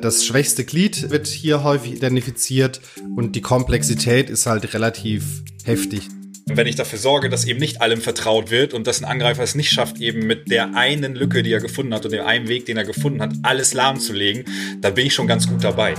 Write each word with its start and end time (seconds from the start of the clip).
Das 0.00 0.24
schwächste 0.24 0.64
Glied 0.64 1.10
wird 1.10 1.26
hier 1.26 1.64
häufig 1.64 1.92
identifiziert 1.92 2.80
und 3.16 3.34
die 3.34 3.40
Komplexität 3.40 4.30
ist 4.30 4.46
halt 4.46 4.72
relativ 4.72 5.42
heftig. 5.64 6.02
Wenn 6.46 6.68
ich 6.68 6.76
dafür 6.76 7.00
sorge, 7.00 7.28
dass 7.28 7.44
eben 7.44 7.58
nicht 7.58 7.82
allem 7.82 8.00
vertraut 8.00 8.50
wird 8.50 8.74
und 8.74 8.86
dass 8.86 9.02
ein 9.02 9.04
Angreifer 9.04 9.42
es 9.42 9.56
nicht 9.56 9.70
schafft, 9.70 9.98
eben 9.98 10.26
mit 10.26 10.50
der 10.50 10.74
einen 10.76 11.16
Lücke, 11.16 11.42
die 11.42 11.52
er 11.52 11.60
gefunden 11.60 11.92
hat 11.92 12.04
und 12.04 12.12
dem 12.12 12.24
einen 12.24 12.46
Weg, 12.46 12.64
den 12.66 12.76
er 12.76 12.84
gefunden 12.84 13.20
hat, 13.20 13.32
alles 13.42 13.74
lahmzulegen, 13.74 14.44
dann 14.80 14.94
bin 14.94 15.06
ich 15.06 15.14
schon 15.14 15.26
ganz 15.26 15.48
gut 15.48 15.64
dabei. 15.64 15.94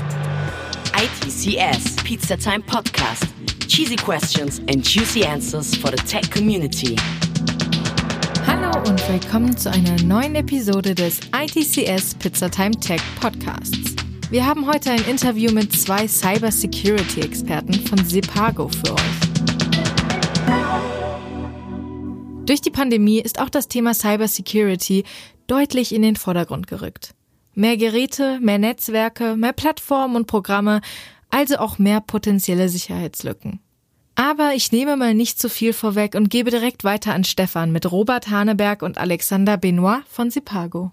ITCS 0.96 1.98
Pizza 2.04 2.38
Time 2.38 2.62
Podcast. 2.62 3.26
Cheesy 3.68 3.98
questions 3.98 4.60
and 4.70 4.84
juicy 4.88 5.26
answers 5.26 5.76
for 5.76 5.92
the 5.92 6.04
tech 6.04 6.32
community. 6.32 6.96
Hallo 8.48 8.90
und 8.90 9.10
willkommen 9.10 9.56
zu 9.56 9.70
einer 9.70 10.02
neuen 10.02 10.36
Episode 10.36 10.96
des 10.96 11.20
ITCS 11.34 12.16
Pizzatime 12.16 12.72
Tech 12.72 13.02
Podcasts. 13.22 13.89
Wir 14.32 14.46
haben 14.46 14.68
heute 14.68 14.92
ein 14.92 15.04
Interview 15.06 15.52
mit 15.52 15.74
zwei 15.74 16.08
Cybersecurity-Experten 16.08 17.74
von 17.74 17.98
Sepago 18.06 18.70
für 18.70 18.94
euch. 18.94 19.20
Durch 22.46 22.62
die 22.62 22.70
Pandemie 22.70 23.20
ist 23.20 23.42
auch 23.42 23.50
das 23.50 23.68
Thema 23.68 23.96
Cybersecurity 23.96 25.04
deutlich 25.48 25.96
in 25.96 26.04
den 26.04 26.16
Vordergrund 26.16 26.68
gerückt. 26.68 27.16
Mehr 27.56 27.76
Geräte, 27.76 28.40
mehr 28.40 28.60
Netzwerke, 28.60 29.36
mehr 29.36 29.54
Plattformen 29.54 30.16
und 30.16 30.28
Programme, 30.28 30.82
also 31.32 31.58
auch 31.58 31.80
mehr 31.80 32.00
potenzielle 32.00 32.70
Sicherheitslücken. 32.70 33.60
Aber 34.14 34.54
ich 34.54 34.72
nehme 34.72 34.96
mal 34.96 35.16
nicht 35.16 35.40
zu 35.40 35.50
viel 35.50 35.74
vorweg 35.74 36.14
und 36.14 36.30
gebe 36.30 36.52
direkt 36.52 36.84
weiter 36.84 37.16
an 37.16 37.24
Stefan 37.24 37.72
mit 37.72 37.92
Robert 37.92 38.30
Haneberg 38.30 38.84
und 38.84 39.00
Alexander 39.00 39.58
Benoit 39.58 40.04
von 40.08 40.30
Sipago. 40.30 40.92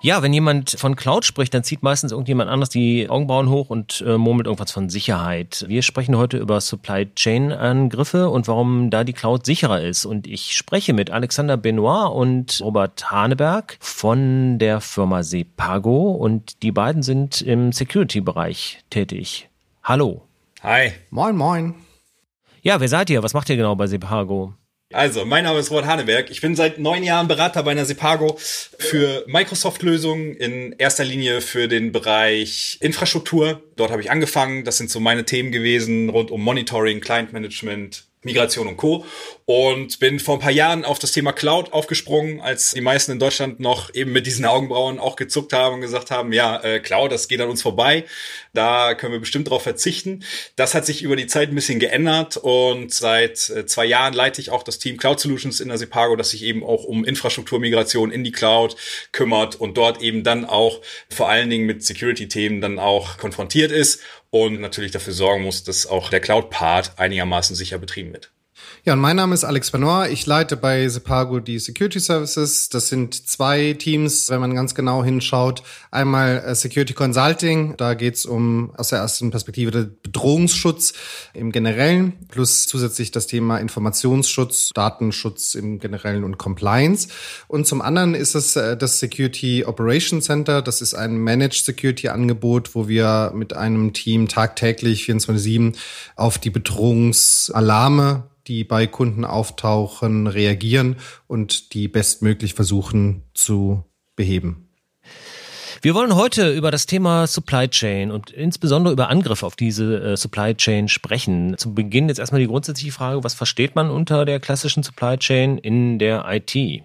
Ja, 0.00 0.22
wenn 0.22 0.32
jemand 0.32 0.70
von 0.78 0.94
Cloud 0.94 1.24
spricht, 1.24 1.52
dann 1.54 1.64
zieht 1.64 1.82
meistens 1.82 2.12
irgendjemand 2.12 2.48
anders 2.48 2.68
die 2.68 3.10
Augenbrauen 3.10 3.48
hoch 3.48 3.68
und 3.68 4.04
äh, 4.06 4.16
murmelt 4.16 4.46
irgendwas 4.46 4.70
von 4.70 4.88
Sicherheit. 4.88 5.64
Wir 5.66 5.82
sprechen 5.82 6.16
heute 6.16 6.38
über 6.38 6.60
Supply 6.60 7.12
Chain 7.14 7.50
Angriffe 7.50 8.30
und 8.30 8.46
warum 8.46 8.90
da 8.90 9.02
die 9.02 9.12
Cloud 9.12 9.44
sicherer 9.44 9.80
ist. 9.80 10.04
Und 10.04 10.28
ich 10.28 10.54
spreche 10.54 10.92
mit 10.92 11.10
Alexander 11.10 11.56
Benoit 11.56 12.12
und 12.14 12.60
Robert 12.62 13.10
Haneberg 13.10 13.76
von 13.80 14.60
der 14.60 14.80
Firma 14.80 15.24
Sepago 15.24 16.12
und 16.12 16.62
die 16.62 16.72
beiden 16.72 17.02
sind 17.02 17.42
im 17.42 17.72
Security-Bereich 17.72 18.84
tätig. 18.90 19.48
Hallo. 19.82 20.22
Hi. 20.62 20.92
Moin, 21.10 21.36
moin. 21.36 21.74
Ja, 22.62 22.78
wer 22.78 22.88
seid 22.88 23.10
ihr? 23.10 23.24
Was 23.24 23.34
macht 23.34 23.50
ihr 23.50 23.56
genau 23.56 23.74
bei 23.74 23.88
Sepago? 23.88 24.54
Also, 24.90 25.26
mein 25.26 25.44
Name 25.44 25.58
ist 25.58 25.70
Robert 25.70 25.84
Haneberg. 25.84 26.30
Ich 26.30 26.40
bin 26.40 26.56
seit 26.56 26.78
neun 26.78 27.02
Jahren 27.02 27.28
Berater 27.28 27.62
bei 27.62 27.72
einer 27.72 27.84
Sepago 27.84 28.38
für 28.38 29.22
Microsoft-Lösungen, 29.26 30.34
in 30.36 30.72
erster 30.78 31.04
Linie 31.04 31.42
für 31.42 31.68
den 31.68 31.92
Bereich 31.92 32.78
Infrastruktur. 32.80 33.62
Dort 33.76 33.90
habe 33.90 34.00
ich 34.00 34.10
angefangen. 34.10 34.64
Das 34.64 34.78
sind 34.78 34.88
so 34.88 34.98
meine 34.98 35.26
Themen 35.26 35.52
gewesen 35.52 36.08
rund 36.08 36.30
um 36.30 36.42
Monitoring, 36.42 37.00
Client 37.00 37.34
Management, 37.34 38.04
Migration 38.22 38.66
und 38.66 38.78
Co. 38.78 39.04
Und 39.50 39.98
bin 39.98 40.20
vor 40.20 40.34
ein 40.34 40.40
paar 40.40 40.50
Jahren 40.50 40.84
auf 40.84 40.98
das 40.98 41.12
Thema 41.12 41.32
Cloud 41.32 41.72
aufgesprungen, 41.72 42.42
als 42.42 42.72
die 42.72 42.82
meisten 42.82 43.12
in 43.12 43.18
Deutschland 43.18 43.60
noch 43.60 43.94
eben 43.94 44.12
mit 44.12 44.26
diesen 44.26 44.44
Augenbrauen 44.44 44.98
auch 44.98 45.16
gezuckt 45.16 45.54
haben 45.54 45.76
und 45.76 45.80
gesagt 45.80 46.10
haben, 46.10 46.34
ja, 46.34 46.62
äh, 46.62 46.80
Cloud, 46.80 47.10
das 47.12 47.28
geht 47.28 47.40
an 47.40 47.48
uns 47.48 47.62
vorbei. 47.62 48.04
Da 48.52 48.92
können 48.92 49.14
wir 49.14 49.20
bestimmt 49.20 49.48
drauf 49.48 49.62
verzichten. 49.62 50.22
Das 50.56 50.74
hat 50.74 50.84
sich 50.84 51.00
über 51.00 51.16
die 51.16 51.26
Zeit 51.26 51.48
ein 51.48 51.54
bisschen 51.54 51.78
geändert 51.78 52.36
und 52.36 52.92
seit 52.92 53.48
äh, 53.48 53.64
zwei 53.64 53.86
Jahren 53.86 54.12
leite 54.12 54.42
ich 54.42 54.50
auch 54.50 54.62
das 54.62 54.80
Team 54.80 54.98
Cloud 54.98 55.18
Solutions 55.18 55.60
in 55.60 55.68
der 55.68 55.78
Sepago, 55.78 56.14
das 56.14 56.28
sich 56.28 56.42
eben 56.42 56.62
auch 56.62 56.84
um 56.84 57.02
Infrastrukturmigration 57.06 58.12
in 58.12 58.24
die 58.24 58.32
Cloud 58.32 58.76
kümmert 59.12 59.54
und 59.54 59.78
dort 59.78 60.02
eben 60.02 60.24
dann 60.24 60.44
auch 60.44 60.82
vor 61.08 61.30
allen 61.30 61.48
Dingen 61.48 61.64
mit 61.64 61.82
Security-Themen 61.82 62.60
dann 62.60 62.78
auch 62.78 63.16
konfrontiert 63.16 63.72
ist 63.72 64.02
und 64.28 64.60
natürlich 64.60 64.90
dafür 64.90 65.14
sorgen 65.14 65.44
muss, 65.44 65.64
dass 65.64 65.86
auch 65.86 66.10
der 66.10 66.20
Cloud-Part 66.20 66.98
einigermaßen 66.98 67.56
sicher 67.56 67.78
betrieben 67.78 68.12
wird. 68.12 68.30
Ja, 68.88 68.94
und 68.94 69.00
mein 69.00 69.16
Name 69.16 69.34
ist 69.34 69.44
Alex 69.44 69.70
Benoit. 69.70 70.10
Ich 70.10 70.24
leite 70.24 70.56
bei 70.56 70.88
Sepago 70.88 71.40
die 71.40 71.58
Security 71.58 72.00
Services. 72.00 72.70
Das 72.70 72.88
sind 72.88 73.28
zwei 73.28 73.74
Teams, 73.74 74.30
wenn 74.30 74.40
man 74.40 74.54
ganz 74.54 74.74
genau 74.74 75.04
hinschaut. 75.04 75.62
Einmal 75.90 76.38
äh, 76.38 76.54
Security 76.54 76.94
Consulting, 76.94 77.76
da 77.76 77.92
geht's 77.92 78.24
um 78.24 78.72
aus 78.78 78.88
der 78.88 79.00
ersten 79.00 79.30
Perspektive 79.30 79.72
den 79.72 79.98
Bedrohungsschutz 80.02 80.94
im 81.34 81.52
Generellen, 81.52 82.14
plus 82.28 82.66
zusätzlich 82.66 83.10
das 83.10 83.26
Thema 83.26 83.58
Informationsschutz, 83.58 84.70
Datenschutz 84.74 85.54
im 85.54 85.80
Generellen 85.80 86.24
und 86.24 86.38
Compliance. 86.38 87.08
Und 87.46 87.66
zum 87.66 87.82
anderen 87.82 88.14
ist 88.14 88.34
es 88.34 88.56
äh, 88.56 88.74
das 88.74 89.00
Security 89.00 89.66
Operation 89.66 90.22
Center. 90.22 90.62
Das 90.62 90.80
ist 90.80 90.94
ein 90.94 91.18
Managed 91.18 91.62
Security 91.62 92.08
Angebot, 92.08 92.74
wo 92.74 92.88
wir 92.88 93.32
mit 93.34 93.52
einem 93.52 93.92
Team 93.92 94.28
tagtäglich 94.28 95.02
24-7 95.02 95.76
auf 96.16 96.38
die 96.38 96.48
Bedrohungsalarme 96.48 98.24
die 98.48 98.64
bei 98.64 98.86
Kunden 98.86 99.24
auftauchen, 99.24 100.26
reagieren 100.26 100.96
und 101.26 101.74
die 101.74 101.88
bestmöglich 101.88 102.54
versuchen 102.54 103.22
zu 103.34 103.84
beheben. 104.16 104.68
Wir 105.80 105.94
wollen 105.94 106.16
heute 106.16 106.52
über 106.52 106.72
das 106.72 106.86
Thema 106.86 107.28
Supply 107.28 107.68
Chain 107.68 108.10
und 108.10 108.30
insbesondere 108.30 108.92
über 108.92 109.10
Angriffe 109.10 109.46
auf 109.46 109.54
diese 109.54 110.00
äh, 110.00 110.16
Supply 110.16 110.54
Chain 110.56 110.88
sprechen. 110.88 111.56
Zum 111.56 111.76
Beginn 111.76 112.08
jetzt 112.08 112.18
erstmal 112.18 112.40
die 112.40 112.48
grundsätzliche 112.48 112.90
Frage, 112.90 113.22
was 113.22 113.34
versteht 113.34 113.76
man 113.76 113.88
unter 113.88 114.24
der 114.24 114.40
klassischen 114.40 114.82
Supply 114.82 115.16
Chain 115.18 115.56
in 115.56 116.00
der 116.00 116.24
IT? 116.28 116.82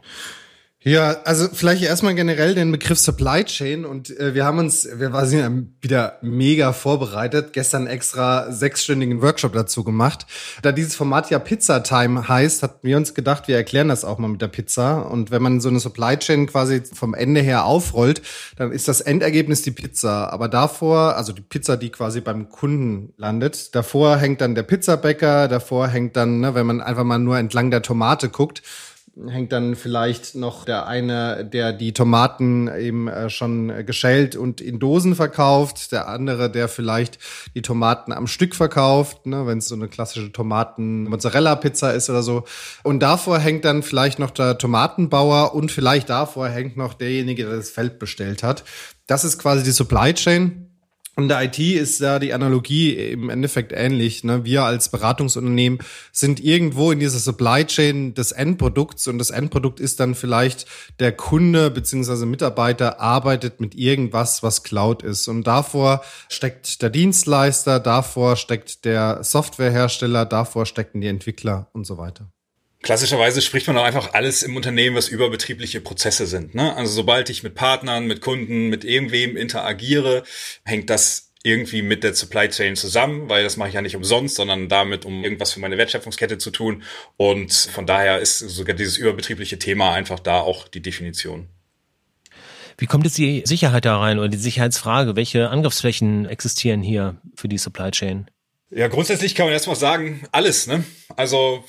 Ja, 0.85 1.15
also 1.23 1.47
vielleicht 1.53 1.81
erstmal 1.81 2.13
generell 2.13 2.55
den 2.55 2.69
Begriff 2.73 2.99
Supply 2.99 3.45
Chain 3.45 3.85
und 3.85 4.09
äh, 4.19 4.33
wir 4.33 4.43
haben 4.43 4.57
uns, 4.57 4.85
wir 4.93 5.13
waren 5.13 5.77
wieder 5.79 6.17
mega 6.21 6.73
vorbereitet, 6.73 7.53
gestern 7.53 7.87
extra 7.87 8.51
sechsstündigen 8.51 9.21
Workshop 9.21 9.53
dazu 9.53 9.85
gemacht. 9.85 10.25
Da 10.61 10.73
dieses 10.73 10.95
Format 10.95 11.29
ja 11.29 11.39
Pizza 11.39 11.83
Time 11.83 12.27
heißt, 12.27 12.63
hatten 12.63 12.85
wir 12.85 12.97
uns 12.97 13.13
gedacht, 13.13 13.47
wir 13.47 13.55
erklären 13.55 13.87
das 13.87 14.03
auch 14.03 14.17
mal 14.17 14.27
mit 14.27 14.41
der 14.41 14.49
Pizza 14.49 15.09
und 15.09 15.31
wenn 15.31 15.41
man 15.41 15.61
so 15.61 15.69
eine 15.69 15.79
Supply 15.79 16.17
Chain 16.17 16.47
quasi 16.47 16.81
vom 16.93 17.13
Ende 17.13 17.39
her 17.39 17.63
aufrollt, 17.63 18.21
dann 18.57 18.73
ist 18.73 18.89
das 18.89 18.99
Endergebnis 18.99 19.61
die 19.61 19.71
Pizza, 19.71 20.33
aber 20.33 20.49
davor, 20.49 21.15
also 21.15 21.31
die 21.31 21.41
Pizza, 21.41 21.77
die 21.77 21.91
quasi 21.91 22.19
beim 22.19 22.49
Kunden 22.49 23.13
landet, 23.15 23.73
davor 23.73 24.17
hängt 24.17 24.41
dann 24.41 24.53
der 24.53 24.63
Pizzabäcker, 24.63 25.47
davor 25.47 25.87
hängt 25.87 26.17
dann, 26.17 26.41
ne, 26.41 26.55
wenn 26.55 26.65
man 26.65 26.81
einfach 26.81 27.05
mal 27.05 27.19
nur 27.19 27.37
entlang 27.37 27.71
der 27.71 27.83
Tomate 27.83 28.27
guckt, 28.27 28.61
hängt 29.27 29.51
dann 29.51 29.75
vielleicht 29.75 30.33
noch 30.33 30.65
der 30.65 30.87
eine, 30.87 31.45
der 31.45 31.71
die 31.71 31.93
Tomaten 31.93 32.67
eben 32.67 33.07
äh, 33.07 33.29
schon 33.29 33.85
geschält 33.85 34.35
und 34.35 34.59
in 34.59 34.79
Dosen 34.79 35.15
verkauft, 35.15 35.91
der 35.91 36.07
andere, 36.07 36.49
der 36.49 36.67
vielleicht 36.67 37.19
die 37.53 37.61
Tomaten 37.61 38.11
am 38.11 38.25
Stück 38.25 38.55
verkauft, 38.55 39.27
ne, 39.27 39.45
wenn 39.45 39.59
es 39.59 39.67
so 39.67 39.75
eine 39.75 39.87
klassische 39.87 40.31
Tomaten-Mozzarella-Pizza 40.31 41.91
ist 41.91 42.09
oder 42.09 42.23
so. 42.23 42.45
Und 42.81 43.01
davor 43.01 43.37
hängt 43.37 43.65
dann 43.65 43.83
vielleicht 43.83 44.17
noch 44.17 44.31
der 44.31 44.57
Tomatenbauer 44.57 45.53
und 45.53 45.71
vielleicht 45.71 46.09
davor 46.09 46.49
hängt 46.49 46.75
noch 46.75 46.95
derjenige, 46.95 47.45
der 47.45 47.57
das 47.57 47.69
Feld 47.69 47.99
bestellt 47.99 48.41
hat. 48.41 48.63
Das 49.05 49.23
ist 49.23 49.37
quasi 49.37 49.63
die 49.63 49.71
Supply 49.71 50.13
Chain. 50.13 50.72
Und 51.15 51.27
der 51.27 51.43
IT 51.43 51.59
ist 51.59 52.01
da 52.01 52.17
die 52.17 52.33
Analogie 52.33 52.93
im 52.93 53.29
Endeffekt 53.29 53.71
ähnlich. 53.71 54.23
Ne? 54.23 54.45
Wir 54.45 54.63
als 54.63 54.89
Beratungsunternehmen 54.89 55.77
sind 56.11 56.39
irgendwo 56.39 56.91
in 56.91 56.99
dieser 56.99 57.19
Supply 57.19 57.65
Chain 57.65 58.15
des 58.15 58.31
Endprodukts 58.31 59.07
und 59.07 59.19
das 59.19 59.29
Endprodukt 59.29 59.79
ist 59.79 59.99
dann 59.99 60.15
vielleicht 60.15 60.65
der 60.99 61.11
Kunde 61.11 61.69
beziehungsweise 61.69 62.25
Mitarbeiter 62.25 62.99
arbeitet 62.99 63.61
mit 63.61 63.75
irgendwas, 63.75 64.41
was 64.41 64.63
Cloud 64.63 65.03
ist. 65.03 65.27
Und 65.27 65.45
davor 65.45 66.03
steckt 66.29 66.81
der 66.81 66.89
Dienstleister, 66.89 67.79
davor 67.79 68.35
steckt 68.35 68.83
der 68.83 69.23
Softwarehersteller, 69.23 70.25
davor 70.25 70.65
stecken 70.65 70.99
die 70.99 71.07
Entwickler 71.07 71.69
und 71.73 71.85
so 71.85 71.99
weiter. 71.99 72.32
Klassischerweise 72.83 73.41
spricht 73.41 73.67
man 73.67 73.77
auch 73.77 73.85
einfach 73.85 74.13
alles 74.13 74.43
im 74.43 74.57
Unternehmen, 74.57 74.95
was 74.97 75.07
überbetriebliche 75.07 75.79
Prozesse 75.79 76.27
sind. 76.27 76.53
Ne? 76.53 76.75
Also 76.75 76.91
sobald 76.91 77.29
ich 77.29 77.41
mit 77.41 77.55
Partnern, 77.55 78.05
mit 78.05 78.19
Kunden, 78.19 78.67
mit 78.67 78.83
irgendwem 78.83 79.37
interagiere, 79.37 80.23
hängt 80.65 80.89
das 80.89 81.31
irgendwie 81.43 81.81
mit 81.81 82.03
der 82.03 82.13
Supply 82.13 82.49
Chain 82.49 82.75
zusammen, 82.75 83.29
weil 83.29 83.43
das 83.43 83.55
mache 83.55 83.69
ich 83.69 83.75
ja 83.75 83.81
nicht 83.81 83.95
umsonst, 83.95 84.35
sondern 84.35 84.67
damit, 84.67 85.05
um 85.05 85.23
irgendwas 85.23 85.53
für 85.53 85.61
meine 85.61 85.77
Wertschöpfungskette 85.77 86.37
zu 86.37 86.51
tun. 86.51 86.83
Und 87.15 87.53
von 87.53 87.85
daher 87.85 88.19
ist 88.19 88.39
sogar 88.39 88.75
dieses 88.75 88.97
überbetriebliche 88.97 89.57
Thema 89.59 89.93
einfach 89.93 90.19
da 90.19 90.41
auch 90.41 90.67
die 90.67 90.81
Definition. 90.81 91.47
Wie 92.77 92.85
kommt 92.85 93.05
jetzt 93.05 93.17
die 93.17 93.43
Sicherheit 93.45 93.85
da 93.85 93.97
rein 93.97 94.19
oder 94.19 94.27
die 94.27 94.37
Sicherheitsfrage? 94.37 95.15
Welche 95.15 95.49
Angriffsflächen 95.49 96.25
existieren 96.25 96.81
hier 96.81 97.15
für 97.35 97.47
die 97.47 97.57
Supply 97.57 97.91
Chain? 97.91 98.29
Ja, 98.71 98.89
grundsätzlich 98.89 99.35
kann 99.35 99.45
man 99.45 99.53
erstmal 99.53 99.75
sagen, 99.75 100.27
alles. 100.31 100.67
Ne? 100.67 100.83
Also 101.15 101.63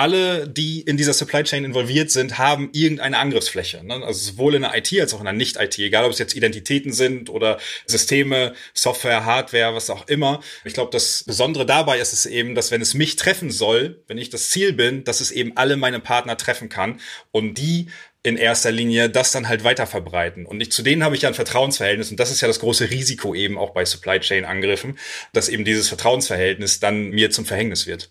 alle, 0.00 0.48
die 0.48 0.80
in 0.80 0.96
dieser 0.96 1.12
Supply 1.12 1.42
Chain 1.42 1.62
involviert 1.62 2.10
sind, 2.10 2.38
haben 2.38 2.70
irgendeine 2.72 3.18
Angriffsfläche. 3.18 3.84
Ne? 3.84 4.02
Also 4.02 4.32
sowohl 4.32 4.54
in 4.54 4.62
der 4.62 4.74
IT 4.74 4.98
als 4.98 5.12
auch 5.12 5.18
in 5.18 5.26
der 5.26 5.34
Nicht-IT, 5.34 5.78
egal 5.78 6.06
ob 6.06 6.12
es 6.12 6.18
jetzt 6.18 6.34
Identitäten 6.34 6.94
sind 6.94 7.28
oder 7.28 7.58
Systeme, 7.84 8.54
Software, 8.72 9.26
Hardware, 9.26 9.74
was 9.74 9.90
auch 9.90 10.08
immer. 10.08 10.40
Ich 10.64 10.72
glaube, 10.72 10.90
das 10.90 11.24
Besondere 11.24 11.66
dabei 11.66 11.98
ist 11.98 12.14
es 12.14 12.24
eben, 12.24 12.54
dass 12.54 12.70
wenn 12.70 12.80
es 12.80 12.94
mich 12.94 13.16
treffen 13.16 13.50
soll, 13.50 14.02
wenn 14.06 14.16
ich 14.16 14.30
das 14.30 14.48
Ziel 14.48 14.72
bin, 14.72 15.04
dass 15.04 15.20
es 15.20 15.30
eben 15.30 15.58
alle 15.58 15.76
meine 15.76 16.00
Partner 16.00 16.38
treffen 16.38 16.70
kann 16.70 16.98
und 17.30 17.58
die 17.58 17.88
in 18.22 18.38
erster 18.38 18.70
Linie 18.70 19.10
das 19.10 19.32
dann 19.32 19.48
halt 19.48 19.64
weiter 19.64 19.86
verbreiten. 19.86 20.46
Und 20.46 20.62
ich, 20.62 20.72
zu 20.72 20.82
denen 20.82 21.04
habe 21.04 21.14
ich 21.14 21.22
ja 21.22 21.28
ein 21.28 21.34
Vertrauensverhältnis 21.34 22.10
und 22.10 22.18
das 22.18 22.30
ist 22.30 22.40
ja 22.40 22.48
das 22.48 22.60
große 22.60 22.88
Risiko 22.88 23.34
eben 23.34 23.58
auch 23.58 23.70
bei 23.70 23.84
Supply 23.84 24.18
Chain 24.20 24.46
Angriffen, 24.46 24.98
dass 25.34 25.50
eben 25.50 25.66
dieses 25.66 25.88
Vertrauensverhältnis 25.88 26.80
dann 26.80 27.10
mir 27.10 27.30
zum 27.30 27.44
Verhängnis 27.44 27.86
wird. 27.86 28.10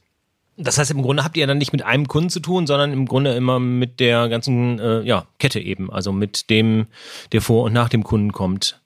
Das 0.61 0.77
heißt, 0.77 0.91
im 0.91 1.01
Grunde 1.01 1.23
habt 1.23 1.37
ihr 1.37 1.47
dann 1.47 1.57
nicht 1.57 1.71
mit 1.71 1.83
einem 1.83 2.07
Kunden 2.07 2.29
zu 2.29 2.41
tun, 2.41 2.67
sondern 2.67 2.91
im 2.91 3.05
Grunde 3.05 3.33
immer 3.33 3.59
mit 3.59 4.01
der 4.01 4.27
ganzen 4.27 4.77
äh, 4.79 5.01
ja, 5.03 5.25
Kette 5.39 5.61
eben, 5.61 5.89
also 5.89 6.11
mit 6.11 6.49
dem, 6.49 6.87
der 7.31 7.41
vor 7.41 7.63
und 7.63 7.73
nach 7.73 7.87
dem 7.87 8.03
Kunden 8.03 8.33
kommt, 8.33 8.81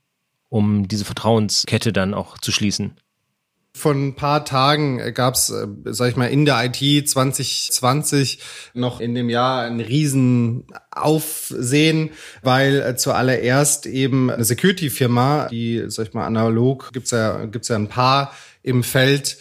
um 0.50 0.88
diese 0.88 1.04
Vertrauenskette 1.04 1.92
dann 1.92 2.14
auch 2.14 2.38
zu 2.38 2.52
schließen. 2.52 2.94
Von 3.75 4.10
ein 4.10 4.16
paar 4.16 4.46
Tagen 4.46 5.00
gab 5.16 5.34
es, 5.34 5.50
äh, 5.50 5.66
sag 5.86 6.12
ich 6.12 6.16
mal, 6.16 6.28
in 6.28 6.46
der 6.46 6.64
IT 6.64 7.10
2020 7.10 8.38
noch 8.75 9.00
in 9.00 9.16
dem 9.16 9.31
Jahr 9.31 9.64
ein 9.64 9.80
riesen 9.80 10.68
Aufsehen, 10.92 12.12
weil 12.44 12.81
äh, 12.81 12.96
zuallererst 12.96 13.88
eben 13.88 14.30
eine 14.30 14.44
Security-Firma, 14.44 15.48
die, 15.48 15.86
sag 15.88 16.10
ich 16.10 16.14
mal, 16.14 16.28
analog 16.28 16.94
gibt's 16.94 17.10
ja, 17.10 17.46
gibt's 17.46 17.70
ja 17.70 17.78
ein 17.78 17.90
paar 17.90 18.31
im 18.62 18.84
Feld, 18.84 19.40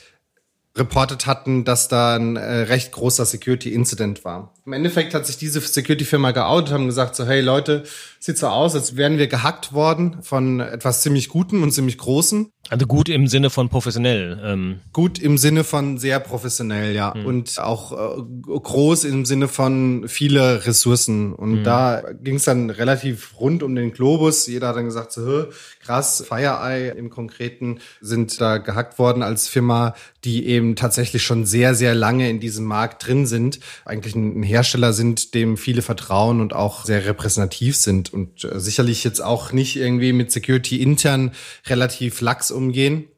reportet 0.76 1.26
hatten, 1.26 1.64
dass 1.64 1.88
da 1.88 2.16
ein 2.16 2.36
äh, 2.36 2.62
recht 2.62 2.92
großer 2.92 3.26
Security-Incident 3.26 4.24
war. 4.24 4.54
Im 4.64 4.72
Endeffekt 4.72 5.12
hat 5.12 5.26
sich 5.26 5.36
diese 5.36 5.60
Security-Firma 5.60 6.30
geoutet, 6.30 6.72
haben 6.72 6.86
gesagt 6.86 7.14
so, 7.14 7.26
hey 7.26 7.42
Leute, 7.42 7.84
sieht 8.22 8.38
so 8.38 8.46
aus, 8.46 8.76
als 8.76 8.96
wären 8.96 9.19
wir 9.19 9.26
gehackt 9.26 9.72
worden 9.72 10.19
von 10.22 10.60
etwas 10.60 11.02
ziemlich 11.02 11.28
Guten 11.28 11.64
und 11.64 11.72
ziemlich 11.72 11.98
Großen. 11.98 12.52
Also 12.69 12.86
gut 12.86 13.08
im 13.08 13.26
Sinne 13.26 13.50
von 13.50 13.69
professionell. 13.69 14.40
Ähm. 14.44 14.80
Gut 14.92 15.19
im 15.19 15.36
Sinne 15.36 15.64
von 15.64 15.98
sehr 15.98 16.20
professionell, 16.20 16.94
ja. 16.94 17.12
Mhm. 17.16 17.26
Und 17.26 17.58
auch 17.58 18.19
äh, 18.19 18.22
groß 18.46 19.04
im 19.04 19.24
Sinne 19.24 19.48
von 19.48 20.04
viele 20.06 20.64
Ressourcen. 20.64 21.32
Und 21.32 21.60
mhm. 21.60 21.64
da 21.64 22.02
ging 22.22 22.36
es 22.36 22.44
dann 22.44 22.70
relativ 22.70 23.40
rund 23.40 23.64
um 23.64 23.74
den 23.74 23.92
Globus. 23.92 24.46
Jeder 24.46 24.69
hat 24.69 24.76
dann 24.76 24.84
gesagt, 24.84 25.10
so, 25.10 25.46
krass, 25.84 26.24
FireEye 26.26 26.92
im 26.92 27.10
Konkreten 27.10 27.80
sind 28.00 28.40
da 28.40 28.58
gehackt 28.58 29.00
worden 29.00 29.24
als 29.24 29.48
Firma, 29.48 29.96
die 30.24 30.46
eben 30.46 30.76
tatsächlich 30.76 31.24
schon 31.24 31.44
sehr, 31.44 31.74
sehr 31.74 31.96
lange 31.96 32.30
in 32.30 32.38
diesem 32.38 32.66
Markt 32.66 33.04
drin 33.04 33.26
sind. 33.26 33.58
Eigentlich 33.84 34.14
ein 34.14 34.44
Hersteller 34.44 34.92
sind, 34.92 35.34
dem 35.34 35.56
viele 35.56 35.82
vertrauen 35.82 36.40
und 36.40 36.52
auch 36.52 36.84
sehr 36.84 37.04
repräsentativ 37.04 37.74
sind 37.74 38.12
und 38.12 38.44
äh, 38.44 38.61
sicherlich 38.61 39.05
jetzt 39.05 39.20
auch 39.20 39.53
nicht 39.53 39.76
irgendwie 39.76 40.12
mit 40.12 40.32
Security 40.32 40.82
intern 40.82 41.32
relativ 41.67 42.20
lax 42.20 42.50
umgehen. 42.50 43.09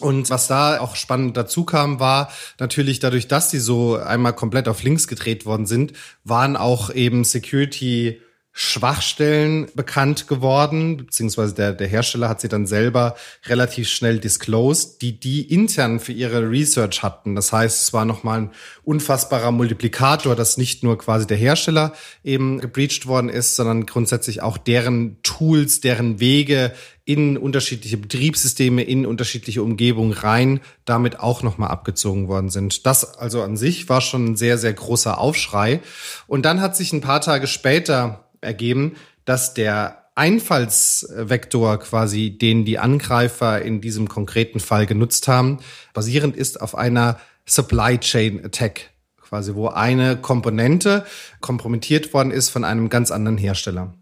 Und 0.00 0.30
was 0.30 0.46
da 0.46 0.78
auch 0.78 0.94
spannend 0.94 1.36
dazu 1.36 1.64
kam, 1.64 1.98
war 1.98 2.30
natürlich 2.60 3.00
dadurch, 3.00 3.26
dass 3.26 3.50
die 3.50 3.58
so 3.58 3.96
einmal 3.96 4.32
komplett 4.32 4.68
auf 4.68 4.84
links 4.84 5.08
gedreht 5.08 5.44
worden 5.44 5.66
sind, 5.66 5.92
waren 6.22 6.56
auch 6.56 6.90
eben 6.90 7.24
Security 7.24 8.20
Schwachstellen 8.60 9.68
bekannt 9.76 10.26
geworden, 10.26 10.96
beziehungsweise 10.96 11.54
der, 11.54 11.72
der 11.74 11.86
Hersteller 11.86 12.28
hat 12.28 12.40
sie 12.40 12.48
dann 12.48 12.66
selber 12.66 13.14
relativ 13.46 13.88
schnell 13.88 14.18
disclosed, 14.18 15.00
die 15.00 15.20
die 15.20 15.42
intern 15.42 16.00
für 16.00 16.10
ihre 16.10 16.50
Research 16.50 17.04
hatten. 17.04 17.36
Das 17.36 17.52
heißt, 17.52 17.82
es 17.82 17.92
war 17.92 18.04
nochmal 18.04 18.40
ein 18.40 18.50
unfassbarer 18.82 19.52
Multiplikator, 19.52 20.34
dass 20.34 20.56
nicht 20.56 20.82
nur 20.82 20.98
quasi 20.98 21.24
der 21.24 21.36
Hersteller 21.36 21.92
eben 22.24 22.58
gebreached 22.58 23.06
worden 23.06 23.28
ist, 23.28 23.54
sondern 23.54 23.86
grundsätzlich 23.86 24.42
auch 24.42 24.58
deren 24.58 25.22
Tools, 25.22 25.80
deren 25.80 26.18
Wege 26.18 26.72
in 27.04 27.38
unterschiedliche 27.38 27.96
Betriebssysteme, 27.96 28.82
in 28.82 29.06
unterschiedliche 29.06 29.62
Umgebungen 29.62 30.12
rein, 30.12 30.60
damit 30.84 31.20
auch 31.20 31.44
nochmal 31.44 31.70
abgezogen 31.70 32.26
worden 32.26 32.50
sind. 32.50 32.84
Das 32.86 33.16
also 33.16 33.40
an 33.40 33.56
sich 33.56 33.88
war 33.88 34.00
schon 34.00 34.32
ein 34.32 34.36
sehr, 34.36 34.58
sehr 34.58 34.72
großer 34.72 35.16
Aufschrei. 35.16 35.80
Und 36.26 36.42
dann 36.44 36.60
hat 36.60 36.76
sich 36.76 36.92
ein 36.92 37.00
paar 37.00 37.20
Tage 37.20 37.46
später 37.46 38.27
ergeben, 38.40 38.96
dass 39.24 39.54
der 39.54 40.04
Einfallsvektor 40.14 41.78
quasi, 41.78 42.36
den 42.36 42.64
die 42.64 42.78
Angreifer 42.78 43.62
in 43.62 43.80
diesem 43.80 44.08
konkreten 44.08 44.58
Fall 44.58 44.86
genutzt 44.86 45.28
haben, 45.28 45.58
basierend 45.94 46.36
ist 46.36 46.60
auf 46.60 46.74
einer 46.74 47.20
Supply 47.46 47.98
Chain 47.98 48.44
Attack, 48.44 48.90
quasi 49.22 49.54
wo 49.54 49.68
eine 49.68 50.16
Komponente 50.16 51.06
kompromittiert 51.40 52.12
worden 52.12 52.32
ist 52.32 52.48
von 52.48 52.64
einem 52.64 52.88
ganz 52.88 53.10
anderen 53.10 53.38
Hersteller. 53.38 53.94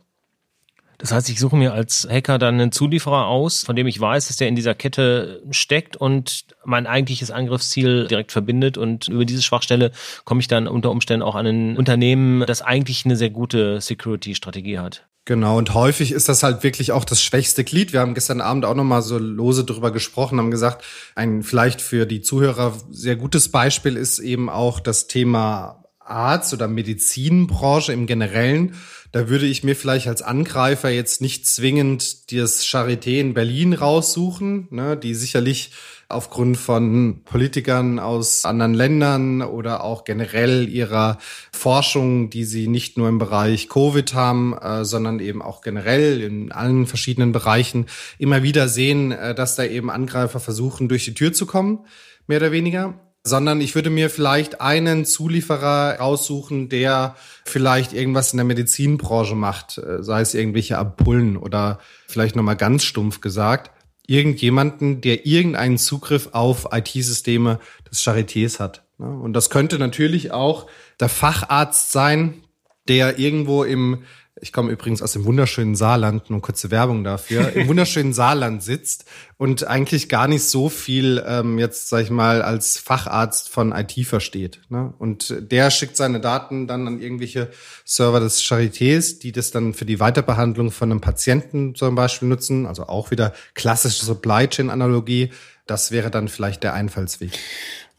Das 0.98 1.12
heißt, 1.12 1.28
ich 1.28 1.38
suche 1.38 1.56
mir 1.56 1.72
als 1.72 2.06
Hacker 2.10 2.38
dann 2.38 2.60
einen 2.60 2.72
Zulieferer 2.72 3.26
aus, 3.26 3.64
von 3.64 3.76
dem 3.76 3.86
ich 3.86 4.00
weiß, 4.00 4.28
dass 4.28 4.36
der 4.36 4.48
in 4.48 4.56
dieser 4.56 4.74
Kette 4.74 5.42
steckt 5.50 5.96
und 5.96 6.46
mein 6.64 6.86
eigentliches 6.86 7.30
Angriffsziel 7.30 8.06
direkt 8.06 8.32
verbindet. 8.32 8.78
Und 8.78 9.08
über 9.08 9.24
diese 9.24 9.42
Schwachstelle 9.42 9.92
komme 10.24 10.40
ich 10.40 10.48
dann 10.48 10.68
unter 10.68 10.90
Umständen 10.90 11.22
auch 11.22 11.34
an 11.34 11.46
ein 11.46 11.76
Unternehmen, 11.76 12.44
das 12.46 12.62
eigentlich 12.62 13.04
eine 13.04 13.16
sehr 13.16 13.30
gute 13.30 13.80
Security-Strategie 13.80 14.78
hat. 14.78 15.06
Genau, 15.26 15.58
und 15.58 15.74
häufig 15.74 16.12
ist 16.12 16.28
das 16.28 16.44
halt 16.44 16.62
wirklich 16.62 16.92
auch 16.92 17.04
das 17.04 17.20
schwächste 17.20 17.64
Glied. 17.64 17.92
Wir 17.92 17.98
haben 17.98 18.14
gestern 18.14 18.40
Abend 18.40 18.64
auch 18.64 18.76
nochmal 18.76 19.02
so 19.02 19.18
lose 19.18 19.64
drüber 19.64 19.90
gesprochen, 19.90 20.38
haben 20.38 20.52
gesagt, 20.52 20.84
ein 21.16 21.42
vielleicht 21.42 21.80
für 21.80 22.06
die 22.06 22.20
Zuhörer 22.20 22.74
sehr 22.90 23.16
gutes 23.16 23.50
Beispiel 23.50 23.96
ist 23.96 24.20
eben 24.20 24.48
auch 24.48 24.78
das 24.78 25.08
Thema 25.08 25.85
Arzt- 26.08 26.52
oder 26.52 26.68
Medizinbranche 26.68 27.92
im 27.92 28.06
Generellen 28.06 28.74
da 29.16 29.30
würde 29.30 29.46
ich 29.46 29.64
mir 29.64 29.74
vielleicht 29.74 30.08
als 30.08 30.20
Angreifer 30.20 30.90
jetzt 30.90 31.22
nicht 31.22 31.46
zwingend 31.46 32.32
das 32.32 32.66
Charité 32.66 33.18
in 33.18 33.32
Berlin 33.32 33.72
raussuchen, 33.72 34.68
ne, 34.70 34.94
die 34.94 35.14
sicherlich 35.14 35.70
aufgrund 36.10 36.58
von 36.58 37.22
Politikern 37.24 37.98
aus 37.98 38.44
anderen 38.44 38.74
Ländern 38.74 39.40
oder 39.40 39.82
auch 39.82 40.04
generell 40.04 40.68
ihrer 40.68 41.16
Forschung, 41.50 42.28
die 42.28 42.44
sie 42.44 42.68
nicht 42.68 42.98
nur 42.98 43.08
im 43.08 43.16
Bereich 43.16 43.70
Covid 43.70 44.12
haben, 44.12 44.52
äh, 44.52 44.84
sondern 44.84 45.18
eben 45.18 45.40
auch 45.40 45.62
generell 45.62 46.20
in 46.20 46.52
allen 46.52 46.86
verschiedenen 46.86 47.32
Bereichen 47.32 47.86
immer 48.18 48.42
wieder 48.42 48.68
sehen, 48.68 49.12
äh, 49.12 49.34
dass 49.34 49.56
da 49.56 49.64
eben 49.64 49.90
Angreifer 49.90 50.40
versuchen, 50.40 50.88
durch 50.88 51.06
die 51.06 51.14
Tür 51.14 51.32
zu 51.32 51.46
kommen, 51.46 51.86
mehr 52.26 52.38
oder 52.38 52.52
weniger 52.52 53.00
sondern 53.26 53.60
ich 53.60 53.74
würde 53.74 53.90
mir 53.90 54.08
vielleicht 54.08 54.60
einen 54.60 55.04
Zulieferer 55.04 55.98
raussuchen, 55.98 56.68
der 56.68 57.16
vielleicht 57.44 57.92
irgendwas 57.92 58.32
in 58.32 58.36
der 58.36 58.46
Medizinbranche 58.46 59.34
macht, 59.34 59.78
äh, 59.78 60.02
sei 60.02 60.20
es 60.20 60.34
irgendwelche 60.34 60.78
Ampullen 60.78 61.36
oder 61.36 61.80
vielleicht 62.06 62.36
nochmal 62.36 62.56
ganz 62.56 62.84
stumpf 62.84 63.20
gesagt, 63.20 63.72
irgendjemanden, 64.06 65.00
der 65.00 65.26
irgendeinen 65.26 65.76
Zugriff 65.76 66.28
auf 66.32 66.68
IT-Systeme 66.70 67.58
des 67.90 68.00
Charités 68.00 68.60
hat. 68.60 68.84
Und 68.98 69.32
das 69.32 69.50
könnte 69.50 69.78
natürlich 69.80 70.30
auch 70.30 70.68
der 71.00 71.08
Facharzt 71.08 71.90
sein, 71.90 72.44
der 72.86 73.18
irgendwo 73.18 73.64
im 73.64 74.04
ich 74.40 74.52
komme 74.52 74.70
übrigens 74.70 75.00
aus 75.00 75.12
dem 75.12 75.24
wunderschönen 75.24 75.76
Saarland, 75.76 76.28
nur 76.28 76.42
kurze 76.42 76.70
Werbung 76.70 77.04
dafür, 77.04 77.54
im 77.54 77.68
wunderschönen 77.68 78.12
Saarland 78.12 78.62
sitzt 78.62 79.06
und 79.38 79.66
eigentlich 79.66 80.10
gar 80.10 80.28
nicht 80.28 80.44
so 80.44 80.68
viel 80.68 81.24
ähm, 81.26 81.58
jetzt, 81.58 81.88
sag 81.88 82.02
ich 82.02 82.10
mal, 82.10 82.42
als 82.42 82.78
Facharzt 82.78 83.48
von 83.48 83.72
IT 83.72 83.92
versteht. 84.06 84.60
Ne? 84.68 84.92
Und 84.98 85.34
der 85.40 85.70
schickt 85.70 85.96
seine 85.96 86.20
Daten 86.20 86.66
dann 86.66 86.86
an 86.86 87.00
irgendwelche 87.00 87.50
Server 87.84 88.20
des 88.20 88.42
Charités, 88.42 89.18
die 89.18 89.32
das 89.32 89.52
dann 89.52 89.72
für 89.72 89.86
die 89.86 90.00
Weiterbehandlung 90.00 90.70
von 90.70 90.90
einem 90.90 91.00
Patienten 91.00 91.74
zum 91.74 91.94
Beispiel 91.94 92.28
nutzen. 92.28 92.66
Also 92.66 92.88
auch 92.88 93.10
wieder 93.10 93.32
klassische 93.54 94.04
Supply 94.04 94.48
Chain 94.48 94.68
Analogie. 94.68 95.30
Das 95.66 95.92
wäre 95.92 96.10
dann 96.10 96.28
vielleicht 96.28 96.62
der 96.62 96.74
Einfallsweg. 96.74 97.32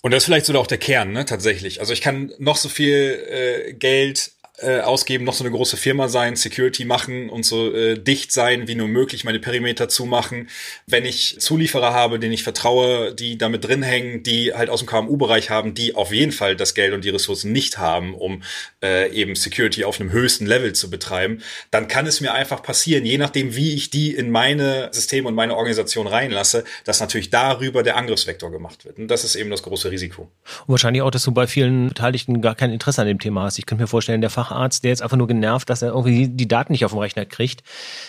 Und 0.01 0.12
das 0.12 0.24
ist 0.24 0.25
vielleicht 0.25 0.46
sogar 0.46 0.62
auch 0.62 0.67
der 0.67 0.77
Kern, 0.77 1.12
ne, 1.12 1.25
tatsächlich. 1.25 1.79
Also 1.79 1.91
ich 1.91 2.01
kann 2.01 2.32
noch 2.38 2.56
so 2.56 2.70
viel 2.70 3.20
äh, 3.29 3.74
Geld 3.74 4.32
äh, 4.59 4.79
ausgeben, 4.79 5.23
noch 5.23 5.33
so 5.33 5.43
eine 5.43 5.51
große 5.51 5.77
Firma 5.77 6.07
sein, 6.07 6.35
Security 6.35 6.83
machen 6.83 7.29
und 7.29 7.45
so 7.45 7.73
äh, 7.73 7.97
dicht 7.97 8.31
sein 8.31 8.67
wie 8.67 8.73
nur 8.73 8.87
möglich, 8.87 9.23
meine 9.23 9.39
Perimeter 9.39 9.87
zumachen. 9.87 10.49
Wenn 10.87 11.05
ich 11.05 11.39
Zulieferer 11.39 11.93
habe, 11.93 12.17
denen 12.17 12.33
ich 12.33 12.43
vertraue, 12.43 13.13
die 13.13 13.37
damit 13.37 13.65
drin 13.65 13.83
hängen, 13.83 14.23
die 14.23 14.53
halt 14.53 14.69
aus 14.71 14.79
dem 14.79 14.87
KMU-Bereich 14.87 15.51
haben, 15.51 15.75
die 15.75 15.93
auf 15.93 16.11
jeden 16.11 16.31
Fall 16.31 16.55
das 16.55 16.73
Geld 16.73 16.93
und 16.93 17.05
die 17.05 17.09
Ressourcen 17.09 17.51
nicht 17.51 17.77
haben, 17.77 18.15
um 18.15 18.41
äh, 18.83 19.11
eben 19.11 19.35
Security 19.35 19.83
auf 19.83 19.99
einem 19.99 20.11
höchsten 20.11 20.47
Level 20.47 20.73
zu 20.73 20.89
betreiben, 20.89 21.43
dann 21.69 21.87
kann 21.87 22.07
es 22.07 22.19
mir 22.19 22.33
einfach 22.33 22.63
passieren, 22.63 23.05
je 23.05 23.19
nachdem, 23.19 23.55
wie 23.55 23.75
ich 23.75 23.91
die 23.91 24.15
in 24.15 24.31
meine 24.31 24.89
Systeme 24.91 25.27
und 25.27 25.35
meine 25.35 25.55
Organisation 25.55 26.07
reinlasse, 26.07 26.63
dass 26.83 26.99
natürlich 26.99 27.29
darüber 27.29 27.83
der 27.83 27.95
Angriffsvektor 27.95 28.51
gemacht 28.51 28.85
wird. 28.85 28.97
Und 28.97 29.07
das 29.07 29.23
ist 29.23 29.35
eben 29.35 29.51
das 29.51 29.61
große 29.61 29.91
Risiko. 29.91 30.23
Und 30.65 30.69
wahrscheinlich 30.69 31.03
auch, 31.03 31.11
dass 31.11 31.23
du 31.23 31.31
bei 31.31 31.45
vielen 31.45 31.89
Beteiligten 31.89 32.41
gar 32.41 32.55
kein 32.55 32.71
Interesse 32.71 33.01
an 33.01 33.07
dem 33.07 33.19
Thema 33.19 33.43
hast. 33.43 33.59
Ich 33.59 33.67
könnte 33.67 33.83
mir 33.83 33.87
vorstellen, 33.87 34.21
der 34.21 34.31
Fach 34.31 34.46
Facharzt, 34.47 34.83
der 34.83 34.89
jetzt 34.89 35.01
einfach 35.01 35.17
nur 35.17 35.27
genervt, 35.27 35.69
dass 35.69 35.81
er 35.81 35.89
irgendwie 35.89 36.27
die 36.27 36.47
Daten 36.47 36.71
nicht 36.71 36.85
auf 36.85 36.91
dem 36.91 36.99
Rechner 36.99 37.25
kriegt, 37.25 37.63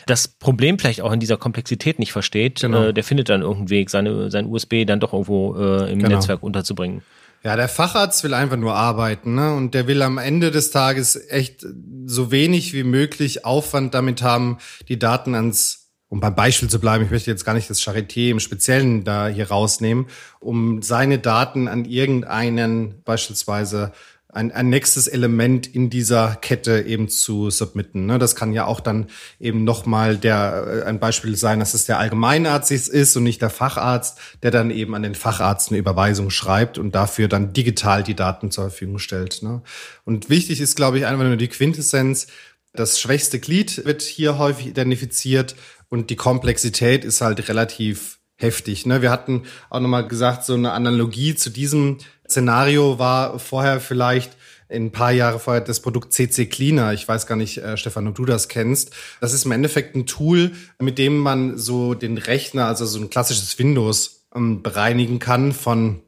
das 0.07 0.29
Problem 0.29 0.79
vielleicht 0.79 1.01
auch 1.01 1.13
in 1.13 1.21
dieser 1.21 1.37
Komplexität 1.37 1.99
nicht 1.99 2.13
versteht, 2.13 2.61
genau. 2.61 2.85
äh, 2.85 2.95
der 2.95 3.05
findet 3.05 3.29
dann 3.29 3.43
irgendeinen 3.43 3.71
Weg, 3.71 3.91
seine, 3.91 4.31
sein 4.31 4.47
USB 4.47 4.85
dann 4.87 5.01
doch 5.01 5.13
irgendwo 5.13 5.57
äh, 5.57 5.93
im 5.93 5.99
genau. 5.99 6.17
Netzwerk 6.17 6.43
unterzubringen. 6.43 7.03
Ja, 7.45 7.55
der 7.55 7.69
Facharzt 7.69 8.25
will 8.25 8.35
einfach 8.35 8.57
nur 8.57 8.75
arbeiten, 8.75 9.37
ne? 9.37 9.55
Und 9.55 9.73
der 9.73 9.87
will 9.87 10.03
am 10.03 10.19
Ende 10.19 10.51
des 10.51 10.73
Tages 10.73 11.17
echt 11.31 11.65
so 12.05 12.33
wenig 12.33 12.75
wie 12.75 12.83
möglich 12.83 13.45
Aufwand 13.45 13.95
damit 13.95 14.23
haben, 14.23 14.59
die 14.89 14.99
Daten 14.99 15.37
ans 15.37 15.85
um 16.11 16.21
beim 16.21 16.35
Beispiel 16.35 16.71
zu 16.71 16.81
bleiben, 16.81 17.05
ich 17.05 17.11
möchte 17.11 17.31
jetzt 17.31 17.45
gar 17.45 17.53
nicht 17.53 17.69
das 17.69 17.83
Charité 17.83 18.31
im 18.31 18.41
Speziellen 18.41 19.05
da 19.05 19.29
hier 19.29 19.49
rausnehmen, 19.49 20.07
um 20.41 20.81
seine 20.81 21.19
Daten 21.19 21.69
an 21.69 21.85
irgendeinen 21.85 23.03
beispielsweise 23.05 23.93
ein, 24.31 24.53
ein 24.53 24.69
nächstes 24.69 25.09
Element 25.09 25.67
in 25.67 25.89
dieser 25.89 26.37
Kette 26.37 26.83
eben 26.83 27.09
zu 27.09 27.49
submitten. 27.49 28.05
Ne? 28.05 28.19
Das 28.19 28.37
kann 28.37 28.53
ja 28.53 28.67
auch 28.67 28.81
dann 28.81 29.07
eben 29.41 29.65
nochmal 29.65 30.19
der, 30.19 30.83
äh, 30.83 30.87
ein 30.87 31.01
Beispiel 31.01 31.35
sein, 31.35 31.61
dass 31.61 31.73
es 31.73 31.87
der 31.87 31.99
Allgemeinarzt 31.99 32.71
ist 32.71 33.17
und 33.17 33.23
nicht 33.23 33.41
der 33.41 33.49
Facharzt, 33.49 34.19
der 34.43 34.51
dann 34.51 34.71
eben 34.71 34.95
an 34.95 35.03
den 35.03 35.15
Facharzt 35.15 35.71
eine 35.71 35.79
Überweisung 35.79 36.29
schreibt 36.29 36.77
und 36.77 36.95
dafür 36.95 37.29
dann 37.29 37.55
digital 37.55 38.03
die 38.03 38.15
Daten 38.15 38.51
zur 38.51 38.65
Verfügung 38.65 38.99
stellt. 38.99 39.43
Ne? 39.43 39.63
Und 40.05 40.29
wichtig 40.29 40.61
ist, 40.61 40.77
glaube 40.77 40.99
ich, 40.99 41.07
einfach 41.07 41.25
nur 41.25 41.37
die 41.37 41.49
Quintessenz. 41.49 42.27
Das 42.75 43.01
schwächste 43.01 43.41
Glied 43.41 43.87
wird 43.87 44.03
hier 44.03 44.37
häufig 44.37 44.67
identifiziert 44.67 45.57
und 45.89 46.11
die 46.11 46.17
Komplexität 46.17 47.03
ist 47.03 47.23
halt 47.23 47.49
relativ 47.49 48.19
heftig. 48.37 48.87
Ne? 48.87 49.01
Wir 49.01 49.11
hatten 49.11 49.45
auch 49.71 49.81
nochmal 49.81 50.07
gesagt, 50.07 50.45
so 50.45 50.55
eine 50.55 50.73
Analogie 50.73 51.35
zu 51.35 51.51
diesem 51.51 51.99
Szenario 52.29 52.99
war 52.99 53.39
vorher 53.39 53.81
vielleicht 53.81 54.37
ein 54.71 54.93
paar 54.93 55.13
Jahre 55.13 55.39
vorher 55.39 55.63
das 55.63 55.81
Produkt 55.81 56.13
CC 56.13 56.47
Cleaner. 56.47 56.93
Ich 56.93 57.09
weiß 57.09 57.27
gar 57.27 57.37
nicht, 57.37 57.59
äh, 57.59 57.77
Stefan, 57.77 58.07
ob 58.07 58.15
du 58.15 58.25
das 58.25 58.49
kennst. 58.49 58.91
Das 59.21 59.33
ist 59.33 59.47
im 59.47 59.53
Endeffekt 59.53 59.97
ein 59.97 60.07
Tool, 60.07 60.53
mit 60.79 60.99
dem 60.99 61.19
man 61.19 61.57
so 61.57 61.95
den 61.95 62.19
Rechner, 62.19 62.67
also 62.67 62.85
so 62.85 62.99
ein 62.99 63.11
klassisches 63.11 63.59
Windows, 63.59 64.27
ähm, 64.35 64.63
bereinigen 64.63 65.19
kann 65.19 65.53
von 65.53 66.03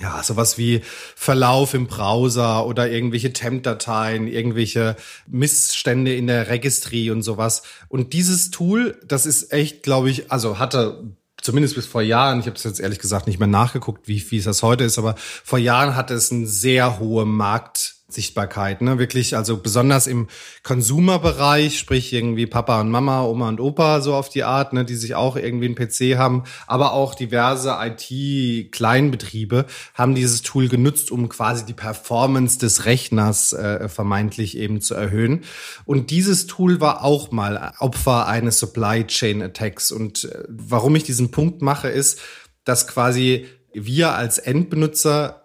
ja, 0.00 0.22
sowas 0.22 0.56
wie 0.56 0.80
Verlauf 0.84 1.74
im 1.74 1.86
Browser 1.86 2.64
oder 2.64 2.88
irgendwelche 2.90 3.32
Temp-Dateien, 3.32 4.28
irgendwelche 4.28 4.96
Missstände 5.26 6.14
in 6.14 6.26
der 6.26 6.48
Registry 6.48 7.10
und 7.10 7.22
sowas. 7.22 7.62
Und 7.88 8.12
dieses 8.12 8.50
Tool, 8.50 8.98
das 9.04 9.26
ist 9.26 9.52
echt, 9.52 9.82
glaube 9.82 10.08
ich, 10.08 10.30
also 10.30 10.58
hatte 10.58 11.16
zumindest 11.42 11.74
bis 11.74 11.86
vor 11.86 12.02
Jahren, 12.02 12.40
ich 12.40 12.46
habe 12.46 12.56
es 12.56 12.64
jetzt 12.64 12.80
ehrlich 12.80 12.98
gesagt 12.98 13.26
nicht 13.26 13.38
mehr 13.38 13.48
nachgeguckt, 13.48 14.08
wie, 14.08 14.30
wie 14.30 14.38
es 14.38 14.44
das 14.44 14.62
heute 14.62 14.84
ist, 14.84 14.98
aber 14.98 15.14
vor 15.16 15.58
Jahren 15.58 15.96
hatte 15.96 16.14
es 16.14 16.30
einen 16.30 16.46
sehr 16.46 16.98
hohen 16.98 17.30
Markt 17.30 17.99
Sichtbarkeit, 18.12 18.82
ne? 18.82 18.98
Wirklich, 18.98 19.36
also 19.36 19.56
besonders 19.56 20.06
im 20.06 20.28
Consumer-Bereich, 20.62 21.78
sprich 21.78 22.12
irgendwie 22.12 22.46
Papa 22.46 22.80
und 22.80 22.90
Mama, 22.90 23.24
Oma 23.24 23.48
und 23.48 23.60
Opa, 23.60 24.00
so 24.00 24.14
auf 24.14 24.28
die 24.28 24.44
Art, 24.44 24.72
ne, 24.72 24.84
die 24.84 24.96
sich 24.96 25.14
auch 25.14 25.36
irgendwie 25.36 25.66
einen 25.66 25.74
PC 25.74 26.18
haben, 26.18 26.44
aber 26.66 26.92
auch 26.92 27.14
diverse 27.14 27.76
IT-Kleinbetriebe 27.80 29.66
haben 29.94 30.14
dieses 30.14 30.42
Tool 30.42 30.68
genutzt, 30.68 31.10
um 31.10 31.28
quasi 31.28 31.64
die 31.64 31.74
Performance 31.74 32.58
des 32.58 32.84
Rechners 32.84 33.52
äh, 33.52 33.88
vermeintlich 33.88 34.56
eben 34.56 34.80
zu 34.80 34.94
erhöhen. 34.94 35.44
Und 35.84 36.10
dieses 36.10 36.46
Tool 36.46 36.80
war 36.80 37.04
auch 37.04 37.30
mal 37.30 37.72
Opfer 37.78 38.26
eines 38.26 38.58
Supply 38.58 39.06
Chain 39.06 39.42
Attacks. 39.42 39.92
Und 39.92 40.24
äh, 40.24 40.44
warum 40.48 40.96
ich 40.96 41.04
diesen 41.04 41.30
Punkt 41.30 41.62
mache, 41.62 41.88
ist, 41.88 42.20
dass 42.64 42.86
quasi 42.86 43.46
wir 43.72 44.14
als 44.14 44.38
Endbenutzer 44.38 45.39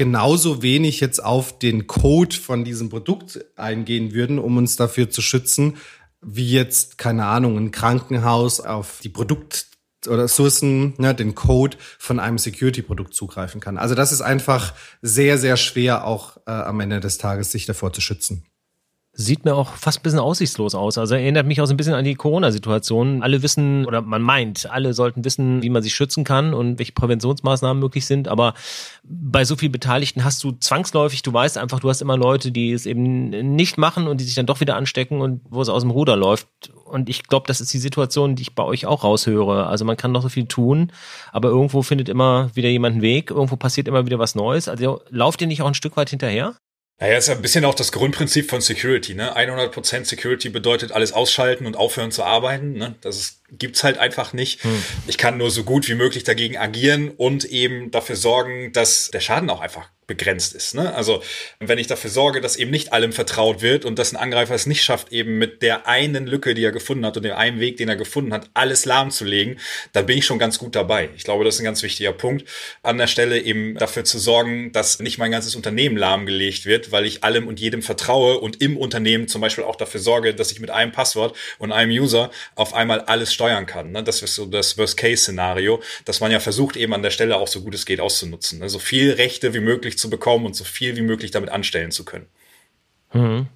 genauso 0.00 0.62
wenig 0.62 1.00
jetzt 1.00 1.22
auf 1.22 1.58
den 1.58 1.86
Code 1.86 2.34
von 2.34 2.64
diesem 2.64 2.88
Produkt 2.88 3.44
eingehen 3.56 4.14
würden, 4.14 4.38
um 4.38 4.56
uns 4.56 4.76
dafür 4.76 5.10
zu 5.10 5.20
schützen, 5.20 5.76
wie 6.22 6.50
jetzt, 6.50 6.96
keine 6.96 7.26
Ahnung, 7.26 7.58
ein 7.58 7.70
Krankenhaus 7.70 8.60
auf 8.60 9.00
die 9.02 9.10
Produkt- 9.10 9.66
oder 10.06 10.22
Ressourcen, 10.22 10.94
ne, 10.96 11.14
den 11.14 11.34
Code 11.34 11.76
von 11.98 12.18
einem 12.18 12.38
Security-Produkt 12.38 13.12
zugreifen 13.12 13.60
kann. 13.60 13.76
Also 13.76 13.94
das 13.94 14.10
ist 14.10 14.22
einfach 14.22 14.72
sehr, 15.02 15.36
sehr 15.36 15.58
schwer, 15.58 16.06
auch 16.06 16.38
äh, 16.46 16.50
am 16.50 16.80
Ende 16.80 17.00
des 17.00 17.18
Tages 17.18 17.52
sich 17.52 17.66
davor 17.66 17.92
zu 17.92 18.00
schützen 18.00 18.49
sieht 19.20 19.44
mir 19.44 19.54
auch 19.54 19.74
fast 19.74 20.00
ein 20.00 20.02
bisschen 20.02 20.18
aussichtslos 20.18 20.74
aus. 20.74 20.96
Also 20.96 21.14
erinnert 21.14 21.46
mich 21.46 21.60
auch 21.60 21.66
so 21.66 21.74
ein 21.74 21.76
bisschen 21.76 21.94
an 21.94 22.04
die 22.04 22.14
Corona-Situation. 22.14 23.22
Alle 23.22 23.42
wissen, 23.42 23.84
oder 23.84 24.00
man 24.00 24.22
meint, 24.22 24.70
alle 24.70 24.94
sollten 24.94 25.24
wissen, 25.24 25.62
wie 25.62 25.68
man 25.68 25.82
sich 25.82 25.94
schützen 25.94 26.24
kann 26.24 26.54
und 26.54 26.78
welche 26.78 26.92
Präventionsmaßnahmen 26.92 27.78
möglich 27.78 28.06
sind. 28.06 28.28
Aber 28.28 28.54
bei 29.04 29.44
so 29.44 29.56
vielen 29.56 29.72
Beteiligten 29.72 30.24
hast 30.24 30.42
du 30.42 30.52
zwangsläufig, 30.52 31.22
du 31.22 31.32
weißt 31.32 31.58
einfach, 31.58 31.80
du 31.80 31.90
hast 31.90 32.00
immer 32.00 32.16
Leute, 32.16 32.50
die 32.50 32.72
es 32.72 32.86
eben 32.86 33.28
nicht 33.54 33.76
machen 33.76 34.08
und 34.08 34.20
die 34.20 34.24
sich 34.24 34.34
dann 34.34 34.46
doch 34.46 34.60
wieder 34.60 34.76
anstecken 34.76 35.20
und 35.20 35.42
wo 35.50 35.60
es 35.60 35.68
aus 35.68 35.82
dem 35.82 35.90
Ruder 35.90 36.16
läuft. 36.16 36.48
Und 36.86 37.10
ich 37.10 37.24
glaube, 37.24 37.46
das 37.46 37.60
ist 37.60 37.72
die 37.74 37.78
Situation, 37.78 38.36
die 38.36 38.42
ich 38.42 38.54
bei 38.54 38.64
euch 38.64 38.86
auch 38.86 39.04
raushöre. 39.04 39.66
Also 39.66 39.84
man 39.84 39.98
kann 39.98 40.12
noch 40.12 40.22
so 40.22 40.30
viel 40.30 40.46
tun, 40.46 40.92
aber 41.30 41.50
irgendwo 41.50 41.82
findet 41.82 42.08
immer 42.08 42.50
wieder 42.54 42.70
jemand 42.70 42.94
einen 42.94 43.02
Weg, 43.02 43.30
irgendwo 43.30 43.56
passiert 43.56 43.86
immer 43.86 44.06
wieder 44.06 44.18
was 44.18 44.34
Neues. 44.34 44.68
Also 44.68 45.02
lauft 45.10 45.42
ihr 45.42 45.46
nicht 45.46 45.60
auch 45.60 45.68
ein 45.68 45.74
Stück 45.74 45.96
weit 45.96 46.10
hinterher? 46.10 46.54
Naja, 47.00 47.16
ist 47.16 47.28
ja 47.28 47.34
ein 47.34 47.40
bisschen 47.40 47.64
auch 47.64 47.74
das 47.74 47.92
Grundprinzip 47.92 48.50
von 48.50 48.60
Security. 48.60 49.14
Ne? 49.14 49.34
100% 49.34 50.04
Security 50.04 50.50
bedeutet 50.50 50.92
alles 50.92 51.12
ausschalten 51.12 51.64
und 51.66 51.74
aufhören 51.74 52.12
zu 52.12 52.22
arbeiten. 52.24 52.74
Ne? 52.74 52.94
Das 53.00 53.16
ist 53.16 53.40
gibt's 53.52 53.82
halt 53.82 53.98
einfach 53.98 54.32
nicht. 54.32 54.62
Hm. 54.62 54.82
Ich 55.06 55.18
kann 55.18 55.38
nur 55.38 55.50
so 55.50 55.64
gut 55.64 55.88
wie 55.88 55.94
möglich 55.94 56.24
dagegen 56.24 56.58
agieren 56.58 57.10
und 57.10 57.44
eben 57.46 57.90
dafür 57.90 58.16
sorgen, 58.16 58.72
dass 58.72 59.10
der 59.10 59.20
Schaden 59.20 59.48
auch 59.50 59.60
einfach 59.60 59.88
begrenzt 60.10 60.54
ist. 60.54 60.74
Ne? 60.74 60.92
Also 60.92 61.22
wenn 61.60 61.78
ich 61.78 61.86
dafür 61.86 62.10
sorge, 62.10 62.40
dass 62.40 62.56
eben 62.56 62.72
nicht 62.72 62.92
allem 62.92 63.12
vertraut 63.12 63.62
wird 63.62 63.84
und 63.84 63.98
dass 63.98 64.12
ein 64.12 64.16
Angreifer 64.16 64.54
es 64.54 64.66
nicht 64.66 64.82
schafft, 64.82 65.12
eben 65.12 65.38
mit 65.38 65.62
der 65.62 65.86
einen 65.86 66.26
Lücke, 66.26 66.52
die 66.54 66.64
er 66.64 66.72
gefunden 66.72 67.06
hat 67.06 67.16
und 67.16 67.22
dem 67.22 67.34
einen 67.34 67.60
Weg, 67.60 67.76
den 67.76 67.88
er 67.88 67.94
gefunden 67.94 68.32
hat, 68.32 68.50
alles 68.52 68.84
lahmzulegen, 68.84 69.58
dann 69.92 70.06
bin 70.06 70.18
ich 70.18 70.26
schon 70.26 70.40
ganz 70.40 70.58
gut 70.58 70.74
dabei. 70.74 71.10
Ich 71.16 71.22
glaube, 71.22 71.44
das 71.44 71.54
ist 71.54 71.60
ein 71.60 71.64
ganz 71.64 71.82
wichtiger 71.84 72.12
Punkt. 72.12 72.44
An 72.82 72.98
der 72.98 73.06
Stelle 73.06 73.40
eben 73.40 73.76
dafür 73.76 74.04
zu 74.04 74.18
sorgen, 74.18 74.72
dass 74.72 74.98
nicht 74.98 75.18
mein 75.18 75.30
ganzes 75.30 75.54
Unternehmen 75.54 75.96
lahmgelegt 75.96 76.66
wird, 76.66 76.90
weil 76.90 77.06
ich 77.06 77.22
allem 77.22 77.46
und 77.46 77.60
jedem 77.60 77.82
vertraue 77.82 78.40
und 78.40 78.60
im 78.60 78.76
Unternehmen 78.76 79.28
zum 79.28 79.40
Beispiel 79.40 79.62
auch 79.62 79.76
dafür 79.76 80.00
sorge, 80.00 80.34
dass 80.34 80.50
ich 80.50 80.58
mit 80.58 80.70
einem 80.70 80.90
Passwort 80.90 81.36
und 81.58 81.70
einem 81.70 81.92
User 81.92 82.32
auf 82.56 82.74
einmal 82.74 83.02
alles 83.02 83.32
steuern 83.32 83.66
kann. 83.66 83.92
Ne? 83.92 84.02
Das 84.02 84.22
ist 84.22 84.34
so 84.34 84.46
das 84.46 84.76
Worst-Case-Szenario, 84.76 85.80
dass 86.04 86.18
man 86.20 86.32
ja 86.32 86.40
versucht, 86.40 86.76
eben 86.76 86.94
an 86.94 87.02
der 87.02 87.10
Stelle 87.10 87.36
auch 87.36 87.48
so 87.48 87.60
gut 87.60 87.74
es 87.74 87.86
geht 87.86 88.00
auszunutzen. 88.00 88.58
Ne? 88.58 88.68
So 88.68 88.80
viel 88.80 89.12
Rechte 89.12 89.54
wie 89.54 89.60
möglich 89.60 89.98
zu 90.00 90.10
bekommen 90.10 90.46
und 90.46 90.56
so 90.56 90.64
viel 90.64 90.96
wie 90.96 91.02
möglich 91.02 91.30
damit 91.30 91.50
anstellen 91.50 91.90
zu 91.90 92.04
können. 92.04 92.26
Mhm. 93.12 93.46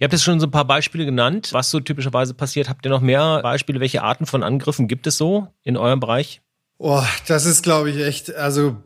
Ihr 0.00 0.04
habt 0.04 0.12
jetzt 0.12 0.22
schon 0.22 0.38
so 0.38 0.46
ein 0.46 0.52
paar 0.52 0.64
Beispiele 0.64 1.04
genannt, 1.04 1.52
was 1.52 1.70
so 1.70 1.80
typischerweise 1.80 2.32
passiert. 2.32 2.68
Habt 2.68 2.86
ihr 2.86 2.90
noch 2.90 3.00
mehr 3.00 3.40
Beispiele? 3.42 3.80
Welche 3.80 4.02
Arten 4.02 4.26
von 4.26 4.44
Angriffen 4.44 4.86
gibt 4.86 5.08
es 5.08 5.18
so 5.18 5.48
in 5.64 5.76
eurem 5.76 5.98
Bereich? 5.98 6.40
Oh, 6.78 7.02
das 7.26 7.44
ist, 7.44 7.62
glaube 7.62 7.90
ich, 7.90 7.98
echt, 7.98 8.32
also 8.34 8.76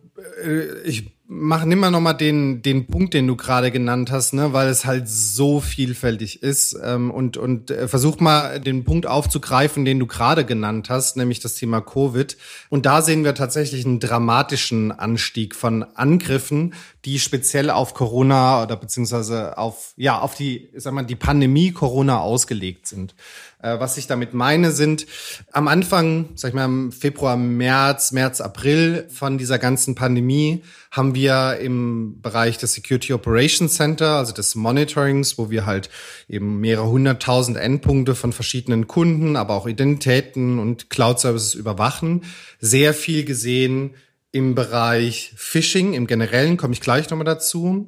äh, 0.43 0.81
ich 0.85 1.13
mach 1.35 1.65
nimm 1.65 1.79
mal 1.81 1.91
noch 1.91 2.01
mal 2.01 2.13
den 2.13 2.63
den 2.63 2.87
Punkt, 2.87 3.15
den 3.15 3.27
du 3.27 3.37
gerade 3.37 3.71
genannt 3.71 4.11
hast, 4.11 4.35
ne, 4.35 4.53
weil 4.53 4.69
es 4.69 4.85
halt 4.85 5.09
so 5.09 5.61
vielfältig 5.61 6.43
ist 6.43 6.77
ähm, 6.83 7.11
und 7.11 7.37
und 7.37 7.71
äh, 7.71 7.89
versuch 7.89 8.21
mal 8.21 8.61
den 8.61 8.85
Punkt 8.85 9.07
aufzugreifen, 9.07 9.85
den 9.85 9.99
du 9.99 10.07
gerade 10.07 10.45
genannt 10.45 10.91
hast, 10.91 11.17
nämlich 11.17 11.41
das 11.41 11.55
Thema 11.55 11.81
Covid. 11.81 12.37
Und 12.69 12.87
da 12.87 13.03
sehen 13.03 13.25
wir 13.25 13.35
tatsächlich 13.35 13.87
einen 13.87 13.99
dramatischen 13.99 14.93
Anstieg 14.93 15.55
von 15.55 15.83
Angriffen, 15.95 16.75
die 17.05 17.19
speziell 17.19 17.71
auf 17.71 17.95
Corona 17.95 18.63
oder 18.63 18.77
beziehungsweise 18.77 19.57
auf 19.57 19.95
ja 19.97 20.19
auf 20.19 20.35
die 20.35 20.69
sag 20.77 20.93
mal 20.93 21.03
die 21.03 21.17
Pandemie 21.17 21.73
Corona 21.73 22.21
ausgelegt 22.21 22.87
sind. 22.87 23.15
Äh, 23.63 23.79
was 23.79 23.97
ich 23.97 24.09
damit 24.09 24.35
meine, 24.35 24.73
sind 24.73 25.07
am 25.53 25.69
Anfang, 25.69 26.31
sag 26.35 26.49
ich 26.49 26.55
mal, 26.55 26.65
im 26.65 26.93
Februar, 26.93 27.37
März, 27.37 28.13
März, 28.13 28.41
April 28.41 29.07
von 29.09 29.39
dieser 29.39 29.59
ganzen 29.59 29.95
Pandemie 29.95 30.63
haben 30.91 31.15
wir 31.15 31.59
im 31.61 32.21
Bereich 32.21 32.59
des 32.59 32.75
Security 32.75 33.13
Operations 33.15 33.75
Center, 33.75 34.17
also 34.17 34.33
des 34.33 34.57
Monitorings, 34.57 35.39
wo 35.39 35.49
wir 35.49 35.65
halt 35.65 35.89
eben 36.29 36.61
mehrere 36.61 36.89
hunderttausend 36.89 37.57
Endpunkte 37.57 38.15
von 38.15 38.33
verschiedenen 38.33 38.89
Kunden, 38.89 39.37
aber 39.37 39.55
auch 39.55 39.67
Identitäten 39.67 40.59
und 40.59 40.91
Cloud 40.91 41.21
Services 41.21 41.55
überwachen, 41.55 42.25
sehr 42.61 42.93
viel 42.93 43.25
gesehen 43.25 43.95
im 44.33 44.55
Bereich 44.55 45.33
Phishing. 45.37 45.95
Im 45.95 46.07
Generellen 46.07 46.57
komme 46.57 46.73
ich 46.73 46.81
gleich 46.81 47.09
nochmal 47.11 47.25
dazu. 47.25 47.87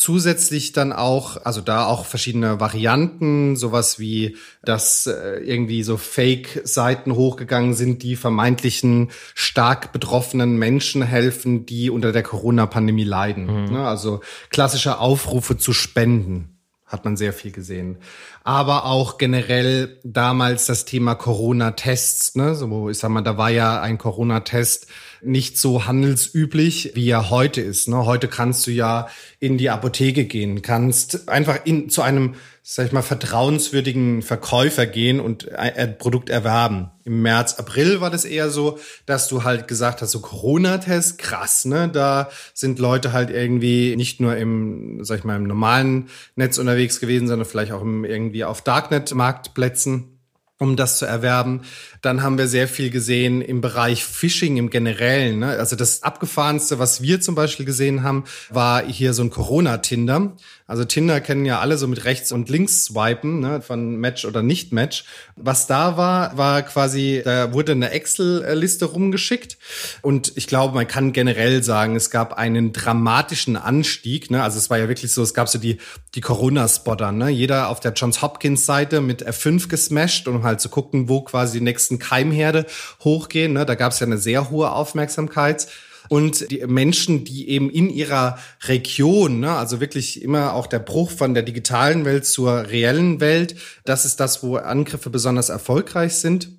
Zusätzlich 0.00 0.70
dann 0.70 0.92
auch, 0.92 1.44
also 1.44 1.60
da 1.60 1.84
auch 1.84 2.06
verschiedene 2.06 2.60
Varianten, 2.60 3.56
sowas 3.56 3.98
wie, 3.98 4.36
dass 4.62 5.08
äh, 5.08 5.40
irgendwie 5.40 5.82
so 5.82 5.96
Fake-Seiten 5.96 7.16
hochgegangen 7.16 7.74
sind, 7.74 8.04
die 8.04 8.14
vermeintlichen 8.14 9.10
stark 9.34 9.90
betroffenen 9.90 10.56
Menschen 10.56 11.02
helfen, 11.02 11.66
die 11.66 11.90
unter 11.90 12.12
der 12.12 12.22
Corona-Pandemie 12.22 13.02
leiden. 13.02 13.46
Mhm. 13.64 13.72
Ne? 13.72 13.88
Also 13.88 14.20
klassische 14.50 15.00
Aufrufe 15.00 15.58
zu 15.58 15.72
spenden 15.72 16.57
hat 16.88 17.04
man 17.04 17.16
sehr 17.16 17.32
viel 17.32 17.52
gesehen. 17.52 17.98
Aber 18.44 18.86
auch 18.86 19.18
generell 19.18 19.98
damals 20.04 20.66
das 20.66 20.86
Thema 20.86 21.14
Corona-Tests, 21.14 22.34
ne, 22.34 22.54
so, 22.54 22.88
ich 22.88 22.98
sag 22.98 23.10
mal, 23.10 23.20
da 23.20 23.36
war 23.36 23.50
ja 23.50 23.80
ein 23.80 23.98
Corona-Test 23.98 24.86
nicht 25.22 25.58
so 25.58 25.86
handelsüblich, 25.86 26.92
wie 26.94 27.10
er 27.10 27.30
heute 27.30 27.60
ist. 27.60 27.88
Ne? 27.88 28.06
Heute 28.06 28.28
kannst 28.28 28.66
du 28.66 28.70
ja 28.70 29.08
in 29.38 29.58
die 29.58 29.70
Apotheke 29.70 30.24
gehen, 30.24 30.62
kannst 30.62 31.28
einfach 31.28 31.64
in, 31.64 31.90
zu 31.90 32.02
einem, 32.02 32.34
sag 32.70 32.84
ich 32.84 32.92
mal, 32.92 33.00
vertrauenswürdigen 33.00 34.20
Verkäufer 34.20 34.84
gehen 34.84 35.20
und 35.20 35.54
ein 35.54 35.96
Produkt 35.96 36.28
erwerben. 36.28 36.90
Im 37.04 37.22
März, 37.22 37.54
April 37.54 38.02
war 38.02 38.10
das 38.10 38.26
eher 38.26 38.50
so, 38.50 38.78
dass 39.06 39.26
du 39.26 39.42
halt 39.42 39.68
gesagt 39.68 40.02
hast, 40.02 40.10
so 40.10 40.20
Corona-Test, 40.20 41.16
krass, 41.16 41.64
ne? 41.64 41.88
Da 41.88 42.28
sind 42.52 42.78
Leute 42.78 43.14
halt 43.14 43.30
irgendwie 43.30 43.96
nicht 43.96 44.20
nur 44.20 44.36
im, 44.36 45.02
sag 45.02 45.20
ich 45.20 45.24
mal, 45.24 45.36
im 45.36 45.44
normalen 45.44 46.10
Netz 46.36 46.58
unterwegs 46.58 47.00
gewesen, 47.00 47.26
sondern 47.26 47.48
vielleicht 47.48 47.72
auch 47.72 47.80
im, 47.80 48.04
irgendwie 48.04 48.44
auf 48.44 48.60
Darknet-Marktplätzen 48.60 50.18
um 50.58 50.76
das 50.76 50.98
zu 50.98 51.06
erwerben. 51.06 51.62
Dann 52.02 52.22
haben 52.22 52.36
wir 52.36 52.48
sehr 52.48 52.68
viel 52.68 52.90
gesehen 52.90 53.40
im 53.40 53.60
Bereich 53.60 54.04
Phishing 54.04 54.56
im 54.56 54.70
Generellen. 54.70 55.38
Ne? 55.38 55.50
Also 55.50 55.76
das 55.76 56.02
abgefahrenste, 56.02 56.78
was 56.78 57.00
wir 57.00 57.20
zum 57.20 57.34
Beispiel 57.34 57.64
gesehen 57.64 58.02
haben, 58.02 58.24
war 58.50 58.84
hier 58.84 59.14
so 59.14 59.22
ein 59.22 59.30
Corona-Tinder. 59.30 60.36
Also 60.68 60.84
Tinder 60.84 61.22
kennen 61.22 61.46
ja 61.46 61.60
alle 61.60 61.78
so 61.78 61.88
mit 61.88 62.04
rechts 62.04 62.30
und 62.30 62.50
links 62.50 62.84
swipen, 62.84 63.40
ne? 63.40 63.62
von 63.62 63.96
Match 63.96 64.26
oder 64.26 64.42
nicht 64.42 64.70
Match. 64.70 65.04
Was 65.34 65.66
da 65.66 65.96
war, 65.96 66.36
war 66.36 66.60
quasi, 66.60 67.22
da 67.24 67.54
wurde 67.54 67.72
eine 67.72 67.90
Excel-Liste 67.90 68.84
rumgeschickt. 68.84 69.56
Und 70.02 70.36
ich 70.36 70.46
glaube, 70.46 70.74
man 70.74 70.86
kann 70.86 71.14
generell 71.14 71.62
sagen, 71.62 71.96
es 71.96 72.10
gab 72.10 72.34
einen 72.34 72.74
dramatischen 72.74 73.56
Anstieg. 73.56 74.30
Ne? 74.30 74.42
Also 74.42 74.58
es 74.58 74.68
war 74.68 74.76
ja 74.76 74.88
wirklich 74.88 75.10
so, 75.10 75.22
es 75.22 75.32
gab 75.32 75.48
so 75.48 75.58
die, 75.58 75.78
die 76.14 76.20
Corona-Spotter. 76.20 77.12
Ne? 77.12 77.30
Jeder 77.30 77.70
auf 77.70 77.80
der 77.80 77.94
Johns 77.94 78.20
Hopkins-Seite 78.20 79.00
mit 79.00 79.26
F5 79.26 79.70
gesmashed, 79.70 80.28
um 80.28 80.42
halt 80.42 80.60
zu 80.60 80.68
gucken, 80.68 81.08
wo 81.08 81.22
quasi 81.22 81.60
die 81.60 81.64
nächsten 81.64 81.98
Keimherde 81.98 82.66
hochgehen. 83.02 83.54
Ne? 83.54 83.64
Da 83.64 83.74
gab 83.74 83.92
es 83.92 84.00
ja 84.00 84.06
eine 84.06 84.18
sehr 84.18 84.50
hohe 84.50 84.70
Aufmerksamkeit. 84.70 85.66
Und 86.08 86.50
die 86.50 86.66
Menschen, 86.66 87.24
die 87.24 87.48
eben 87.48 87.70
in 87.70 87.90
ihrer 87.90 88.38
Region, 88.66 89.40
ne, 89.40 89.52
also 89.52 89.80
wirklich 89.80 90.22
immer 90.22 90.54
auch 90.54 90.66
der 90.66 90.78
Bruch 90.78 91.10
von 91.10 91.34
der 91.34 91.42
digitalen 91.42 92.04
Welt 92.04 92.26
zur 92.26 92.68
reellen 92.68 93.20
Welt, 93.20 93.56
das 93.84 94.04
ist 94.04 94.20
das, 94.20 94.42
wo 94.42 94.56
Angriffe 94.56 95.10
besonders 95.10 95.48
erfolgreich 95.48 96.14
sind. 96.14 96.50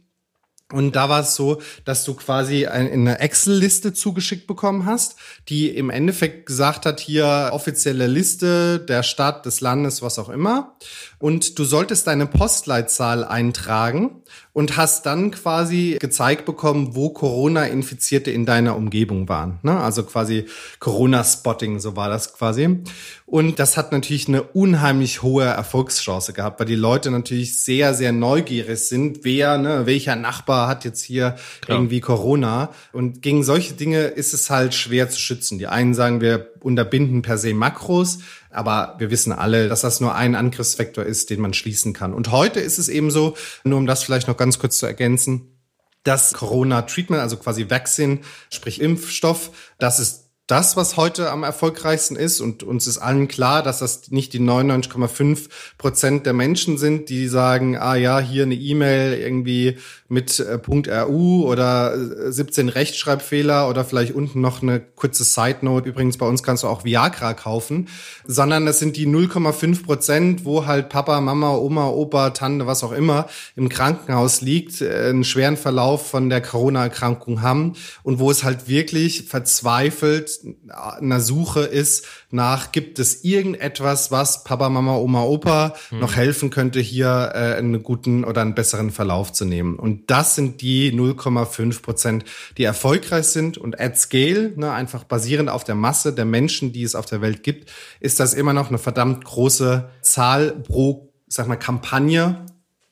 Und 0.71 0.95
da 0.95 1.09
war 1.09 1.21
es 1.21 1.33
so, 1.33 1.63
dass 1.83 2.05
du 2.05 2.13
quasi 2.13 2.67
eine 2.67 3.19
Excel-Liste 3.19 3.91
zugeschickt 3.91 4.45
bekommen 4.45 4.85
hast, 4.85 5.15
die 5.47 5.67
im 5.67 5.89
Endeffekt 5.89 6.45
gesagt 6.45 6.85
hat, 6.85 6.99
hier 6.99 7.49
offizielle 7.53 8.05
Liste 8.05 8.79
der 8.79 9.01
Stadt, 9.01 9.47
des 9.47 9.61
Landes, 9.61 10.03
was 10.03 10.19
auch 10.19 10.29
immer. 10.29 10.75
Und 11.17 11.57
du 11.57 11.63
solltest 11.63 12.05
deine 12.05 12.27
Postleitzahl 12.27 13.23
eintragen 13.23 14.21
und 14.59 14.75
hast 14.75 15.05
dann 15.05 15.31
quasi 15.31 15.95
gezeigt 16.01 16.43
bekommen, 16.43 16.93
wo 16.93 17.11
Corona-Infizierte 17.11 18.29
in 18.29 18.45
deiner 18.45 18.75
Umgebung 18.75 19.29
waren. 19.29 19.57
Ne? 19.63 19.79
Also 19.79 20.03
quasi 20.03 20.47
Corona-Spotting, 20.79 21.79
so 21.79 21.95
war 21.95 22.09
das 22.09 22.33
quasi. 22.33 22.81
Und 23.25 23.57
das 23.59 23.77
hat 23.77 23.93
natürlich 23.93 24.27
eine 24.27 24.43
unheimlich 24.43 25.21
hohe 25.21 25.45
Erfolgschance 25.45 26.33
gehabt, 26.33 26.59
weil 26.59 26.67
die 26.67 26.75
Leute 26.75 27.09
natürlich 27.09 27.57
sehr, 27.61 27.93
sehr 27.93 28.11
neugierig 28.11 28.79
sind, 28.79 29.19
wer, 29.23 29.57
ne, 29.57 29.85
welcher 29.85 30.17
Nachbar 30.17 30.67
hat 30.67 30.83
jetzt 30.83 31.03
hier 31.03 31.37
Klar. 31.61 31.77
irgendwie 31.77 32.01
Corona. 32.01 32.71
Und 32.91 33.21
gegen 33.21 33.43
solche 33.43 33.75
Dinge 33.75 34.07
ist 34.07 34.33
es 34.33 34.49
halt 34.49 34.73
schwer 34.73 35.09
zu 35.09 35.21
schützen. 35.21 35.57
Die 35.57 35.67
einen 35.67 35.93
sagen, 35.93 36.19
wir 36.19 36.51
unterbinden 36.59 37.21
per 37.21 37.37
se 37.37 37.53
Makros, 37.53 38.19
aber 38.49 38.95
wir 38.97 39.11
wissen 39.11 39.31
alle, 39.31 39.69
dass 39.69 39.81
das 39.81 39.99
nur 39.99 40.15
ein 40.15 40.35
Angriffsvektor 40.35 41.03
ist, 41.03 41.29
den 41.29 41.41
man 41.41 41.53
schließen 41.53 41.93
kann. 41.93 42.13
Und 42.13 42.31
heute 42.31 42.59
ist 42.59 42.77
es 42.79 42.89
eben 42.89 43.11
so, 43.11 43.35
nur 43.63 43.77
um 43.77 43.85
das 43.85 44.03
vielleicht 44.03 44.27
noch 44.27 44.37
ganz 44.37 44.59
kurz 44.59 44.77
zu 44.77 44.85
ergänzen, 44.85 45.59
das 46.03 46.33
Corona-Treatment, 46.33 47.21
also 47.21 47.37
quasi 47.37 47.69
Vaccine, 47.69 48.19
sprich 48.49 48.81
Impfstoff, 48.81 49.51
das 49.77 49.99
ist 49.99 50.28
das, 50.49 50.75
was 50.75 50.97
heute 50.97 51.29
am 51.29 51.43
erfolgreichsten 51.43 52.15
ist. 52.15 52.41
Und 52.41 52.63
uns 52.63 52.87
ist 52.87 52.97
allen 52.97 53.27
klar, 53.27 53.61
dass 53.61 53.79
das 53.79 54.09
nicht 54.09 54.33
die 54.33 54.39
99,5 54.39 55.47
Prozent 55.77 56.25
der 56.25 56.33
Menschen 56.33 56.79
sind, 56.79 57.09
die 57.09 57.27
sagen, 57.27 57.77
ah 57.77 57.95
ja, 57.95 58.19
hier 58.19 58.43
eine 58.43 58.55
E-Mail 58.55 59.13
irgendwie 59.13 59.77
mit 60.07 60.39
äh, 60.39 60.57
.ru 61.03 61.45
oder 61.47 61.95
17 62.31 62.67
äh, 62.67 62.71
Rechtschreibfehler 62.71 63.69
oder 63.69 63.85
vielleicht 63.85 64.15
unten 64.15 64.41
noch 64.41 64.63
eine 64.63 64.79
kurze 64.79 65.23
Side 65.23 65.59
Note. 65.61 65.87
Übrigens, 65.87 66.17
bei 66.17 66.27
uns 66.27 66.41
kannst 66.41 66.63
du 66.63 66.67
auch 66.67 66.83
Viagra 66.83 67.35
kaufen. 67.35 67.87
Sondern 68.25 68.65
das 68.65 68.79
sind 68.79 68.97
die 68.97 69.05
0,5 69.05 69.83
Prozent, 69.85 70.45
wo 70.45 70.65
halt 70.65 70.89
Papa, 70.89 71.21
Mama, 71.21 71.55
Oma, 71.55 71.89
Opa, 71.89 72.31
Tante, 72.31 72.65
was 72.65 72.83
auch 72.83 72.91
immer 72.91 73.27
im 73.55 73.69
Krankenhaus 73.69 74.41
liegt, 74.41 74.81
äh, 74.81 75.09
einen 75.09 75.23
schweren 75.23 75.57
Verlauf 75.57 76.09
von 76.09 76.31
der 76.31 76.41
Corona-Erkrankung 76.41 77.43
haben 77.43 77.73
und 78.01 78.17
wo 78.17 78.31
es 78.31 78.43
halt 78.43 78.67
wirklich 78.67 79.25
verzweifelt 79.25 80.38
einer 80.69 81.19
Suche 81.19 81.61
ist 81.61 82.05
nach, 82.31 82.71
gibt 82.71 82.99
es 82.99 83.23
irgendetwas, 83.23 84.11
was 84.11 84.43
Papa, 84.43 84.69
Mama, 84.69 84.95
Oma, 84.97 85.23
Opa 85.23 85.73
hm. 85.89 85.99
noch 85.99 86.15
helfen 86.15 86.49
könnte, 86.49 86.79
hier 86.79 87.31
äh, 87.33 87.55
einen 87.55 87.83
guten 87.83 88.23
oder 88.23 88.41
einen 88.41 88.55
besseren 88.55 88.91
Verlauf 88.91 89.31
zu 89.31 89.45
nehmen. 89.45 89.77
Und 89.77 90.09
das 90.09 90.35
sind 90.35 90.61
die 90.61 90.91
0,5 90.91 91.81
Prozent, 91.81 92.25
die 92.57 92.63
erfolgreich 92.63 93.27
sind. 93.27 93.57
Und 93.57 93.79
at 93.79 93.97
scale, 93.97 94.53
ne, 94.55 94.71
einfach 94.71 95.03
basierend 95.03 95.49
auf 95.49 95.63
der 95.63 95.75
Masse 95.75 96.13
der 96.13 96.25
Menschen, 96.25 96.73
die 96.73 96.83
es 96.83 96.95
auf 96.95 97.05
der 97.05 97.21
Welt 97.21 97.43
gibt, 97.43 97.71
ist 97.99 98.19
das 98.19 98.33
immer 98.33 98.53
noch 98.53 98.69
eine 98.69 98.77
verdammt 98.77 99.25
große 99.25 99.89
Zahl 100.01 100.51
pro, 100.51 101.13
sag 101.27 101.47
mal, 101.47 101.55
Kampagne, 101.55 102.45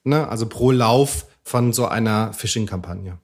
ne, 0.03 0.27
also 0.27 0.47
pro 0.47 0.71
Lauf 0.71 1.27
von 1.43 1.73
so 1.73 1.87
einer 1.87 2.33
Phishing-Kampagne. 2.33 3.19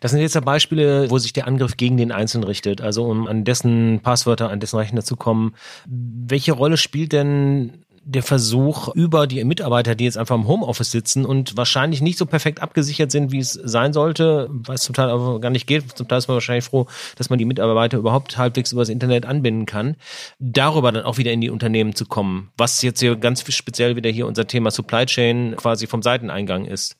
Das 0.00 0.10
sind 0.10 0.20
jetzt 0.20 0.34
ja 0.34 0.40
Beispiele, 0.40 1.10
wo 1.10 1.18
sich 1.18 1.32
der 1.32 1.46
Angriff 1.46 1.76
gegen 1.76 1.96
den 1.96 2.12
Einzelnen 2.12 2.44
richtet, 2.44 2.80
also 2.80 3.04
um 3.04 3.26
an 3.26 3.44
dessen 3.44 4.00
Passwörter, 4.02 4.50
an 4.50 4.60
dessen 4.60 4.76
Rechner 4.76 5.02
zu 5.02 5.16
kommen. 5.16 5.54
Welche 5.86 6.52
Rolle 6.52 6.76
spielt 6.76 7.12
denn 7.12 7.84
der 8.02 8.22
Versuch 8.22 8.88
über 8.94 9.26
die 9.26 9.44
Mitarbeiter, 9.44 9.94
die 9.94 10.04
jetzt 10.04 10.16
einfach 10.16 10.34
im 10.34 10.48
Homeoffice 10.48 10.90
sitzen 10.90 11.24
und 11.24 11.56
wahrscheinlich 11.56 12.00
nicht 12.00 12.18
so 12.18 12.26
perfekt 12.26 12.62
abgesichert 12.62 13.10
sind, 13.10 13.30
wie 13.30 13.38
es 13.38 13.52
sein 13.52 13.92
sollte, 13.92 14.48
weil 14.50 14.76
es 14.76 14.82
zum 14.82 14.94
Teil 14.94 15.10
aber 15.10 15.38
gar 15.40 15.50
nicht 15.50 15.66
geht. 15.66 15.96
Zum 15.96 16.08
Teil 16.08 16.18
ist 16.18 16.26
man 16.26 16.34
wahrscheinlich 16.34 16.64
froh, 16.64 16.86
dass 17.16 17.30
man 17.30 17.38
die 17.38 17.44
Mitarbeiter 17.44 17.98
überhaupt 17.98 18.38
halbwegs 18.38 18.72
über 18.72 18.80
das 18.82 18.88
Internet 18.88 19.26
anbinden 19.26 19.66
kann, 19.66 19.96
darüber 20.38 20.92
dann 20.92 21.04
auch 21.04 21.18
wieder 21.18 21.32
in 21.32 21.40
die 21.40 21.50
Unternehmen 21.50 21.94
zu 21.94 22.06
kommen, 22.06 22.50
was 22.56 22.80
jetzt 22.82 23.00
hier 23.00 23.16
ganz 23.16 23.44
speziell 23.52 23.96
wieder 23.96 24.10
hier 24.10 24.26
unser 24.26 24.46
Thema 24.46 24.70
Supply 24.70 25.04
Chain 25.06 25.54
quasi 25.56 25.86
vom 25.86 26.02
Seiteneingang 26.02 26.64
ist. 26.64 26.96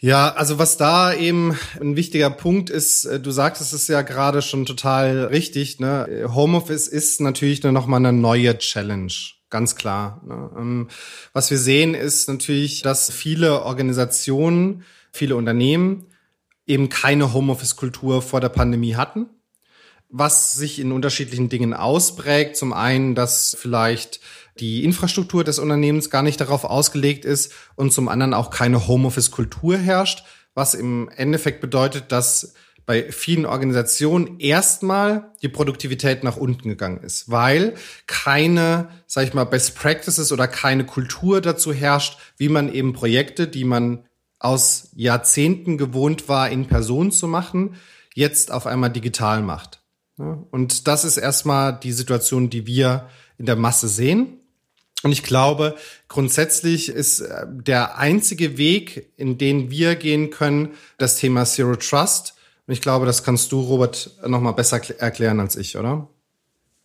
Ja, 0.00 0.32
also 0.32 0.60
was 0.60 0.76
da 0.76 1.12
eben 1.12 1.58
ein 1.80 1.96
wichtiger 1.96 2.30
Punkt 2.30 2.70
ist, 2.70 3.04
äh, 3.04 3.18
du 3.18 3.32
sagtest 3.32 3.72
es 3.72 3.88
ja 3.88 4.02
gerade 4.02 4.42
schon 4.42 4.64
total 4.64 5.24
richtig, 5.24 5.80
ne? 5.80 6.28
Homeoffice 6.32 6.86
ist 6.86 7.20
natürlich 7.20 7.62
noch 7.64 7.86
mal 7.86 7.96
eine 7.96 8.12
neue 8.12 8.56
Challenge. 8.58 9.12
Ganz 9.50 9.74
klar. 9.74 10.22
Ne? 10.24 10.50
Ähm, 10.56 10.88
was 11.32 11.50
wir 11.50 11.58
sehen, 11.58 11.94
ist 11.94 12.28
natürlich, 12.28 12.82
dass 12.82 13.10
viele 13.10 13.62
Organisationen, 13.62 14.84
viele 15.10 15.34
Unternehmen 15.34 16.06
eben 16.66 16.90
keine 16.90 17.32
Homeoffice-Kultur 17.32 18.22
vor 18.22 18.40
der 18.40 18.50
Pandemie 18.50 18.94
hatten 18.94 19.26
was 20.10 20.54
sich 20.54 20.78
in 20.78 20.92
unterschiedlichen 20.92 21.48
Dingen 21.48 21.74
ausprägt. 21.74 22.56
Zum 22.56 22.72
einen, 22.72 23.14
dass 23.14 23.56
vielleicht 23.58 24.20
die 24.60 24.84
Infrastruktur 24.84 25.44
des 25.44 25.58
Unternehmens 25.58 26.10
gar 26.10 26.22
nicht 26.22 26.40
darauf 26.40 26.64
ausgelegt 26.64 27.24
ist 27.24 27.52
und 27.76 27.92
zum 27.92 28.08
anderen 28.08 28.34
auch 28.34 28.50
keine 28.50 28.86
Homeoffice-Kultur 28.86 29.76
herrscht, 29.76 30.24
was 30.54 30.74
im 30.74 31.08
Endeffekt 31.10 31.60
bedeutet, 31.60 32.12
dass 32.12 32.54
bei 32.88 33.12
vielen 33.12 33.44
Organisationen 33.44 34.40
erstmal 34.40 35.30
die 35.42 35.50
Produktivität 35.50 36.24
nach 36.24 36.38
unten 36.38 36.70
gegangen 36.70 37.02
ist, 37.02 37.30
weil 37.30 37.74
keine, 38.06 38.88
sag 39.06 39.24
ich 39.24 39.34
mal, 39.34 39.44
Best 39.44 39.76
Practices 39.76 40.32
oder 40.32 40.48
keine 40.48 40.86
Kultur 40.86 41.42
dazu 41.42 41.74
herrscht, 41.74 42.18
wie 42.38 42.48
man 42.48 42.72
eben 42.72 42.94
Projekte, 42.94 43.46
die 43.46 43.64
man 43.64 44.06
aus 44.38 44.88
Jahrzehnten 44.94 45.76
gewohnt 45.76 46.30
war, 46.30 46.48
in 46.48 46.66
Person 46.66 47.12
zu 47.12 47.28
machen, 47.28 47.76
jetzt 48.14 48.50
auf 48.50 48.66
einmal 48.66 48.90
digital 48.90 49.42
macht. 49.42 49.82
Und 50.50 50.88
das 50.88 51.04
ist 51.04 51.18
erstmal 51.18 51.78
die 51.78 51.92
Situation, 51.92 52.48
die 52.48 52.66
wir 52.66 53.08
in 53.36 53.46
der 53.46 53.56
Masse 53.56 53.86
sehen. 53.86 54.40
Und 55.02 55.12
ich 55.12 55.22
glaube, 55.22 55.76
grundsätzlich 56.08 56.88
ist 56.88 57.20
äh, 57.20 57.46
der 57.48 57.98
einzige 57.98 58.58
Weg, 58.58 59.10
in 59.16 59.38
den 59.38 59.70
wir 59.70 59.94
gehen 59.94 60.30
können, 60.30 60.74
das 60.98 61.16
Thema 61.16 61.44
Zero 61.44 61.76
Trust. 61.76 62.34
Und 62.66 62.74
ich 62.74 62.80
glaube, 62.80 63.06
das 63.06 63.22
kannst 63.22 63.52
du, 63.52 63.60
Robert, 63.60 64.10
noch 64.26 64.40
mal 64.40 64.52
besser 64.52 64.80
erklären 64.98 65.40
als 65.40 65.56
ich, 65.56 65.76
oder? 65.76 66.08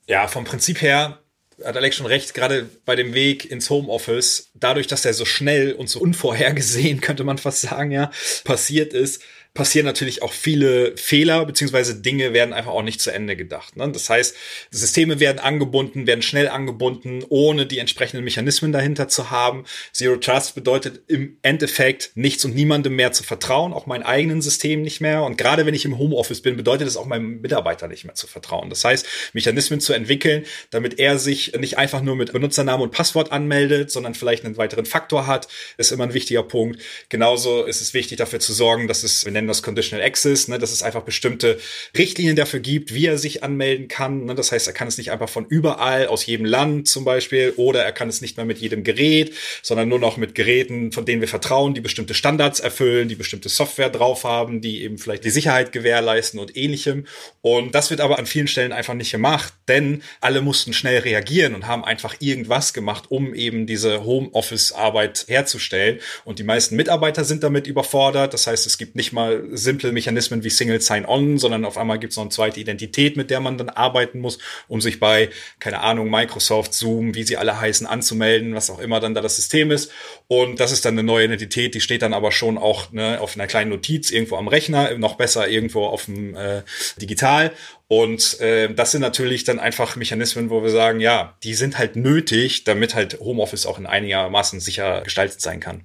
Ja, 0.08 0.28
vom 0.28 0.44
Prinzip 0.44 0.82
her 0.82 1.20
hat 1.64 1.78
Alex 1.78 1.96
schon 1.96 2.06
recht, 2.06 2.34
gerade 2.34 2.70
bei 2.86 2.96
dem 2.96 3.14
Weg 3.14 3.50
ins 3.50 3.70
Homeoffice, 3.70 4.50
dadurch, 4.54 4.88
dass 4.88 5.06
er 5.06 5.14
so 5.14 5.26
schnell 5.26 5.74
und 5.74 5.90
so 5.90 6.00
unvorhergesehen, 6.00 7.02
könnte 7.02 7.24
man 7.24 7.38
fast 7.38 7.62
sagen, 7.62 7.92
ja, 7.92 8.12
passiert 8.44 8.94
ist, 8.94 9.22
passieren 9.54 9.86
natürlich 9.86 10.24
auch 10.24 10.34
viele 10.34 10.98
Fehler, 10.98 11.46
beziehungsweise 11.46 12.02
Dinge 12.02 12.34
werden 12.34 12.54
einfach 12.54 12.72
auch 12.72 12.82
nicht 12.82 13.00
zu 13.00 13.12
Ende 13.12 13.36
gedacht. 13.36 13.76
Ne? 13.76 13.92
Das 13.92 14.10
heißt, 14.10 14.36
Systeme 14.72 15.20
werden 15.20 15.38
angebunden, 15.38 16.08
werden 16.08 16.24
schnell 16.24 16.48
angebunden, 16.48 17.24
ohne 17.30 17.68
die 17.68 17.78
entsprechenden 17.78 18.24
Mechanismen 18.24 18.72
dahinter 18.72 19.10
zu 19.10 19.30
haben. 19.30 19.66
Zero 19.92 20.16
Trust 20.16 20.56
bedeutet 20.56 21.04
im 21.08 21.38
Endeffekt 21.44 22.12
nichts 22.16 22.44
und 22.46 22.56
niemandem 22.56 22.96
mehr 22.96 23.12
zu 23.12 23.24
vertrauen, 23.24 23.74
auch 23.74 23.86
meinem 23.86 24.04
eigenen 24.04 24.42
System 24.42 24.82
nicht 24.82 25.02
mehr. 25.02 25.22
Und 25.24 25.38
gerade 25.38 25.68
wenn 25.68 25.76
ich 25.76 25.86
im 25.86 26.00
Homeoffice 26.00 26.42
bin, 26.42 26.58
bedeutet 26.58 26.88
es 26.88 26.98
auch 26.98 27.06
meinem 27.06 27.42
Mitarbeiter 27.42 27.88
nicht 27.88 28.06
mehr 28.06 28.16
zu 28.16 28.26
vertrauen. 28.26 28.72
Das 28.72 28.84
heißt, 28.84 29.06
Mechanismen 29.34 29.80
zu 29.80 29.94
entwickeln, 29.94 30.46
damit 30.72 30.98
er 30.98 31.20
sich 31.20 31.54
nicht 31.60 31.78
einfach 31.78 32.02
nur 32.02 32.16
mit 32.16 32.34
Benutzernamen 32.34 32.82
und 32.82 32.92
Passwort 32.92 33.32
anmeldet, 33.32 33.92
sondern 33.92 34.16
vielleicht 34.16 34.46
einen 34.46 34.58
weiteren 34.58 34.88
Faktor 34.88 35.28
hat, 35.28 35.48
ist 35.78 35.92
immer 35.92 36.06
ein 36.06 36.16
wichtiger 36.16 36.42
Punkt. 36.42 36.82
Genauso 37.10 37.66
ist 37.66 37.82
es 37.82 37.94
wichtig 37.94 38.18
dafür 38.18 38.40
zu 38.40 38.52
sorgen, 38.52 38.88
dass 38.88 39.04
es, 39.04 39.26
wir 39.26 39.43
nennen 39.44 39.48
das 39.50 39.62
Conditional 39.62 40.06
Access, 40.06 40.48
ne, 40.48 40.58
dass 40.58 40.72
es 40.72 40.84
einfach 40.84 41.04
bestimmte 41.04 41.60
Richtlinien 41.98 42.36
dafür 42.36 42.60
gibt, 42.60 42.94
wie 42.94 43.06
er 43.06 43.18
sich 43.18 43.44
anmelden 43.44 43.88
kann. 43.88 44.26
Ne? 44.26 44.36
Das 44.36 44.52
heißt, 44.52 44.68
er 44.68 44.74
kann 44.74 44.88
es 44.88 44.98
nicht 44.98 45.12
einfach 45.12 45.30
von 45.30 45.46
überall, 45.46 46.08
aus 46.08 46.26
jedem 46.26 46.46
Land 46.46 46.88
zum 46.88 47.04
Beispiel, 47.04 47.54
oder 47.58 47.84
er 47.84 47.92
kann 47.92 48.10
es 48.10 48.22
nicht 48.22 48.38
mehr 48.38 48.46
mit 48.46 48.60
jedem 48.60 48.84
Gerät, 48.84 49.34
sondern 49.62 49.90
nur 49.90 50.00
noch 50.00 50.18
mit 50.18 50.36
Geräten, 50.36 50.92
von 50.92 51.06
denen 51.06 51.22
wir 51.22 51.28
vertrauen, 51.28 51.74
die 51.74 51.82
bestimmte 51.82 52.14
Standards 52.14 52.60
erfüllen, 52.60 53.10
die 53.10 53.16
bestimmte 53.16 53.50
Software 53.50 53.90
drauf 53.90 54.24
haben, 54.24 54.62
die 54.62 54.84
eben 54.84 54.98
vielleicht 54.98 55.26
die 55.26 55.30
Sicherheit 55.30 55.72
gewährleisten 55.72 56.40
und 56.40 56.56
ähnlichem. 56.56 57.06
Und 57.42 57.76
das 57.76 57.90
wird 57.90 58.02
aber 58.02 58.20
an 58.20 58.26
vielen 58.26 58.48
Stellen 58.48 58.72
einfach 58.72 58.94
nicht 58.94 59.12
gemacht, 59.12 59.54
denn 59.68 60.02
alle 60.22 60.42
mussten 60.42 60.74
schnell 60.74 61.00
reagieren 61.00 61.56
und 61.56 61.68
haben 61.68 61.84
einfach 61.84 62.16
irgendwas 62.20 62.74
gemacht, 62.74 63.06
um 63.10 63.34
eben 63.34 63.68
diese 63.68 64.06
Homeoffice-Arbeit 64.06 65.26
herzustellen. 65.28 66.00
Und 66.24 66.40
die 66.40 66.44
meisten 66.44 66.76
Mitarbeiter 66.76 67.26
sind 67.26 67.44
damit 67.44 67.68
überfordert. 67.68 68.34
Das 68.34 68.48
heißt, 68.48 68.66
es 68.66 68.78
gibt 68.78 68.96
nicht 68.96 69.12
mal 69.12 69.33
simple 69.52 69.92
Mechanismen 69.92 70.44
wie 70.44 70.50
Single 70.50 70.82
Sign-On, 70.82 71.38
sondern 71.38 71.66
auf 71.66 71.78
einmal 71.78 72.00
gibt 72.00 72.12
es 72.12 72.18
noch 72.18 72.24
eine 72.24 72.32
zweite 72.32 72.60
Identität, 72.60 73.18
mit 73.18 73.30
der 73.30 73.40
man 73.40 73.58
dann 73.58 73.70
arbeiten 73.70 74.20
muss, 74.20 74.40
um 74.68 74.82
sich 74.82 75.00
bei, 75.00 75.30
keine 75.60 75.80
Ahnung, 75.80 76.10
Microsoft, 76.10 76.74
Zoom, 76.74 77.16
wie 77.16 77.24
sie 77.24 77.38
alle 77.38 77.60
heißen, 77.60 77.88
anzumelden, 77.88 78.56
was 78.56 78.70
auch 78.70 78.80
immer 78.80 79.00
dann 79.00 79.14
da 79.14 79.22
das 79.22 79.36
System 79.36 79.72
ist. 79.72 79.92
Und 80.28 80.60
das 80.60 80.72
ist 80.72 80.86
dann 80.86 80.96
eine 80.96 81.04
neue 81.04 81.26
Identität, 81.26 81.76
die 81.76 81.82
steht 81.82 82.02
dann 82.02 82.14
aber 82.14 82.32
schon 82.32 82.58
auch 82.58 82.92
ne, 82.92 83.20
auf 83.20 83.36
einer 83.36 83.48
kleinen 83.48 83.70
Notiz 83.70 84.12
irgendwo 84.12 84.38
am 84.38 84.48
Rechner, 84.48 84.98
noch 84.98 85.16
besser 85.16 85.48
irgendwo 85.48 85.86
auf 85.86 86.06
dem 86.06 86.36
äh, 86.36 86.64
Digital. 87.02 87.52
Und 87.88 88.40
äh, 88.40 88.74
das 88.74 88.92
sind 88.92 89.02
natürlich 89.02 89.44
dann 89.44 89.60
einfach 89.60 89.96
Mechanismen, 89.96 90.50
wo 90.50 90.64
wir 90.64 90.72
sagen, 90.72 91.00
ja, 91.00 91.38
die 91.44 91.54
sind 91.54 91.78
halt 91.78 91.96
nötig, 91.96 92.64
damit 92.64 92.96
halt 92.96 93.20
Homeoffice 93.20 93.66
auch 93.66 93.78
in 93.78 93.86
einigermaßen 93.86 94.60
sicher 94.60 95.02
gestaltet 95.02 95.42
sein 95.42 95.60
kann. 95.60 95.84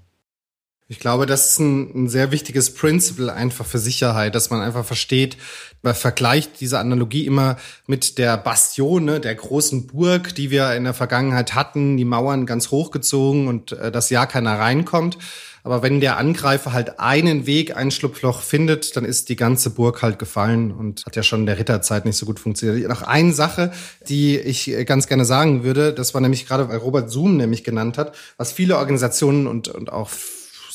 Ich 0.90 1.00
glaube, 1.00 1.26
das 1.26 1.50
ist 1.50 1.58
ein, 1.58 2.04
ein, 2.04 2.08
sehr 2.08 2.30
wichtiges 2.30 2.72
Principle 2.72 3.30
einfach 3.30 3.66
für 3.66 3.78
Sicherheit, 3.78 4.34
dass 4.34 4.48
man 4.48 4.62
einfach 4.62 4.86
versteht, 4.86 5.36
man 5.82 5.94
vergleicht 5.94 6.62
diese 6.62 6.78
Analogie 6.78 7.26
immer 7.26 7.58
mit 7.86 8.16
der 8.16 8.38
Bastion, 8.38 9.04
ne, 9.04 9.20
der 9.20 9.34
großen 9.34 9.86
Burg, 9.86 10.34
die 10.34 10.50
wir 10.50 10.74
in 10.74 10.84
der 10.84 10.94
Vergangenheit 10.94 11.54
hatten, 11.54 11.98
die 11.98 12.06
Mauern 12.06 12.46
ganz 12.46 12.70
hochgezogen 12.70 13.48
und 13.48 13.72
äh, 13.72 13.92
das 13.92 14.08
Jahr 14.08 14.26
keiner 14.26 14.58
reinkommt. 14.58 15.18
Aber 15.62 15.82
wenn 15.82 16.00
der 16.00 16.16
Angreifer 16.16 16.72
halt 16.72 16.98
einen 16.98 17.44
Weg, 17.44 17.76
ein 17.76 17.90
Schlupfloch 17.90 18.40
findet, 18.40 18.96
dann 18.96 19.04
ist 19.04 19.28
die 19.28 19.36
ganze 19.36 19.68
Burg 19.68 20.00
halt 20.00 20.18
gefallen 20.18 20.70
und 20.72 21.04
hat 21.04 21.16
ja 21.16 21.22
schon 21.22 21.40
in 21.40 21.46
der 21.46 21.58
Ritterzeit 21.58 22.06
nicht 22.06 22.16
so 22.16 22.24
gut 22.24 22.40
funktioniert. 22.40 22.88
Noch 22.88 23.02
eine 23.02 23.34
Sache, 23.34 23.72
die 24.08 24.38
ich 24.38 24.74
ganz 24.86 25.06
gerne 25.06 25.26
sagen 25.26 25.64
würde, 25.64 25.92
das 25.92 26.14
war 26.14 26.22
nämlich 26.22 26.46
gerade, 26.46 26.70
weil 26.70 26.78
Robert 26.78 27.10
Zoom 27.10 27.36
nämlich 27.36 27.62
genannt 27.62 27.98
hat, 27.98 28.14
was 28.38 28.52
viele 28.52 28.78
Organisationen 28.78 29.46
und, 29.46 29.68
und 29.68 29.92
auch 29.92 30.08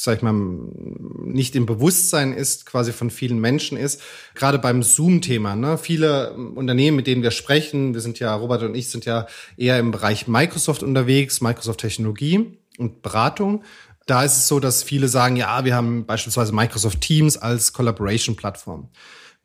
sag 0.04 0.18
ich 0.18 0.22
mal, 0.22 0.34
nicht 0.34 1.56
im 1.56 1.66
Bewusstsein 1.66 2.34
ist, 2.34 2.66
quasi 2.66 2.92
von 2.92 3.10
vielen 3.10 3.40
Menschen 3.40 3.78
ist. 3.78 4.02
Gerade 4.36 4.60
beim 4.60 4.84
Zoom-Thema. 4.84 5.56
Ne? 5.56 5.78
Viele 5.78 6.34
Unternehmen, 6.34 6.98
mit 6.98 7.08
denen 7.08 7.24
wir 7.24 7.32
sprechen, 7.32 7.94
wir 7.94 8.02
sind 8.02 8.20
ja, 8.20 8.36
Robert 8.36 8.64
und 8.64 8.76
ich 8.76 8.90
sind 8.90 9.06
ja 9.06 9.28
eher 9.56 9.80
im 9.80 9.92
Bereich 9.92 10.28
Microsoft 10.28 10.84
unterwegs, 10.84 11.40
Microsoft-Technologie 11.40 12.58
und 12.78 13.02
Beratung. 13.02 13.64
Da 14.06 14.24
ist 14.24 14.38
es 14.38 14.48
so, 14.50 14.60
dass 14.60 14.84
viele 14.84 15.08
sagen, 15.08 15.38
ja, 15.38 15.64
wir 15.64 15.76
haben 15.76 16.06
beispielsweise 16.06 16.54
Microsoft 16.54 17.00
Teams 17.00 17.38
als 17.38 17.72
Collaboration-Plattform. 17.72 18.90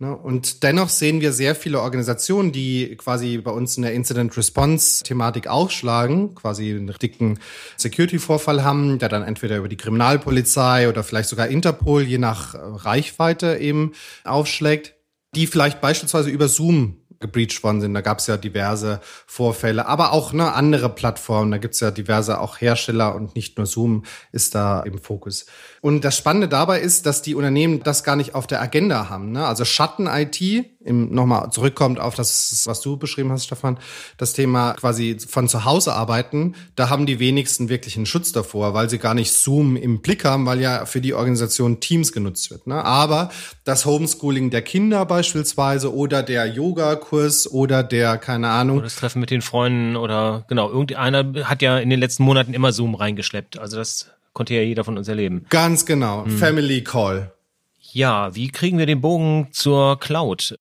Ne? 0.01 0.17
Und 0.17 0.63
dennoch 0.63 0.89
sehen 0.89 1.21
wir 1.21 1.33
sehr 1.33 1.57
viele 1.57 1.81
Organisationen, 1.81 2.53
die 2.53 2.97
quasi 2.97 3.39
bei 3.39 3.51
uns 3.51 3.77
in 3.77 3.83
der 3.83 3.95
Incident 3.95 4.37
Response 4.37 5.03
Thematik 5.03 5.49
aufschlagen, 5.49 6.37
quasi 6.37 6.71
einen 6.71 6.95
dicken 7.03 7.41
Security-Vorfall 7.77 8.63
haben, 8.63 9.01
der 9.01 9.09
dann 9.09 9.25
entweder 9.25 9.57
über 9.57 9.69
die 9.69 9.77
Kriminalpolizei 9.77 10.89
oder 10.89 11.03
vielleicht 11.03 11.29
sogar 11.29 11.49
Interpol, 11.49 12.03
je 12.03 12.19
nach 12.19 12.55
Reichweite 12.55 13.57
eben 13.59 13.93
aufschlägt, 14.23 14.95
die 15.35 15.49
vielleicht 15.49 15.81
beispielsweise 15.81 16.31
über 16.31 16.47
Zoom 16.47 16.99
gebreached 17.21 17.63
worden 17.65 17.81
sind. 17.81 17.95
Da 17.95 18.01
gab 18.01 18.19
es 18.19 18.27
ja 18.27 18.37
diverse 18.37 19.01
Vorfälle, 19.27 19.87
aber 19.87 20.13
auch 20.13 20.33
ne, 20.33 20.53
andere 20.53 20.89
Plattformen. 20.89 21.51
Da 21.51 21.59
gibt 21.59 21.75
es 21.75 21.81
ja 21.81 21.91
diverse 21.91 22.41
auch 22.41 22.61
Hersteller 22.61 23.15
und 23.15 23.35
nicht 23.35 23.59
nur 23.59 23.67
Zoom 23.67 24.05
ist 24.33 24.55
da 24.55 24.81
im 24.81 24.99
Fokus. 24.99 25.47
Und 25.81 26.05
das 26.05 26.17
Spannende 26.17 26.49
dabei 26.49 26.81
ist, 26.81 27.07
dass 27.07 27.23
die 27.23 27.35
Unternehmen 27.35 27.83
das 27.83 28.05
gar 28.05 28.17
nicht 28.17 28.35
auf 28.35 28.47
der 28.47 28.61
Agenda 28.61 29.09
haben. 29.09 29.33
Ne? 29.33 29.47
Also 29.47 29.65
Schatten-IT, 29.65 30.67
nochmal 30.91 31.51
zurückkommt 31.51 32.01
auf 32.01 32.15
das, 32.15 32.63
was 32.67 32.81
du 32.81 32.97
beschrieben 32.97 33.31
hast, 33.31 33.45
Stefan, 33.45 33.79
das 34.17 34.33
Thema 34.33 34.73
quasi 34.75 35.19
von 35.19 35.49
zu 35.49 35.65
Hause 35.65 35.93
arbeiten, 35.93 36.55
da 36.77 36.89
haben 36.89 37.07
die 37.07 37.19
wenigsten 37.19 37.69
wirklich 37.69 37.97
einen 37.97 38.07
Schutz 38.07 38.33
davor, 38.33 38.75
weil 38.75 38.89
sie 38.89 38.99
gar 38.99 39.15
nicht 39.15 39.33
Zoom 39.33 39.77
im 39.77 40.01
Blick 40.01 40.25
haben, 40.25 40.47
weil 40.47 40.61
ja 40.61 40.87
für 40.87 41.01
die 41.01 41.15
Organisation 41.15 41.81
Teams 41.81 42.13
genutzt 42.13 42.51
wird. 42.51 42.67
Ne? 42.67 42.85
Aber 42.85 43.31
das 43.65 43.85
Homeschooling 43.87 44.51
der 44.51 44.63
Kinder 44.63 45.05
beispielsweise 45.05 45.95
oder 45.95 46.23
der 46.23 46.47
Yoga-Kurs 46.47 47.51
oder 47.51 47.83
der, 47.83 48.19
keine 48.19 48.49
Ahnung. 48.49 48.79
Oder 48.79 48.87
das 48.87 48.97
Treffen 48.97 49.21
mit 49.21 49.31
den 49.31 49.43
Freunden 49.43 49.97
oder 49.97 50.45
genau, 50.49 50.71
irgendeiner 50.71 51.25
hat 51.45 51.63
ja 51.63 51.79
in 51.79 51.91
den 51.91 52.01
letzten 52.01 52.23
Monaten 52.23 52.55
immer 52.55 52.73
Zoom 52.73 52.95
reingeschleppt. 52.95 53.59
Also 53.59 53.77
das 53.77 54.11
konnte 54.39 54.55
ja 54.55 54.63
jeder 54.63 54.85
von 54.85 54.97
uns 54.97 55.09
erleben. 55.09 55.45
Ganz 55.51 55.85
genau. 55.85 56.25
Hm. 56.25 56.39
Family 56.39 56.85
Call. 56.85 57.33
Ja, 57.81 58.37
wie 58.37 58.53
kriegen 58.53 58.79
wir 58.79 58.87
den 58.87 59.01
Bogen 59.01 59.49
zur 59.51 59.99
Cloud? 59.99 60.55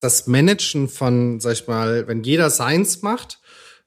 Das 0.00 0.28
Managen 0.28 0.88
von, 0.88 1.40
sag 1.40 1.54
ich 1.54 1.66
mal, 1.66 2.06
wenn 2.06 2.22
jeder 2.22 2.48
seins 2.48 3.02
macht, 3.02 3.40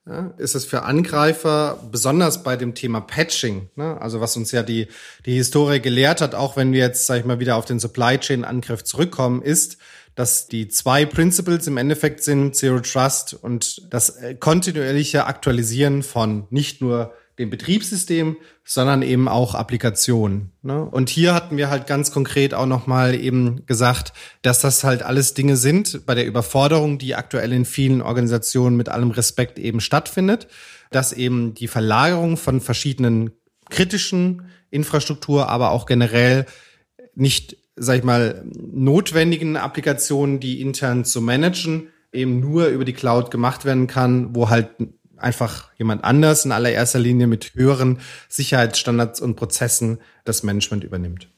ja, 0.05 0.33
ist 0.37 0.53
es 0.53 0.65
für 0.65 0.83
Angreifer, 0.83 1.79
besonders 1.89 2.43
bei 2.43 2.57
dem 2.57 2.75
Thema 2.75 2.99
Patching, 2.99 3.69
ne, 3.77 4.01
also 4.01 4.19
was 4.19 4.35
uns 4.35 4.51
ja 4.51 4.63
die, 4.63 4.87
die 5.25 5.35
Historie 5.35 5.79
gelehrt 5.79 6.19
hat, 6.19 6.35
auch 6.35 6.57
wenn 6.57 6.73
wir 6.73 6.81
jetzt, 6.81 7.05
sag 7.05 7.19
ich 7.19 7.25
mal, 7.25 7.39
wieder 7.39 7.55
auf 7.55 7.63
den 7.63 7.79
Supply 7.79 8.17
Chain 8.17 8.43
Angriff 8.43 8.83
zurückkommen, 8.83 9.41
ist, 9.41 9.77
dass 10.15 10.47
die 10.47 10.67
zwei 10.67 11.05
Principles 11.05 11.67
im 11.67 11.77
Endeffekt 11.77 12.21
sind 12.21 12.53
Zero 12.53 12.81
Trust 12.81 13.33
und 13.33 13.93
das 13.93 14.09
äh, 14.09 14.35
kontinuierliche 14.35 15.25
Aktualisieren 15.25 16.03
von 16.03 16.47
nicht 16.49 16.81
nur 16.81 17.13
dem 17.39 17.49
Betriebssystem, 17.49 18.37
sondern 18.63 19.03
eben 19.03 19.27
auch 19.27 19.53
Applikationen. 19.53 20.51
Ne? 20.63 20.83
Und 20.83 21.09
hier 21.09 21.33
hatten 21.33 21.57
wir 21.57 21.69
halt 21.69 21.85
ganz 21.85 22.11
konkret 22.11 22.53
auch 22.53 22.65
nochmal 22.65 23.13
eben 23.13 23.65
gesagt, 23.67 24.13
dass 24.41 24.61
das 24.61 24.83
halt 24.83 25.03
alles 25.03 25.35
Dinge 25.35 25.55
sind 25.55 26.05
bei 26.05 26.15
der 26.15 26.25
Überforderung, 26.25 26.97
die 26.97 27.15
aktuell 27.15 27.53
in 27.53 27.65
vielen 27.65 28.01
Organisationen 28.01 28.75
mit 28.75 28.89
allem 28.89 29.11
Respekt 29.11 29.59
eben 29.59 29.81
stattfindet, 29.81 30.47
dass 30.89 31.13
eben 31.13 31.53
die 31.53 31.67
Verlagerung 31.67 32.37
von 32.37 32.59
verschiedenen 32.59 33.31
kritischen 33.69 34.49
Infrastruktur, 34.71 35.49
aber 35.49 35.71
auch 35.71 35.85
generell 35.85 36.45
nicht, 37.13 37.57
sag 37.75 37.99
ich 37.99 38.03
mal, 38.03 38.43
notwendigen 38.55 39.57
Applikationen, 39.57 40.39
die 40.39 40.61
intern 40.61 41.05
zu 41.05 41.21
managen, 41.21 41.89
eben 42.11 42.39
nur 42.39 42.67
über 42.67 42.85
die 42.85 42.93
Cloud 42.93 43.31
gemacht 43.31 43.65
werden 43.65 43.87
kann, 43.87 44.35
wo 44.35 44.49
halt 44.49 44.69
einfach 45.17 45.69
jemand 45.77 46.03
anders 46.03 46.45
in 46.45 46.51
allererster 46.51 46.99
Linie 46.99 47.27
mit 47.27 47.53
höheren 47.55 47.99
Sicherheitsstandards 48.29 49.21
und 49.21 49.35
Prozessen 49.35 49.99
das 50.25 50.43
Management 50.43 50.83
übernimmt. 50.83 51.29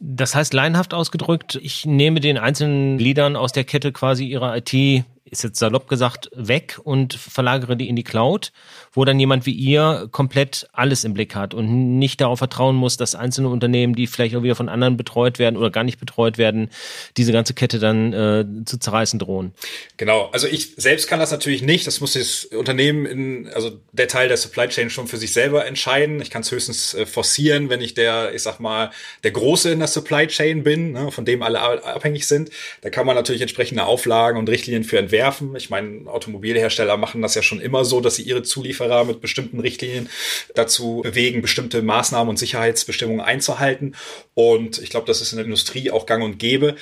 Das 0.00 0.34
heißt, 0.34 0.54
leinhaft 0.54 0.94
ausgedrückt, 0.94 1.58
ich 1.62 1.84
nehme 1.84 2.20
den 2.20 2.38
einzelnen 2.38 2.96
Gliedern 2.96 3.36
aus 3.36 3.52
der 3.52 3.64
Kette 3.64 3.92
quasi 3.92 4.24
ihrer 4.24 4.56
IT 4.56 5.04
ist 5.30 5.44
jetzt 5.44 5.58
salopp 5.58 5.88
gesagt, 5.88 6.28
weg 6.34 6.78
und 6.82 7.14
verlagere 7.14 7.76
die 7.76 7.88
in 7.88 7.96
die 7.96 8.02
Cloud, 8.02 8.52
wo 8.92 9.04
dann 9.04 9.20
jemand 9.20 9.46
wie 9.46 9.52
ihr 9.52 10.08
komplett 10.10 10.68
alles 10.72 11.04
im 11.04 11.14
Blick 11.14 11.34
hat 11.34 11.54
und 11.54 11.98
nicht 11.98 12.20
darauf 12.20 12.38
vertrauen 12.38 12.74
muss, 12.74 12.96
dass 12.96 13.14
einzelne 13.14 13.48
Unternehmen, 13.48 13.94
die 13.94 14.08
vielleicht 14.08 14.34
auch 14.34 14.42
wieder 14.42 14.56
von 14.56 14.68
anderen 14.68 14.96
betreut 14.96 15.38
werden 15.38 15.56
oder 15.56 15.70
gar 15.70 15.84
nicht 15.84 16.00
betreut 16.00 16.36
werden, 16.36 16.70
diese 17.16 17.32
ganze 17.32 17.54
Kette 17.54 17.78
dann 17.78 18.12
äh, 18.12 18.44
zu 18.64 18.78
zerreißen 18.78 19.18
drohen. 19.18 19.52
Genau, 19.96 20.28
also 20.32 20.48
ich 20.48 20.74
selbst 20.76 21.06
kann 21.06 21.20
das 21.20 21.30
natürlich 21.30 21.62
nicht. 21.62 21.86
Das 21.86 22.00
muss 22.00 22.14
das 22.14 22.44
Unternehmen 22.46 23.06
in, 23.06 23.48
also 23.54 23.70
der 23.92 24.08
Teil 24.08 24.28
der 24.28 24.36
Supply 24.36 24.68
Chain 24.68 24.90
schon 24.90 25.06
für 25.06 25.16
sich 25.16 25.32
selber 25.32 25.64
entscheiden. 25.66 26.20
Ich 26.20 26.30
kann 26.30 26.42
es 26.42 26.50
höchstens 26.50 26.94
äh, 26.94 27.06
forcieren, 27.06 27.70
wenn 27.70 27.80
ich 27.80 27.94
der, 27.94 28.34
ich 28.34 28.42
sag 28.42 28.58
mal, 28.58 28.90
der 29.22 29.30
Große 29.30 29.70
in 29.70 29.78
der 29.78 29.88
Supply 29.88 30.26
Chain 30.26 30.64
bin, 30.64 30.92
ne, 30.92 31.12
von 31.12 31.24
dem 31.24 31.42
alle 31.42 31.60
abhängig 31.60 32.26
sind. 32.26 32.50
Da 32.80 32.90
kann 32.90 33.06
man 33.06 33.14
natürlich 33.14 33.42
entsprechende 33.42 33.84
Auflagen 33.84 34.36
und 34.38 34.48
Richtlinien 34.48 34.82
für 34.82 34.98
entwerfen 34.98 35.19
entwerfen. 35.20 35.54
Ich 35.56 35.70
meine, 35.70 36.08
Automobilhersteller 36.10 36.96
machen 36.96 37.22
das 37.22 37.34
ja 37.34 37.42
schon 37.42 37.60
immer 37.60 37.84
so, 37.84 38.00
dass 38.00 38.16
sie 38.16 38.22
ihre 38.22 38.42
Zulieferer 38.42 39.04
mit 39.04 39.20
bestimmten 39.20 39.60
Richtlinien 39.60 40.08
dazu 40.54 41.00
bewegen, 41.02 41.42
bestimmte 41.42 41.82
Maßnahmen 41.82 42.30
und 42.30 42.38
Sicherheitsbestimmungen 42.38 43.20
einzuhalten. 43.20 43.94
Und 44.34 44.78
ich 44.78 44.90
glaube, 44.90 45.06
das 45.06 45.20
ist 45.20 45.32
in 45.32 45.36
der 45.36 45.44
Industrie 45.44 45.90
auch 45.90 46.06
gang 46.06 46.24
und 46.24 46.38
gäbe. 46.38 46.76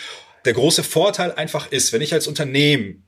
Der 0.45 0.53
große 0.53 0.85
Vorteil 0.85 1.33
einfach 1.33 1.71
ist, 1.73 1.93
wenn 1.93 2.01
ich 2.01 2.15
als 2.15 2.29
Unternehmen 2.29 3.08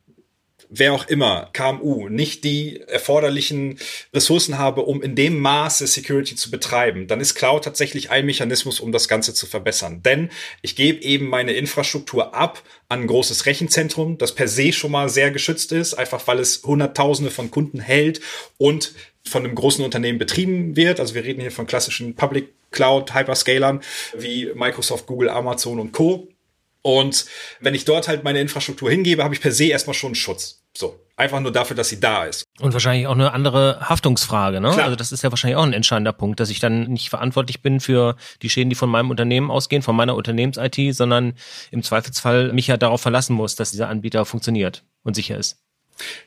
wer 0.70 0.92
auch 0.94 1.08
immer, 1.08 1.50
KMU, 1.52 2.08
nicht 2.08 2.44
die 2.44 2.80
erforderlichen 2.80 3.78
Ressourcen 4.14 4.56
habe, 4.56 4.82
um 4.82 5.02
in 5.02 5.16
dem 5.16 5.38
Maße 5.40 5.86
Security 5.86 6.36
zu 6.36 6.50
betreiben, 6.50 7.08
dann 7.08 7.20
ist 7.20 7.34
Cloud 7.34 7.64
tatsächlich 7.64 8.10
ein 8.10 8.24
Mechanismus, 8.24 8.80
um 8.80 8.92
das 8.92 9.08
Ganze 9.08 9.34
zu 9.34 9.46
verbessern. 9.46 10.02
Denn 10.02 10.30
ich 10.62 10.76
gebe 10.76 11.02
eben 11.02 11.28
meine 11.28 11.52
Infrastruktur 11.52 12.34
ab 12.34 12.62
an 12.88 13.02
ein 13.02 13.06
großes 13.08 13.46
Rechenzentrum, 13.46 14.16
das 14.16 14.34
per 14.34 14.48
se 14.48 14.72
schon 14.72 14.92
mal 14.92 15.08
sehr 15.08 15.30
geschützt 15.30 15.72
ist, 15.72 15.94
einfach 15.94 16.26
weil 16.26 16.38
es 16.38 16.62
Hunderttausende 16.62 17.30
von 17.30 17.50
Kunden 17.50 17.80
hält 17.80 18.20
und 18.56 18.94
von 19.26 19.44
einem 19.44 19.54
großen 19.54 19.84
Unternehmen 19.84 20.18
betrieben 20.18 20.76
wird. 20.76 21.00
Also 21.00 21.14
wir 21.14 21.24
reden 21.24 21.40
hier 21.40 21.52
von 21.52 21.66
klassischen 21.66 22.14
Public 22.14 22.48
Cloud 22.70 23.14
Hyperscalern 23.14 23.80
wie 24.16 24.52
Microsoft, 24.54 25.06
Google, 25.06 25.28
Amazon 25.28 25.80
und 25.80 25.92
Co. 25.92 26.28
Und 26.82 27.26
wenn 27.60 27.74
ich 27.74 27.84
dort 27.84 28.08
halt 28.08 28.24
meine 28.24 28.40
Infrastruktur 28.40 28.90
hingebe, 28.90 29.22
habe 29.22 29.34
ich 29.34 29.40
per 29.40 29.52
se 29.52 29.64
erstmal 29.64 29.94
schon 29.94 30.14
Schutz. 30.14 30.62
So. 30.76 30.98
Einfach 31.16 31.40
nur 31.40 31.52
dafür, 31.52 31.76
dass 31.76 31.90
sie 31.90 32.00
da 32.00 32.24
ist. 32.24 32.44
Und 32.60 32.72
wahrscheinlich 32.72 33.06
auch 33.06 33.12
eine 33.12 33.34
andere 33.34 33.80
Haftungsfrage, 33.90 34.60
ne? 34.60 34.70
Klar. 34.70 34.84
Also 34.84 34.96
das 34.96 35.12
ist 35.12 35.22
ja 35.22 35.30
wahrscheinlich 35.30 35.56
auch 35.56 35.64
ein 35.64 35.74
entscheidender 35.74 36.14
Punkt, 36.14 36.40
dass 36.40 36.48
ich 36.48 36.60
dann 36.60 36.84
nicht 36.84 37.10
verantwortlich 37.10 37.60
bin 37.60 37.80
für 37.80 38.16
die 38.40 38.48
Schäden, 38.48 38.70
die 38.70 38.76
von 38.76 38.88
meinem 38.88 39.10
Unternehmen 39.10 39.50
ausgehen, 39.50 39.82
von 39.82 39.94
meiner 39.94 40.14
Unternehmens-IT, 40.14 40.94
sondern 40.94 41.34
im 41.70 41.82
Zweifelsfall 41.82 42.54
mich 42.54 42.68
ja 42.68 42.78
darauf 42.78 43.02
verlassen 43.02 43.34
muss, 43.34 43.54
dass 43.54 43.72
dieser 43.72 43.88
Anbieter 43.90 44.24
funktioniert 44.24 44.84
und 45.02 45.14
sicher 45.14 45.36
ist. 45.36 45.58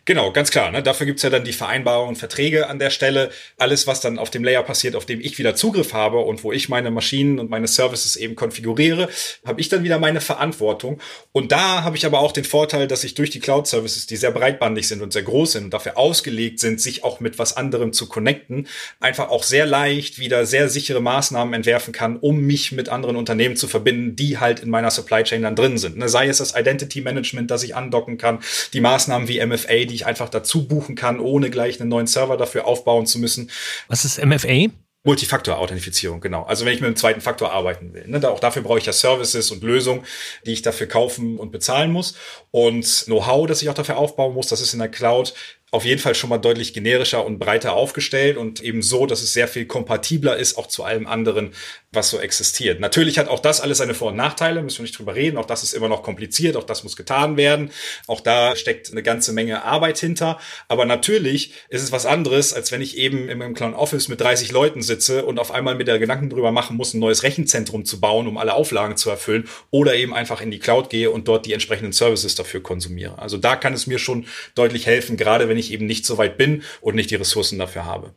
Genau, 0.06 0.32
ganz 0.32 0.52
klar. 0.52 0.72
Ne? 0.72 0.84
Dafür 0.84 1.06
gibt's 1.06 1.24
ja 1.24 1.30
dann 1.30 1.46
die 1.46 1.54
Vereinbarungen 1.54 2.16
Verträge 2.16 2.68
an 2.68 2.80
der 2.80 2.90
Stelle. 2.90 3.32
Alles, 3.58 3.88
was 3.88 4.02
dann 4.02 4.20
auf 4.20 4.30
dem 4.30 4.44
Layer 4.44 4.64
passiert, 4.64 4.96
auf 4.96 5.06
dem 5.06 5.22
ich 5.22 5.38
wieder 5.38 5.56
Zugriff 5.56 5.94
habe 5.94 6.20
und 6.20 6.44
wo 6.44 6.52
ich 6.52 6.68
meine 6.68 6.92
Maschinen 6.92 7.40
und 7.40 7.50
meine 7.50 7.68
Services 7.68 8.16
eben 8.16 8.36
konfiguriere, 8.36 9.08
habe 9.46 9.62
ich 9.62 9.70
dann 9.70 9.84
wieder 9.84 10.00
meine 10.00 10.20
Verantwortung. 10.20 11.00
Und 11.32 11.52
da 11.52 11.84
habe 11.84 11.96
ich 11.96 12.06
aber 12.06 12.20
auch 12.20 12.34
den 12.34 12.44
Vorteil, 12.44 12.88
dass 12.88 13.04
ich 13.04 13.14
durch 13.14 13.30
die 13.30 13.40
Cloud-Services, 13.40 14.08
die 14.08 14.18
sehr 14.18 14.32
breitbandig 14.32 14.88
sind 14.88 15.02
und 15.02 15.14
sehr 15.14 15.24
groß 15.24 15.54
sind 15.54 15.64
und 15.66 15.74
dafür 15.74 15.98
ausgelegt 15.98 16.60
sind, 16.60 16.82
sich 16.82 17.04
auch 17.04 17.20
mit 17.20 17.40
was 17.40 17.56
anderem 17.56 17.94
zu 17.94 18.10
connecten, 18.10 18.68
einfach 19.00 19.30
auch 19.30 19.44
sehr 19.44 19.66
leicht 19.66 20.20
wieder 20.20 20.46
sehr 20.46 20.70
sichere 20.70 21.02
Maßnahmen 21.02 21.54
entwerfen 21.54 21.94
kann, 21.94 22.18
um 22.18 22.42
mich 22.42 22.72
mit 22.74 22.90
anderen 22.90 23.16
Unternehmen 23.16 23.56
zu 23.56 23.68
verbinden, 23.68 24.16
die 24.16 24.38
halt 24.38 24.60
in 24.60 24.70
meiner 24.70 24.92
Supply 24.92 25.24
Chain 25.24 25.44
dann 25.44 25.56
drin 25.56 25.78
sind. 25.78 25.98
Ne? 25.98 26.10
Sei 26.10 26.28
es 26.28 26.38
das 26.38 26.56
Identity 26.56 27.02
Management, 27.02 27.50
das 27.52 27.64
ich 27.64 27.76
andocken 27.76 28.18
kann, 28.18 28.40
die 28.74 28.82
Maßnahmen 28.82 29.28
wie 29.28 29.44
MFA 29.46 29.63
MFA, 29.64 29.86
die 29.86 29.96
ich 29.96 30.06
einfach 30.06 30.30
dazu 30.30 30.68
buchen 30.68 30.96
kann, 30.96 31.20
ohne 31.20 31.50
gleich 31.50 31.80
einen 31.80 31.90
neuen 31.90 32.08
Server 32.08 32.38
dafür 32.38 32.66
aufbauen 32.66 33.06
zu 33.06 33.20
müssen. 33.20 33.50
Was 33.88 34.06
ist 34.06 34.24
MFA? 34.24 34.68
Multifaktor-Authentifizierung, 35.06 36.22
genau. 36.22 36.44
Also 36.44 36.66
wenn 36.66 36.74
ich 36.74 36.80
mit 36.80 36.88
einem 36.88 36.96
zweiten 36.96 37.20
Faktor 37.20 37.52
arbeiten 37.52 37.94
will. 37.94 38.08
Ne, 38.08 38.22
da, 38.22 38.30
auch 38.30 38.40
dafür 38.40 38.62
brauche 38.62 38.78
ich 38.78 38.86
ja 38.86 38.94
Services 38.94 39.52
und 39.52 39.62
Lösungen, 39.62 40.06
die 40.46 40.54
ich 40.54 40.62
dafür 40.62 40.88
kaufen 40.88 41.38
und 41.38 41.52
bezahlen 41.52 41.92
muss. 41.92 42.16
Und 42.52 43.04
Know-how, 43.06 43.46
das 43.46 43.62
ich 43.62 43.70
auch 43.70 43.74
dafür 43.74 43.98
aufbauen 43.98 44.34
muss, 44.34 44.48
das 44.48 44.62
ist 44.62 44.72
in 44.72 44.80
der 44.80 44.88
Cloud 44.88 45.34
auf 45.74 45.86
jeden 45.86 46.00
Fall 46.00 46.14
schon 46.14 46.30
mal 46.30 46.38
deutlich 46.38 46.72
generischer 46.72 47.26
und 47.26 47.40
breiter 47.40 47.74
aufgestellt 47.74 48.38
und 48.38 48.62
eben 48.62 48.84
so, 48.84 49.08
dass 49.08 49.24
es 49.24 49.34
sehr 49.34 49.48
viel 49.48 49.66
kompatibler 49.66 50.38
ist, 50.38 50.56
auch 50.56 50.68
zu 50.68 50.84
allem 50.84 51.08
anderen, 51.08 51.52
was 51.92 52.12
so 52.12 52.20
existiert. 52.20 52.80
Natürlich 52.80 53.18
hat 53.18 53.28
auch 53.28 53.40
das 53.40 53.60
alles 53.60 53.80
seine 53.80 53.96
Vor- 53.96 54.10
und 54.10 54.16
Nachteile, 54.16 54.62
müssen 54.62 54.80
wir 54.80 54.84
nicht 54.84 55.00
drüber 55.00 55.16
reden. 55.16 55.38
Auch 55.38 55.48
das 55.48 55.64
ist 55.64 55.74
immer 55.74 55.88
noch 55.88 56.04
kompliziert, 56.04 56.58
auch 56.58 56.64
das 56.64 56.84
muss 56.84 56.96
getan 56.96 57.38
werden. 57.38 57.72
Auch 58.06 58.22
da 58.22 58.56
steckt 58.56 58.92
eine 58.92 59.02
ganze 59.02 59.34
Menge 59.34 59.64
Arbeit 59.64 59.98
hinter. 59.98 60.40
Aber 60.68 60.86
natürlich 60.86 61.54
ist 61.70 61.82
es 61.82 61.92
was 61.92 62.06
anderes, 62.06 62.54
als 62.54 62.72
wenn 62.72 62.82
ich 62.82 62.96
eben 62.98 63.28
in 63.28 63.40
meinem 63.40 63.56
Clown 63.56 63.74
Office 63.74 64.08
mit 64.08 64.22
30 64.22 64.52
Leuten 64.52 64.84
sitze 64.84 65.26
und 65.26 65.40
auf 65.40 65.50
einmal 65.50 65.74
mit 65.74 65.88
der 65.88 65.98
Gedanken 65.98 66.30
drüber 66.30 66.52
machen 66.52 66.78
muss, 66.78 66.94
ein 66.94 67.00
neues 67.00 67.24
Rechenzentrum 67.24 67.84
zu 67.84 68.00
bauen, 68.00 68.28
um 68.28 68.38
alle 68.38 68.54
Auflagen 68.54 68.96
zu 68.96 69.10
erfüllen 69.10 69.48
oder 69.72 69.96
eben 69.96 70.14
einfach 70.14 70.40
in 70.40 70.52
die 70.52 70.60
Cloud 70.60 70.92
gehe 70.92 71.10
und 71.10 71.28
dort 71.28 71.48
die 71.48 71.54
entsprechenden 71.54 71.94
Services 71.94 72.36
dafür 72.36 72.62
konsumiere. 72.62 73.18
Also 73.18 73.38
da 73.38 73.56
kann 73.56 73.74
es 73.74 73.88
mir 73.88 73.98
schon 73.98 74.28
deutlich 74.54 74.86
helfen, 74.86 75.18
gerade 75.18 75.50
wenn 75.50 75.58
ich 75.58 75.63
eben 75.72 75.86
nicht 75.86 76.06
so 76.06 76.18
weit 76.18 76.38
bin 76.38 76.64
und 76.82 76.96
nicht 76.96 77.12
die 77.12 77.16
Ressourcen 77.16 77.60
dafür 77.60 77.86
habe. 77.86 78.14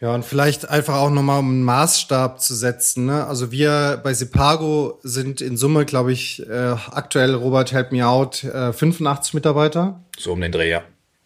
Ja, 0.00 0.14
und 0.14 0.24
vielleicht 0.24 0.70
einfach 0.70 0.94
auch 0.94 1.10
nochmal, 1.10 1.40
um 1.40 1.50
einen 1.50 1.64
Maßstab 1.64 2.40
zu 2.40 2.54
setzen. 2.54 3.04
Ne? 3.04 3.26
Also 3.26 3.52
wir 3.52 4.00
bei 4.02 4.14
Sipago 4.14 4.98
sind 5.02 5.42
in 5.42 5.58
Summe, 5.58 5.84
glaube 5.84 6.10
ich, 6.10 6.42
äh, 6.48 6.74
aktuell, 6.90 7.34
Robert, 7.34 7.72
help 7.72 7.92
me 7.92 8.06
out, 8.06 8.42
äh, 8.44 8.72
85 8.72 9.34
Mitarbeiter. 9.34 10.02
So 10.18 10.32
um 10.32 10.40
den 10.40 10.52
Dreh, 10.52 10.70
ja. 10.70 10.82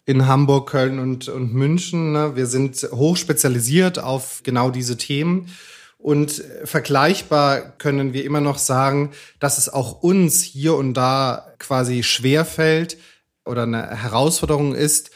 In 0.06 0.26
Hamburg, 0.26 0.70
Köln 0.70 0.98
und, 0.98 1.28
und 1.28 1.54
München. 1.54 2.12
Ne? 2.12 2.34
Wir 2.34 2.46
sind 2.46 2.88
hoch 2.90 3.16
spezialisiert 3.16 4.00
auf 4.00 4.40
genau 4.42 4.70
diese 4.70 4.96
Themen. 4.96 5.48
Und 5.96 6.42
vergleichbar 6.64 7.60
können 7.78 8.12
wir 8.12 8.24
immer 8.24 8.40
noch 8.40 8.58
sagen, 8.58 9.12
dass 9.38 9.56
es 9.56 9.68
auch 9.68 10.02
uns 10.02 10.42
hier 10.42 10.74
und 10.74 10.94
da 10.94 11.46
quasi 11.58 12.02
schwerfällt 12.02 12.98
oder 13.46 13.62
eine 13.62 13.88
Herausforderung 13.88 14.74
ist, 14.74 15.12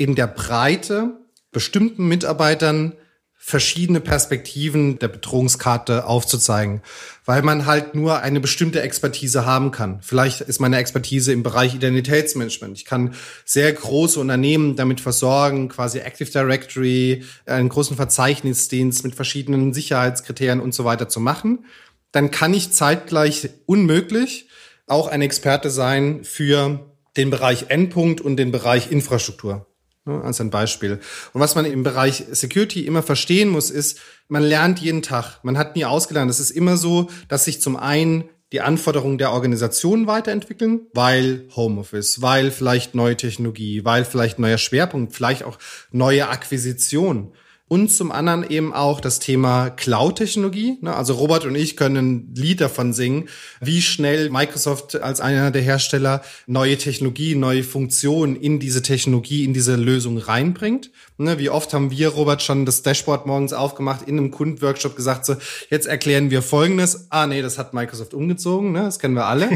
in 0.00 0.14
der 0.14 0.28
Breite 0.28 1.20
bestimmten 1.52 2.08
Mitarbeitern 2.08 2.94
verschiedene 3.36 4.00
Perspektiven 4.00 4.98
der 4.98 5.08
Bedrohungskarte 5.08 6.06
aufzuzeigen, 6.06 6.80
weil 7.26 7.42
man 7.42 7.66
halt 7.66 7.94
nur 7.94 8.20
eine 8.20 8.40
bestimmte 8.40 8.80
Expertise 8.80 9.44
haben 9.44 9.72
kann. 9.72 10.00
Vielleicht 10.00 10.40
ist 10.40 10.58
meine 10.58 10.78
Expertise 10.78 11.34
im 11.34 11.42
Bereich 11.42 11.74
Identitätsmanagement. 11.74 12.78
Ich 12.78 12.86
kann 12.86 13.14
sehr 13.44 13.70
große 13.74 14.18
Unternehmen 14.18 14.74
damit 14.74 15.02
versorgen, 15.02 15.68
quasi 15.68 15.98
Active 15.98 16.30
Directory, 16.30 17.24
einen 17.44 17.68
großen 17.68 17.96
Verzeichnisdienst 17.96 19.04
mit 19.04 19.14
verschiedenen 19.14 19.74
Sicherheitskriterien 19.74 20.60
und 20.60 20.72
so 20.72 20.86
weiter 20.86 21.10
zu 21.10 21.20
machen. 21.20 21.66
Dann 22.10 22.30
kann 22.30 22.54
ich 22.54 22.72
zeitgleich 22.72 23.50
unmöglich 23.66 24.48
auch 24.86 25.08
ein 25.08 25.20
Experte 25.20 25.68
sein 25.68 26.24
für 26.24 26.90
den 27.18 27.28
Bereich 27.28 27.66
Endpunkt 27.68 28.22
und 28.22 28.36
den 28.36 28.50
Bereich 28.50 28.90
Infrastruktur. 28.90 29.66
Ne, 30.06 30.22
als 30.24 30.40
ein 30.40 30.50
Beispiel. 30.50 30.98
Und 31.34 31.40
was 31.40 31.54
man 31.54 31.66
im 31.66 31.82
Bereich 31.82 32.24
Security 32.30 32.86
immer 32.86 33.02
verstehen 33.02 33.50
muss, 33.50 33.70
ist, 33.70 34.00
man 34.28 34.42
lernt 34.42 34.78
jeden 34.78 35.02
Tag. 35.02 35.40
Man 35.42 35.58
hat 35.58 35.76
nie 35.76 35.84
ausgelernt. 35.84 36.30
Es 36.30 36.40
ist 36.40 36.50
immer 36.50 36.78
so, 36.78 37.10
dass 37.28 37.44
sich 37.44 37.60
zum 37.60 37.76
einen 37.76 38.24
die 38.52 38.62
Anforderungen 38.62 39.18
der 39.18 39.32
Organisation 39.32 40.06
weiterentwickeln, 40.06 40.86
weil 40.94 41.46
Homeoffice, 41.54 42.22
weil 42.22 42.50
vielleicht 42.50 42.94
neue 42.94 43.16
Technologie, 43.16 43.84
weil 43.84 44.04
vielleicht 44.04 44.38
neuer 44.38 44.58
Schwerpunkt, 44.58 45.12
vielleicht 45.12 45.44
auch 45.44 45.58
neue 45.92 46.28
Akquisition. 46.28 47.32
Und 47.72 47.88
zum 47.88 48.10
anderen 48.10 48.50
eben 48.50 48.72
auch 48.72 49.00
das 49.00 49.20
Thema 49.20 49.70
Cloud-Technologie. 49.70 50.78
Ne, 50.80 50.92
also 50.92 51.14
Robert 51.14 51.44
und 51.44 51.54
ich 51.54 51.76
können 51.76 51.96
ein 51.96 52.34
Lied 52.34 52.60
davon 52.60 52.92
singen, 52.92 53.28
wie 53.60 53.80
schnell 53.80 54.28
Microsoft 54.28 55.00
als 55.00 55.20
einer 55.20 55.52
der 55.52 55.62
Hersteller 55.62 56.22
neue 56.48 56.76
Technologie, 56.78 57.36
neue 57.36 57.62
Funktionen 57.62 58.34
in 58.34 58.58
diese 58.58 58.82
Technologie, 58.82 59.44
in 59.44 59.54
diese 59.54 59.76
Lösung 59.76 60.18
reinbringt. 60.18 60.90
Ne, 61.16 61.38
wie 61.38 61.48
oft 61.48 61.72
haben 61.72 61.92
wir, 61.92 62.08
Robert, 62.08 62.42
schon 62.42 62.66
das 62.66 62.82
Dashboard 62.82 63.26
morgens 63.26 63.52
aufgemacht, 63.52 64.08
in 64.08 64.18
einem 64.18 64.32
Kundenworkshop 64.32 64.96
gesagt, 64.96 65.24
so, 65.24 65.36
jetzt 65.70 65.86
erklären 65.86 66.32
wir 66.32 66.42
Folgendes. 66.42 67.06
Ah, 67.10 67.28
nee, 67.28 67.40
das 67.40 67.56
hat 67.56 67.72
Microsoft 67.72 68.14
umgezogen, 68.14 68.72
ne? 68.72 68.80
das 68.80 68.98
kennen 68.98 69.14
wir 69.14 69.26
alle. 69.26 69.48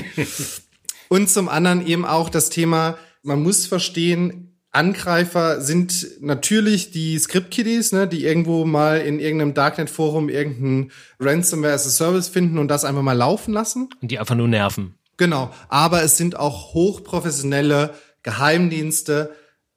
Und 1.09 1.29
zum 1.29 1.49
anderen 1.49 1.85
eben 1.85 2.05
auch 2.05 2.29
das 2.29 2.49
Thema, 2.49 2.97
man 3.25 3.43
muss 3.43 3.67
verstehen, 3.67 4.44
Angreifer 4.75 5.61
sind 5.61 6.21
natürlich 6.21 6.91
die 6.91 7.19
Script-Kiddies, 7.19 7.93
ne, 7.93 8.09
die 8.09 8.25
irgendwo 8.25 8.65
mal 8.65 9.01
in 9.01 9.21
irgendeinem 9.21 9.55
Darknet-Forum 9.55 10.29
irgendeinen 10.29 10.91
Ransomware 11.21 11.73
as 11.73 11.87
a 11.87 11.91
Service 11.91 12.29
finden 12.29 12.59
und 12.59 12.69
das 12.69 12.85
einfach 12.85 13.03
mal 13.03 13.13
laufen 13.13 13.55
lassen. 13.55 13.89
Und 14.03 14.11
die 14.11 14.19
einfach 14.19 14.35
nur 14.35 14.49
nerven. 14.49 14.95
Genau. 15.17 15.51
Aber 15.69 16.03
es 16.03 16.17
sind 16.17 16.37
auch 16.37 16.75
hochprofessionelle 16.75 17.95
Geheimdienste, 18.23 19.35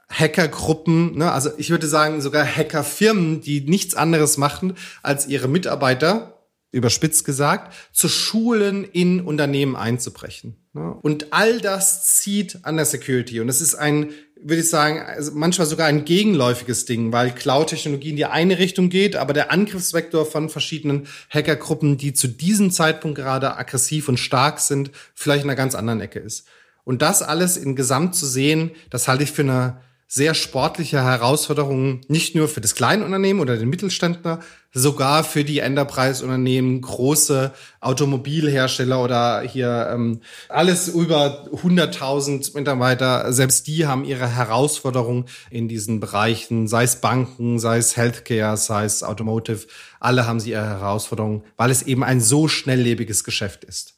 Hackergruppen, 0.09 1.17
ne, 1.17 1.31
also 1.31 1.49
ich 1.57 1.69
würde 1.69 1.85
sagen 1.85 2.21
sogar 2.21 2.45
Hackerfirmen, 2.45 3.41
die 3.41 3.61
nichts 3.61 3.93
anderes 3.93 4.37
machen, 4.37 4.73
als 5.03 5.27
ihre 5.27 5.49
Mitarbeiter, 5.49 6.37
überspitzt 6.71 7.25
gesagt, 7.25 7.73
zu 7.91 8.07
Schulen 8.09 8.83
in 8.83 9.21
Unternehmen 9.21 9.75
einzubrechen. 9.75 10.55
Ne? 10.73 10.95
Und 11.01 11.33
all 11.33 11.59
das 11.59 12.17
zieht 12.17 12.59
an 12.63 12.77
der 12.77 12.85
Security. 12.85 13.39
Und 13.39 13.49
es 13.49 13.61
ist 13.61 13.75
ein 13.75 14.11
würde 14.43 14.61
ich 14.61 14.69
sagen, 14.69 15.01
also 15.01 15.31
manchmal 15.33 15.67
sogar 15.67 15.87
ein 15.87 16.05
gegenläufiges 16.05 16.85
Ding, 16.85 17.11
weil 17.11 17.31
Cloud-Technologie 17.31 18.11
in 18.11 18.15
die 18.15 18.25
eine 18.25 18.59
Richtung 18.59 18.89
geht, 18.89 19.15
aber 19.15 19.33
der 19.33 19.51
Angriffsvektor 19.51 20.25
von 20.25 20.49
verschiedenen 20.49 21.07
Hackergruppen, 21.29 21.97
die 21.97 22.13
zu 22.13 22.27
diesem 22.27 22.71
Zeitpunkt 22.71 23.17
gerade 23.17 23.57
aggressiv 23.57 24.07
und 24.09 24.17
stark 24.17 24.59
sind, 24.59 24.91
vielleicht 25.13 25.43
in 25.43 25.49
einer 25.49 25.57
ganz 25.57 25.75
anderen 25.75 26.01
Ecke 26.01 26.19
ist. 26.19 26.47
Und 26.83 27.01
das 27.01 27.21
alles 27.21 27.57
in 27.57 27.75
Gesamt 27.75 28.15
zu 28.15 28.25
sehen, 28.25 28.71
das 28.89 29.07
halte 29.07 29.23
ich 29.23 29.31
für 29.31 29.41
eine 29.41 29.81
sehr 30.09 30.33
sportliche 30.33 31.03
Herausforderungen, 31.03 32.01
nicht 32.07 32.33
nur 32.33 32.47
für 32.47 32.61
das 32.61 32.75
Kleinunternehmen 32.75 33.41
oder 33.41 33.57
den 33.57 33.67
Mittelständler, 33.67 34.39
sogar 34.71 35.25
für 35.25 35.43
die 35.43 35.59
Enterprise-Unternehmen, 35.59 36.79
große 36.79 37.51
Automobilhersteller 37.81 39.03
oder 39.03 39.41
hier 39.41 39.89
ähm, 39.91 40.21
alles 40.47 40.87
über 40.87 41.49
100.000 41.51 42.55
Mitarbeiter, 42.55 43.33
selbst 43.33 43.67
die 43.67 43.85
haben 43.85 44.05
ihre 44.05 44.33
Herausforderungen 44.33 45.25
in 45.49 45.67
diesen 45.67 45.99
Bereichen, 45.99 46.69
sei 46.69 46.83
es 46.83 47.01
Banken, 47.01 47.59
sei 47.59 47.77
es 47.77 47.97
Healthcare, 47.97 48.55
sei 48.55 48.85
es 48.85 49.03
Automotive, 49.03 49.67
alle 49.99 50.25
haben 50.25 50.39
sie 50.39 50.51
ihre 50.51 50.65
Herausforderungen, 50.65 51.43
weil 51.57 51.69
es 51.69 51.83
eben 51.83 52.05
ein 52.05 52.21
so 52.21 52.47
schnelllebiges 52.47 53.25
Geschäft 53.25 53.65
ist. 53.65 53.96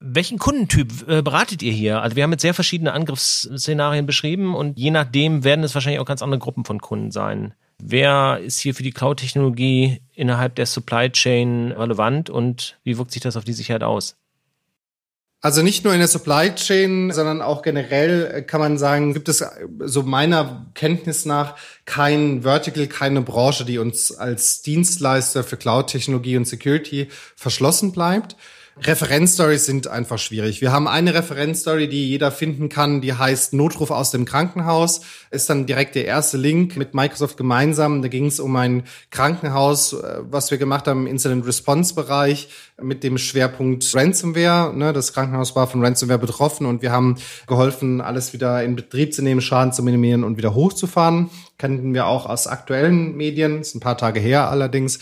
Welchen 0.00 0.38
Kundentyp 0.38 1.08
äh, 1.08 1.22
beratet 1.22 1.60
ihr 1.62 1.72
hier? 1.72 2.02
Also 2.02 2.14
wir 2.14 2.22
haben 2.22 2.30
jetzt 2.30 2.42
sehr 2.42 2.54
verschiedene 2.54 2.92
Angriffsszenarien 2.92 4.06
beschrieben 4.06 4.54
und 4.54 4.78
je 4.78 4.92
nachdem 4.92 5.42
werden 5.42 5.64
es 5.64 5.74
wahrscheinlich 5.74 6.00
auch 6.00 6.06
ganz 6.06 6.22
andere 6.22 6.38
Gruppen 6.38 6.64
von 6.64 6.80
Kunden 6.80 7.10
sein. 7.10 7.54
Wer 7.82 8.40
ist 8.40 8.60
hier 8.60 8.74
für 8.74 8.82
die 8.84 8.92
Cloud-Technologie 8.92 10.00
innerhalb 10.14 10.54
der 10.54 10.66
Supply 10.66 11.10
Chain 11.10 11.72
relevant 11.72 12.30
und 12.30 12.78
wie 12.84 12.96
wirkt 12.96 13.10
sich 13.10 13.22
das 13.22 13.36
auf 13.36 13.44
die 13.44 13.52
Sicherheit 13.52 13.82
aus? 13.82 14.16
Also 15.40 15.62
nicht 15.62 15.84
nur 15.84 15.92
in 15.92 16.00
der 16.00 16.08
Supply 16.08 16.52
Chain, 16.54 17.12
sondern 17.12 17.42
auch 17.42 17.62
generell 17.62 18.42
kann 18.42 18.60
man 18.60 18.76
sagen, 18.76 19.14
gibt 19.14 19.28
es 19.28 19.44
so 19.84 20.02
meiner 20.02 20.66
Kenntnis 20.74 21.26
nach 21.26 21.56
kein 21.84 22.42
Vertical, 22.42 22.88
keine 22.88 23.22
Branche, 23.22 23.64
die 23.64 23.78
uns 23.78 24.10
als 24.10 24.62
Dienstleister 24.62 25.44
für 25.44 25.56
Cloud-Technologie 25.56 26.36
und 26.36 26.46
Security 26.46 27.08
verschlossen 27.36 27.92
bleibt. 27.92 28.36
Referenzstories 28.84 29.66
sind 29.66 29.88
einfach 29.88 30.18
schwierig. 30.18 30.60
Wir 30.60 30.70
haben 30.70 30.86
eine 30.86 31.12
Referenzstory, 31.12 31.88
die 31.88 32.08
jeder 32.08 32.30
finden 32.30 32.68
kann, 32.68 33.00
die 33.00 33.12
heißt 33.12 33.52
Notruf 33.52 33.90
aus 33.90 34.12
dem 34.12 34.24
Krankenhaus. 34.24 35.00
Ist 35.30 35.50
dann 35.50 35.66
direkt 35.66 35.96
der 35.96 36.04
erste 36.04 36.36
Link 36.36 36.76
mit 36.76 36.94
Microsoft 36.94 37.36
gemeinsam. 37.36 38.02
Da 38.02 38.08
ging 38.08 38.26
es 38.26 38.38
um 38.38 38.54
ein 38.56 38.84
Krankenhaus, 39.10 39.94
äh, 39.94 40.20
was 40.22 40.50
wir 40.50 40.58
gemacht 40.58 40.86
haben 40.86 41.06
im 41.06 41.12
Incident 41.12 41.46
Response 41.46 41.94
Bereich 41.94 42.48
mit 42.80 43.02
dem 43.02 43.18
Schwerpunkt 43.18 43.84
Ransomware. 43.94 44.72
Ne, 44.74 44.92
das 44.92 45.12
Krankenhaus 45.12 45.56
war 45.56 45.66
von 45.66 45.84
Ransomware 45.84 46.18
betroffen 46.18 46.64
und 46.64 46.80
wir 46.80 46.92
haben 46.92 47.16
geholfen, 47.46 48.00
alles 48.00 48.32
wieder 48.32 48.62
in 48.62 48.76
Betrieb 48.76 49.12
zu 49.12 49.22
nehmen, 49.22 49.40
Schaden 49.40 49.72
zu 49.72 49.82
minimieren 49.82 50.22
und 50.22 50.36
wieder 50.36 50.54
hochzufahren. 50.54 51.30
Kennen 51.58 51.92
wir 51.92 52.06
auch 52.06 52.26
aus 52.26 52.46
aktuellen 52.46 53.16
Medien, 53.16 53.60
ist 53.60 53.74
ein 53.74 53.80
paar 53.80 53.98
Tage 53.98 54.20
her 54.20 54.48
allerdings. 54.48 55.00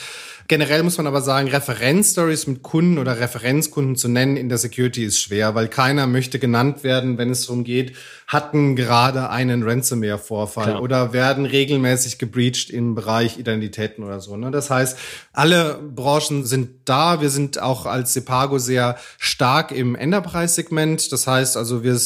Generell 0.49 0.83
muss 0.83 0.97
man 0.97 1.07
aber 1.07 1.23
sagen, 1.23 1.49
Referenzstories 1.49 2.47
mit 2.47 2.63
Kunden 2.63 2.99
oder 2.99 3.19
Referenzkunden 3.19 3.97
zu 3.97 4.09
nennen 4.09 4.37
in 4.37 4.49
der 4.49 4.59
Security 4.59 5.05
ist 5.05 5.21
schwer, 5.21 5.55
weil 5.55 5.69
keiner 5.69 6.07
möchte 6.07 6.39
genannt 6.39 6.85
werden, 6.85 7.19
wenn 7.19 7.31
es 7.31 7.47
darum 7.47 7.65
geht, 7.65 7.97
hatten 8.29 8.77
gerade 8.77 9.31
einen 9.31 9.63
Ransomware-Vorfall 9.63 10.77
oder 10.77 11.13
werden 11.13 11.47
regelmäßig 11.47 12.19
gebreached 12.19 12.71
im 12.71 12.95
Bereich 12.95 13.39
Identitäten 13.39 14.05
oder 14.05 14.21
so. 14.21 14.37
Ne? 14.37 14.51
Das 14.51 14.71
heißt, 14.71 14.99
alle 15.33 15.81
Branchen 15.95 16.45
sind 16.45 16.71
da. 16.85 17.21
Wir 17.21 17.31
sind 17.31 17.61
auch 17.61 17.87
als 17.87 18.13
Sepago 18.13 18.59
sehr 18.59 18.97
stark 19.19 19.73
im 19.73 19.95
Enterprise-Segment. 19.95 21.11
Das 21.13 21.27
heißt 21.27 21.57
also, 21.57 21.83
wir 21.83 21.99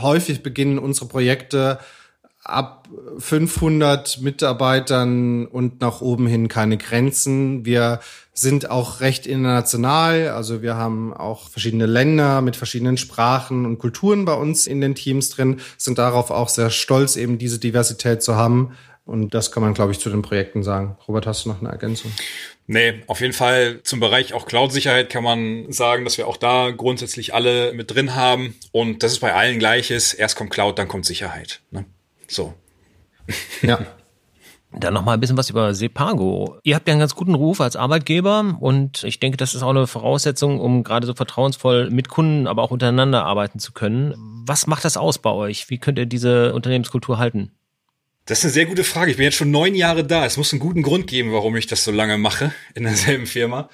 häufig 0.00 0.42
beginnen 0.42 0.78
unsere 0.78 1.06
Projekte 1.06 1.78
ab 2.44 2.88
500 3.18 4.20
Mitarbeitern 4.20 5.46
und 5.46 5.80
nach 5.80 6.00
oben 6.02 6.26
hin 6.26 6.48
keine 6.48 6.76
Grenzen. 6.76 7.64
Wir 7.64 8.00
sind 8.34 8.68
auch 8.68 9.00
recht 9.00 9.26
international, 9.26 10.28
also 10.28 10.60
wir 10.60 10.74
haben 10.74 11.14
auch 11.14 11.48
verschiedene 11.48 11.86
Länder 11.86 12.42
mit 12.42 12.56
verschiedenen 12.56 12.96
Sprachen 12.96 13.64
und 13.64 13.78
Kulturen 13.78 14.24
bei 14.24 14.34
uns 14.34 14.66
in 14.66 14.80
den 14.80 14.94
Teams 14.94 15.30
drin, 15.30 15.60
sind 15.78 15.98
darauf 15.98 16.30
auch 16.30 16.48
sehr 16.48 16.70
stolz, 16.70 17.16
eben 17.16 17.38
diese 17.38 17.58
Diversität 17.58 18.22
zu 18.22 18.34
haben. 18.36 18.76
Und 19.06 19.34
das 19.34 19.52
kann 19.52 19.62
man, 19.62 19.74
glaube 19.74 19.92
ich, 19.92 20.00
zu 20.00 20.08
den 20.08 20.22
Projekten 20.22 20.62
sagen. 20.62 20.96
Robert, 21.06 21.26
hast 21.26 21.44
du 21.44 21.50
noch 21.50 21.60
eine 21.60 21.70
Ergänzung? 21.70 22.10
Nee, 22.66 23.02
auf 23.06 23.20
jeden 23.20 23.34
Fall 23.34 23.80
zum 23.82 24.00
Bereich 24.00 24.32
auch 24.32 24.46
Cloud-Sicherheit 24.46 25.10
kann 25.10 25.22
man 25.22 25.70
sagen, 25.70 26.04
dass 26.04 26.16
wir 26.16 26.26
auch 26.26 26.38
da 26.38 26.70
grundsätzlich 26.70 27.34
alle 27.34 27.74
mit 27.74 27.90
drin 27.90 28.14
haben. 28.14 28.54
Und 28.72 29.02
das 29.02 29.12
ist 29.12 29.20
bei 29.20 29.34
allen 29.34 29.58
gleiches. 29.58 30.14
Erst 30.14 30.36
kommt 30.36 30.50
Cloud, 30.50 30.78
dann 30.78 30.88
kommt 30.88 31.04
Sicherheit. 31.04 31.60
Ne? 31.70 31.84
So. 32.28 32.54
Ja. 33.62 33.80
Dann 34.76 34.94
noch 34.94 35.04
mal 35.04 35.14
ein 35.14 35.20
bisschen 35.20 35.36
was 35.36 35.50
über 35.50 35.72
Sepago. 35.72 36.58
Ihr 36.64 36.74
habt 36.74 36.88
ja 36.88 36.92
einen 36.92 37.00
ganz 37.00 37.14
guten 37.14 37.34
Ruf 37.34 37.60
als 37.60 37.76
Arbeitgeber 37.76 38.56
und 38.58 39.04
ich 39.04 39.20
denke, 39.20 39.36
das 39.36 39.54
ist 39.54 39.62
auch 39.62 39.70
eine 39.70 39.86
Voraussetzung, 39.86 40.58
um 40.58 40.82
gerade 40.82 41.06
so 41.06 41.14
vertrauensvoll 41.14 41.90
mit 41.90 42.08
Kunden, 42.08 42.48
aber 42.48 42.62
auch 42.62 42.72
untereinander 42.72 43.24
arbeiten 43.24 43.60
zu 43.60 43.72
können. 43.72 44.14
Was 44.46 44.66
macht 44.66 44.84
das 44.84 44.96
aus 44.96 45.18
bei 45.18 45.30
euch? 45.30 45.70
Wie 45.70 45.78
könnt 45.78 45.98
ihr 45.98 46.06
diese 46.06 46.54
Unternehmenskultur 46.54 47.18
halten? 47.18 47.52
Das 48.26 48.38
ist 48.38 48.44
eine 48.46 48.52
sehr 48.52 48.66
gute 48.66 48.84
Frage. 48.84 49.10
Ich 49.10 49.18
bin 49.18 49.24
jetzt 49.24 49.36
schon 49.36 49.50
neun 49.50 49.74
Jahre 49.74 50.02
da. 50.02 50.24
Es 50.24 50.36
muss 50.36 50.52
einen 50.52 50.60
guten 50.60 50.82
Grund 50.82 51.06
geben, 51.06 51.32
warum 51.32 51.56
ich 51.56 51.66
das 51.66 51.84
so 51.84 51.92
lange 51.92 52.18
mache 52.18 52.52
in 52.74 52.84
derselben 52.84 53.26
Firma. 53.26 53.68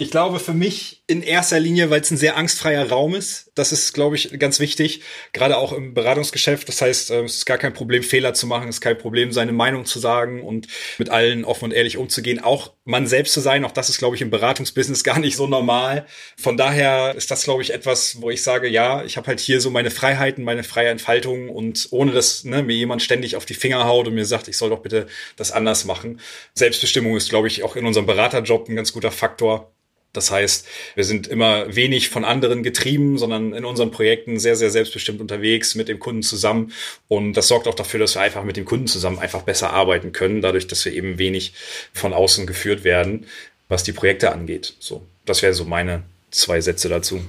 Ich 0.00 0.10
glaube 0.10 0.38
für 0.38 0.54
mich 0.54 1.02
in 1.08 1.20
erster 1.20 1.60
Linie, 1.60 1.90
weil 1.90 2.00
es 2.00 2.10
ein 2.10 2.16
sehr 2.16 2.38
angstfreier 2.38 2.88
Raum 2.88 3.14
ist. 3.14 3.52
Das 3.54 3.70
ist, 3.70 3.92
glaube 3.92 4.16
ich, 4.16 4.30
ganz 4.38 4.58
wichtig. 4.58 5.02
Gerade 5.34 5.58
auch 5.58 5.74
im 5.74 5.92
Beratungsgeschäft. 5.92 6.66
Das 6.68 6.80
heißt, 6.80 7.10
ähm, 7.10 7.26
es 7.26 7.36
ist 7.36 7.44
gar 7.44 7.58
kein 7.58 7.74
Problem, 7.74 8.02
Fehler 8.02 8.32
zu 8.32 8.46
machen. 8.46 8.70
Es 8.70 8.76
ist 8.76 8.80
kein 8.80 8.96
Problem, 8.96 9.30
seine 9.30 9.52
Meinung 9.52 9.84
zu 9.84 9.98
sagen 9.98 10.42
und 10.42 10.68
mit 10.96 11.10
allen 11.10 11.44
offen 11.44 11.64
und 11.66 11.72
ehrlich 11.72 11.98
umzugehen. 11.98 12.42
Auch 12.42 12.72
man 12.86 13.06
selbst 13.06 13.34
zu 13.34 13.40
sein. 13.40 13.62
Auch 13.66 13.72
das 13.72 13.90
ist, 13.90 13.98
glaube 13.98 14.16
ich, 14.16 14.22
im 14.22 14.30
Beratungsbusiness 14.30 15.04
gar 15.04 15.18
nicht 15.18 15.36
so 15.36 15.46
normal. 15.46 16.06
Von 16.38 16.56
daher 16.56 17.14
ist 17.14 17.30
das, 17.30 17.44
glaube 17.44 17.60
ich, 17.60 17.74
etwas, 17.74 18.22
wo 18.22 18.30
ich 18.30 18.42
sage, 18.42 18.68
ja, 18.68 19.04
ich 19.04 19.18
habe 19.18 19.26
halt 19.26 19.40
hier 19.40 19.60
so 19.60 19.70
meine 19.70 19.90
Freiheiten, 19.90 20.44
meine 20.44 20.64
freie 20.64 20.88
Entfaltung 20.88 21.50
und 21.50 21.88
ohne 21.90 22.12
dass 22.12 22.44
ne, 22.44 22.62
mir 22.62 22.74
jemand 22.74 23.02
ständig 23.02 23.36
auf 23.36 23.44
die 23.44 23.52
Finger 23.52 23.84
haut 23.84 24.08
und 24.08 24.14
mir 24.14 24.24
sagt, 24.24 24.48
ich 24.48 24.56
soll 24.56 24.70
doch 24.70 24.80
bitte 24.80 25.08
das 25.36 25.52
anders 25.52 25.84
machen. 25.84 26.20
Selbstbestimmung 26.54 27.18
ist, 27.18 27.28
glaube 27.28 27.48
ich, 27.48 27.64
auch 27.64 27.76
in 27.76 27.84
unserem 27.84 28.06
Beraterjob 28.06 28.66
ein 28.70 28.76
ganz 28.76 28.94
guter 28.94 29.12
Faktor. 29.12 29.74
Das 30.12 30.30
heißt, 30.30 30.66
wir 30.96 31.04
sind 31.04 31.28
immer 31.28 31.74
wenig 31.74 32.08
von 32.08 32.24
anderen 32.24 32.62
getrieben, 32.62 33.16
sondern 33.16 33.52
in 33.52 33.64
unseren 33.64 33.92
Projekten 33.92 34.40
sehr, 34.40 34.56
sehr 34.56 34.70
selbstbestimmt 34.70 35.20
unterwegs 35.20 35.76
mit 35.76 35.88
dem 35.88 36.00
Kunden 36.00 36.22
zusammen. 36.22 36.72
Und 37.06 37.34
das 37.34 37.46
sorgt 37.48 37.68
auch 37.68 37.74
dafür, 37.74 38.00
dass 38.00 38.16
wir 38.16 38.22
einfach 38.22 38.42
mit 38.42 38.56
dem 38.56 38.64
Kunden 38.64 38.88
zusammen 38.88 39.20
einfach 39.20 39.42
besser 39.42 39.72
arbeiten 39.72 40.12
können, 40.12 40.40
dadurch, 40.40 40.66
dass 40.66 40.84
wir 40.84 40.92
eben 40.92 41.18
wenig 41.18 41.52
von 41.92 42.12
außen 42.12 42.46
geführt 42.46 42.82
werden, 42.82 43.26
was 43.68 43.84
die 43.84 43.92
Projekte 43.92 44.32
angeht. 44.32 44.74
So, 44.80 45.06
das 45.26 45.42
wäre 45.42 45.54
so 45.54 45.64
meine 45.64 46.02
zwei 46.30 46.60
Sätze 46.60 46.88
dazu. 46.88 47.20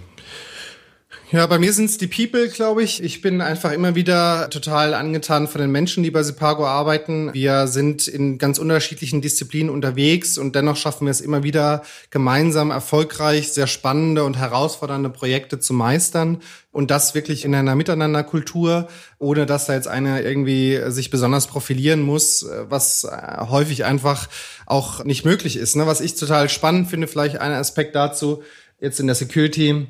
Ja, 1.33 1.47
bei 1.47 1.59
mir 1.59 1.71
sind 1.71 1.85
es 1.85 1.97
die 1.97 2.07
People, 2.07 2.49
glaube 2.49 2.83
ich. 2.83 3.01
Ich 3.01 3.21
bin 3.21 3.39
einfach 3.39 3.71
immer 3.71 3.95
wieder 3.95 4.49
total 4.49 4.93
angetan 4.93 5.47
von 5.47 5.61
den 5.61 5.71
Menschen, 5.71 6.03
die 6.03 6.11
bei 6.11 6.23
Sepago 6.23 6.67
arbeiten. 6.67 7.33
Wir 7.33 7.67
sind 7.67 8.09
in 8.09 8.37
ganz 8.37 8.57
unterschiedlichen 8.57 9.21
Disziplinen 9.21 9.69
unterwegs 9.69 10.37
und 10.37 10.57
dennoch 10.57 10.75
schaffen 10.75 11.07
wir 11.07 11.11
es 11.11 11.21
immer 11.21 11.41
wieder 11.41 11.83
gemeinsam 12.09 12.69
erfolgreich, 12.69 13.53
sehr 13.53 13.67
spannende 13.67 14.25
und 14.25 14.37
herausfordernde 14.37 15.09
Projekte 15.09 15.57
zu 15.57 15.73
meistern. 15.73 16.41
Und 16.73 16.91
das 16.91 17.15
wirklich 17.15 17.45
in 17.45 17.55
einer 17.55 17.75
Miteinanderkultur, 17.75 18.89
ohne 19.17 19.45
dass 19.45 19.67
da 19.67 19.73
jetzt 19.73 19.87
einer 19.87 20.21
irgendwie 20.23 20.81
sich 20.87 21.11
besonders 21.11 21.47
profilieren 21.47 22.01
muss, 22.01 22.45
was 22.67 23.07
häufig 23.49 23.85
einfach 23.85 24.27
auch 24.65 25.05
nicht 25.05 25.23
möglich 25.23 25.55
ist. 25.55 25.77
Ne? 25.77 25.87
Was 25.87 26.01
ich 26.01 26.15
total 26.15 26.49
spannend 26.49 26.89
finde, 26.89 27.07
vielleicht 27.07 27.37
ein 27.37 27.53
Aspekt 27.53 27.95
dazu, 27.95 28.43
jetzt 28.81 28.99
in 28.99 29.07
der 29.07 29.15
Security, 29.15 29.87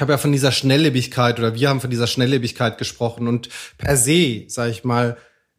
habe 0.00 0.12
ja 0.12 0.18
von 0.18 0.32
dieser 0.32 0.52
Schnelllebigkeit 0.52 1.38
oder 1.38 1.54
wir 1.54 1.68
haben 1.68 1.80
von 1.80 1.90
dieser 1.90 2.06
Schnelllebigkeit 2.06 2.78
gesprochen 2.78 3.26
und 3.28 3.48
per 3.78 3.96
se, 3.96 4.44
sage 4.48 4.70
ich 4.70 4.84
mal, 4.84 5.16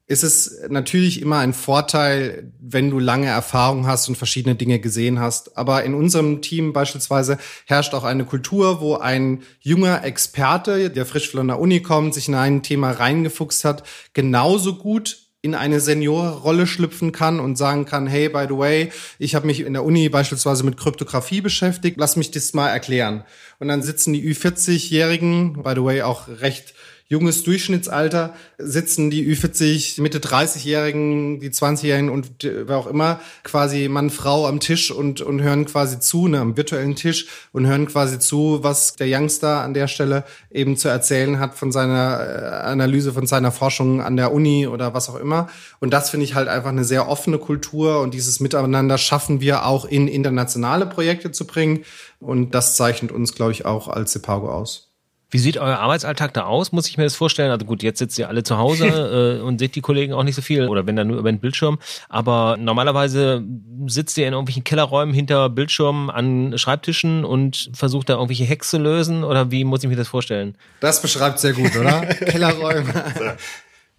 ist 0.09 0.23
es 0.23 0.61
natürlich 0.69 1.21
immer 1.21 1.37
ein 1.37 1.53
Vorteil, 1.53 2.51
wenn 2.59 2.89
du 2.89 2.97
lange 2.97 3.27
Erfahrung 3.27 3.85
hast 3.85 4.09
und 4.09 4.15
verschiedene 4.15 4.55
Dinge 4.55 4.79
gesehen 4.79 5.19
hast. 5.19 5.55
Aber 5.55 5.83
in 5.83 5.93
unserem 5.93 6.41
Team 6.41 6.73
beispielsweise 6.73 7.37
herrscht 7.67 7.93
auch 7.93 8.03
eine 8.03 8.25
Kultur, 8.25 8.81
wo 8.81 8.95
ein 8.95 9.43
junger 9.59 10.03
Experte, 10.03 10.89
der 10.89 11.05
frisch 11.05 11.29
von 11.29 11.47
der 11.47 11.59
Uni 11.59 11.81
kommt, 11.83 12.15
sich 12.15 12.27
in 12.27 12.33
ein 12.33 12.63
Thema 12.63 12.89
reingefuchst 12.89 13.63
hat, 13.63 13.83
genauso 14.13 14.77
gut 14.77 15.18
in 15.41 15.55
eine 15.55 15.79
Seniorrolle 15.79 16.67
schlüpfen 16.67 17.13
kann 17.13 17.39
und 17.39 17.55
sagen 17.55 17.85
kann, 17.85 18.07
hey, 18.07 18.27
by 18.27 18.45
the 18.49 18.57
way, 18.57 18.91
ich 19.19 19.35
habe 19.35 19.47
mich 19.47 19.61
in 19.61 19.73
der 19.73 19.85
Uni 19.85 20.09
beispielsweise 20.09 20.65
mit 20.65 20.75
Kryptographie 20.75 21.39
beschäftigt, 21.39 21.97
lass 21.97 22.17
mich 22.17 22.31
das 22.31 22.53
mal 22.53 22.67
erklären. 22.67 23.23
Und 23.59 23.69
dann 23.69 23.81
sitzen 23.81 24.11
die 24.11 24.33
Ü40-Jährigen, 24.33 25.63
by 25.63 25.71
the 25.75 25.83
way 25.83 26.01
auch 26.01 26.27
recht 26.27 26.73
junges 27.09 27.43
Durchschnittsalter 27.43 28.35
sitzen 28.59 29.09
die 29.09 29.27
Ü40, 29.27 29.99
Mitte 29.99 30.19
30-Jährigen, 30.19 31.39
die 31.39 31.49
20-Jährigen 31.49 32.09
und 32.09 32.29
wer 32.41 32.77
auch 32.77 32.85
immer, 32.85 33.19
quasi 33.43 33.89
Mann, 33.89 34.11
Frau 34.11 34.45
am 34.45 34.59
Tisch 34.59 34.91
und, 34.91 35.19
und 35.21 35.41
hören 35.41 35.65
quasi 35.65 35.99
zu, 35.99 36.27
ne, 36.27 36.39
am 36.39 36.55
virtuellen 36.55 36.95
Tisch 36.95 37.27
und 37.51 37.65
hören 37.65 37.87
quasi 37.87 38.19
zu, 38.19 38.59
was 38.61 38.95
der 38.95 39.07
Youngster 39.09 39.61
an 39.61 39.73
der 39.73 39.87
Stelle 39.87 40.23
eben 40.51 40.77
zu 40.77 40.87
erzählen 40.87 41.39
hat 41.39 41.55
von 41.55 41.71
seiner 41.71 42.19
äh, 42.19 42.67
Analyse, 42.67 43.11
von 43.11 43.25
seiner 43.25 43.51
Forschung 43.51 44.01
an 44.01 44.15
der 44.15 44.31
Uni 44.31 44.67
oder 44.67 44.93
was 44.93 45.09
auch 45.09 45.19
immer. 45.19 45.49
Und 45.79 45.91
das 45.91 46.11
finde 46.11 46.25
ich 46.25 46.35
halt 46.35 46.47
einfach 46.47 46.69
eine 46.69 46.83
sehr 46.83 47.09
offene 47.09 47.39
Kultur 47.39 48.01
und 48.01 48.13
dieses 48.13 48.39
Miteinander 48.39 48.99
schaffen 48.99 49.41
wir 49.41 49.65
auch 49.65 49.85
in 49.85 50.07
internationale 50.07 50.85
Projekte 50.85 51.31
zu 51.31 51.47
bringen. 51.47 51.85
Und 52.19 52.53
das 52.53 52.75
zeichnet 52.75 53.11
uns, 53.11 53.33
glaube 53.33 53.53
ich, 53.53 53.65
auch 53.65 53.87
als 53.87 54.11
Sepago 54.11 54.51
aus. 54.51 54.88
Wie 55.31 55.37
sieht 55.37 55.57
euer 55.57 55.77
Arbeitsalltag 55.77 56.33
da 56.33 56.43
aus? 56.45 56.71
Muss 56.71 56.87
ich 56.87 56.97
mir 56.97 57.03
das 57.03 57.15
vorstellen? 57.15 57.51
Also 57.51 57.65
gut, 57.65 57.83
jetzt 57.83 57.99
sitzt 57.99 58.17
ihr 58.17 58.29
alle 58.29 58.43
zu 58.43 58.57
Hause 58.57 58.87
äh, 59.39 59.43
und 59.43 59.59
seht 59.59 59.75
die 59.75 59.81
Kollegen 59.81 60.13
auch 60.13 60.23
nicht 60.23 60.35
so 60.35 60.41
viel 60.41 60.67
oder 60.67 60.87
wenn 60.87 60.95
dann 60.95 61.07
nur 61.07 61.19
über 61.19 61.31
den 61.31 61.39
Bildschirm. 61.39 61.79
Aber 62.07 62.57
normalerweise 62.59 63.43
sitzt 63.87 64.17
ihr 64.17 64.27
in 64.27 64.33
irgendwelchen 64.33 64.63
Kellerräumen 64.63 65.13
hinter 65.13 65.49
Bildschirmen 65.49 66.09
an 66.09 66.57
Schreibtischen 66.57 67.25
und 67.25 67.69
versucht 67.73 68.09
da 68.09 68.13
irgendwelche 68.13 68.47
Hacks 68.47 68.69
zu 68.71 68.77
lösen 68.79 69.23
oder 69.23 69.51
wie 69.51 69.63
muss 69.63 69.83
ich 69.83 69.89
mir 69.89 69.95
das 69.95 70.07
vorstellen? 70.07 70.55
Das 70.79 71.01
beschreibt 71.01 71.39
sehr 71.39 71.53
gut, 71.53 71.75
oder? 71.75 72.01
Kellerräume. 72.05 73.37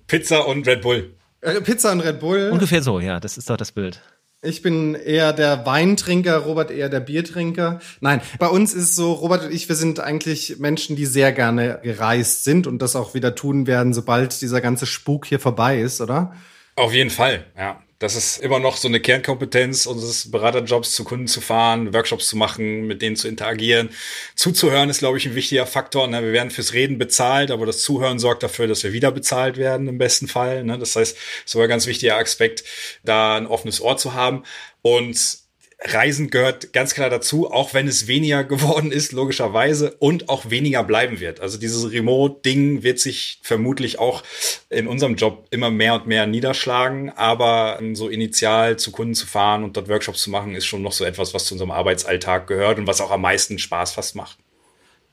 Pizza 0.06 0.46
und 0.46 0.66
Red 0.66 0.82
Bull. 0.82 1.14
Äh, 1.42 1.60
Pizza 1.60 1.92
und 1.92 2.00
Red 2.00 2.20
Bull. 2.20 2.50
Ungefähr 2.52 2.82
so, 2.82 2.98
ja, 3.00 3.20
das 3.20 3.38
ist 3.38 3.48
doch 3.48 3.56
das 3.56 3.72
Bild. 3.72 4.02
Ich 4.42 4.62
bin 4.62 4.94
eher 4.94 5.34
der 5.34 5.66
Weintrinker, 5.66 6.38
Robert 6.38 6.70
eher 6.70 6.88
der 6.88 7.00
Biertrinker. 7.00 7.78
Nein, 8.00 8.22
bei 8.38 8.48
uns 8.48 8.72
ist 8.72 8.96
so, 8.96 9.12
Robert 9.12 9.44
und 9.44 9.52
ich, 9.52 9.68
wir 9.68 9.76
sind 9.76 10.00
eigentlich 10.00 10.58
Menschen, 10.58 10.96
die 10.96 11.04
sehr 11.04 11.30
gerne 11.32 11.78
gereist 11.82 12.44
sind 12.44 12.66
und 12.66 12.80
das 12.80 12.96
auch 12.96 13.12
wieder 13.12 13.34
tun 13.34 13.66
werden, 13.66 13.92
sobald 13.92 14.40
dieser 14.40 14.62
ganze 14.62 14.86
Spuk 14.86 15.26
hier 15.26 15.40
vorbei 15.40 15.78
ist, 15.78 16.00
oder? 16.00 16.34
Auf 16.74 16.94
jeden 16.94 17.10
Fall, 17.10 17.44
ja. 17.54 17.82
Das 18.00 18.16
ist 18.16 18.38
immer 18.38 18.58
noch 18.60 18.78
so 18.78 18.88
eine 18.88 18.98
Kernkompetenz 18.98 19.84
unseres 19.84 20.30
Beraterjobs, 20.30 20.94
zu 20.94 21.04
Kunden 21.04 21.26
zu 21.26 21.42
fahren, 21.42 21.92
Workshops 21.92 22.28
zu 22.28 22.36
machen, 22.38 22.86
mit 22.86 23.02
denen 23.02 23.14
zu 23.14 23.28
interagieren. 23.28 23.90
Zuzuhören 24.36 24.88
ist, 24.88 25.00
glaube 25.00 25.18
ich, 25.18 25.26
ein 25.26 25.34
wichtiger 25.34 25.66
Faktor. 25.66 26.08
Ne? 26.08 26.22
Wir 26.22 26.32
werden 26.32 26.50
fürs 26.50 26.72
Reden 26.72 26.96
bezahlt, 26.96 27.50
aber 27.50 27.66
das 27.66 27.82
Zuhören 27.82 28.18
sorgt 28.18 28.42
dafür, 28.42 28.66
dass 28.66 28.82
wir 28.84 28.94
wieder 28.94 29.12
bezahlt 29.12 29.58
werden 29.58 29.86
im 29.86 29.98
besten 29.98 30.28
Fall. 30.28 30.64
Ne? 30.64 30.78
Das 30.78 30.96
heißt, 30.96 31.14
es 31.14 31.54
ist 31.54 31.60
ein 31.60 31.68
ganz 31.68 31.86
wichtiger 31.86 32.16
Aspekt, 32.16 32.64
da 33.04 33.36
ein 33.36 33.46
offenes 33.46 33.82
Ohr 33.82 33.98
zu 33.98 34.14
haben. 34.14 34.44
Und 34.80 35.38
Reisen 35.82 36.28
gehört 36.28 36.74
ganz 36.74 36.92
klar 36.94 37.08
dazu, 37.08 37.50
auch 37.50 37.72
wenn 37.72 37.88
es 37.88 38.06
weniger 38.06 38.44
geworden 38.50 38.92
ist, 38.92 39.12
logischerweise, 39.12 39.92
und 39.98 40.28
auch 40.28 40.50
weniger 40.50 40.84
bleiben 40.84 41.20
wird. 41.20 41.40
Also 41.40 41.58
dieses 41.58 41.90
Remote-Ding 41.90 42.82
wird 42.82 42.98
sich 42.98 43.40
vermutlich 43.42 43.98
auch 43.98 44.22
in 44.68 44.86
unserem 44.86 45.16
Job 45.16 45.46
immer 45.50 45.70
mehr 45.70 45.94
und 45.94 46.06
mehr 46.06 46.26
niederschlagen, 46.26 47.10
aber 47.10 47.80
so 47.94 48.08
initial 48.08 48.78
zu 48.78 48.92
Kunden 48.92 49.14
zu 49.14 49.26
fahren 49.26 49.64
und 49.64 49.76
dort 49.76 49.88
Workshops 49.88 50.22
zu 50.22 50.30
machen, 50.30 50.54
ist 50.54 50.66
schon 50.66 50.82
noch 50.82 50.92
so 50.92 51.04
etwas, 51.04 51.32
was 51.34 51.46
zu 51.46 51.54
unserem 51.54 51.70
Arbeitsalltag 51.70 52.46
gehört 52.46 52.78
und 52.78 52.86
was 52.86 53.00
auch 53.00 53.10
am 53.10 53.22
meisten 53.22 53.58
Spaß 53.58 53.92
fast 53.92 54.14
macht. 54.16 54.38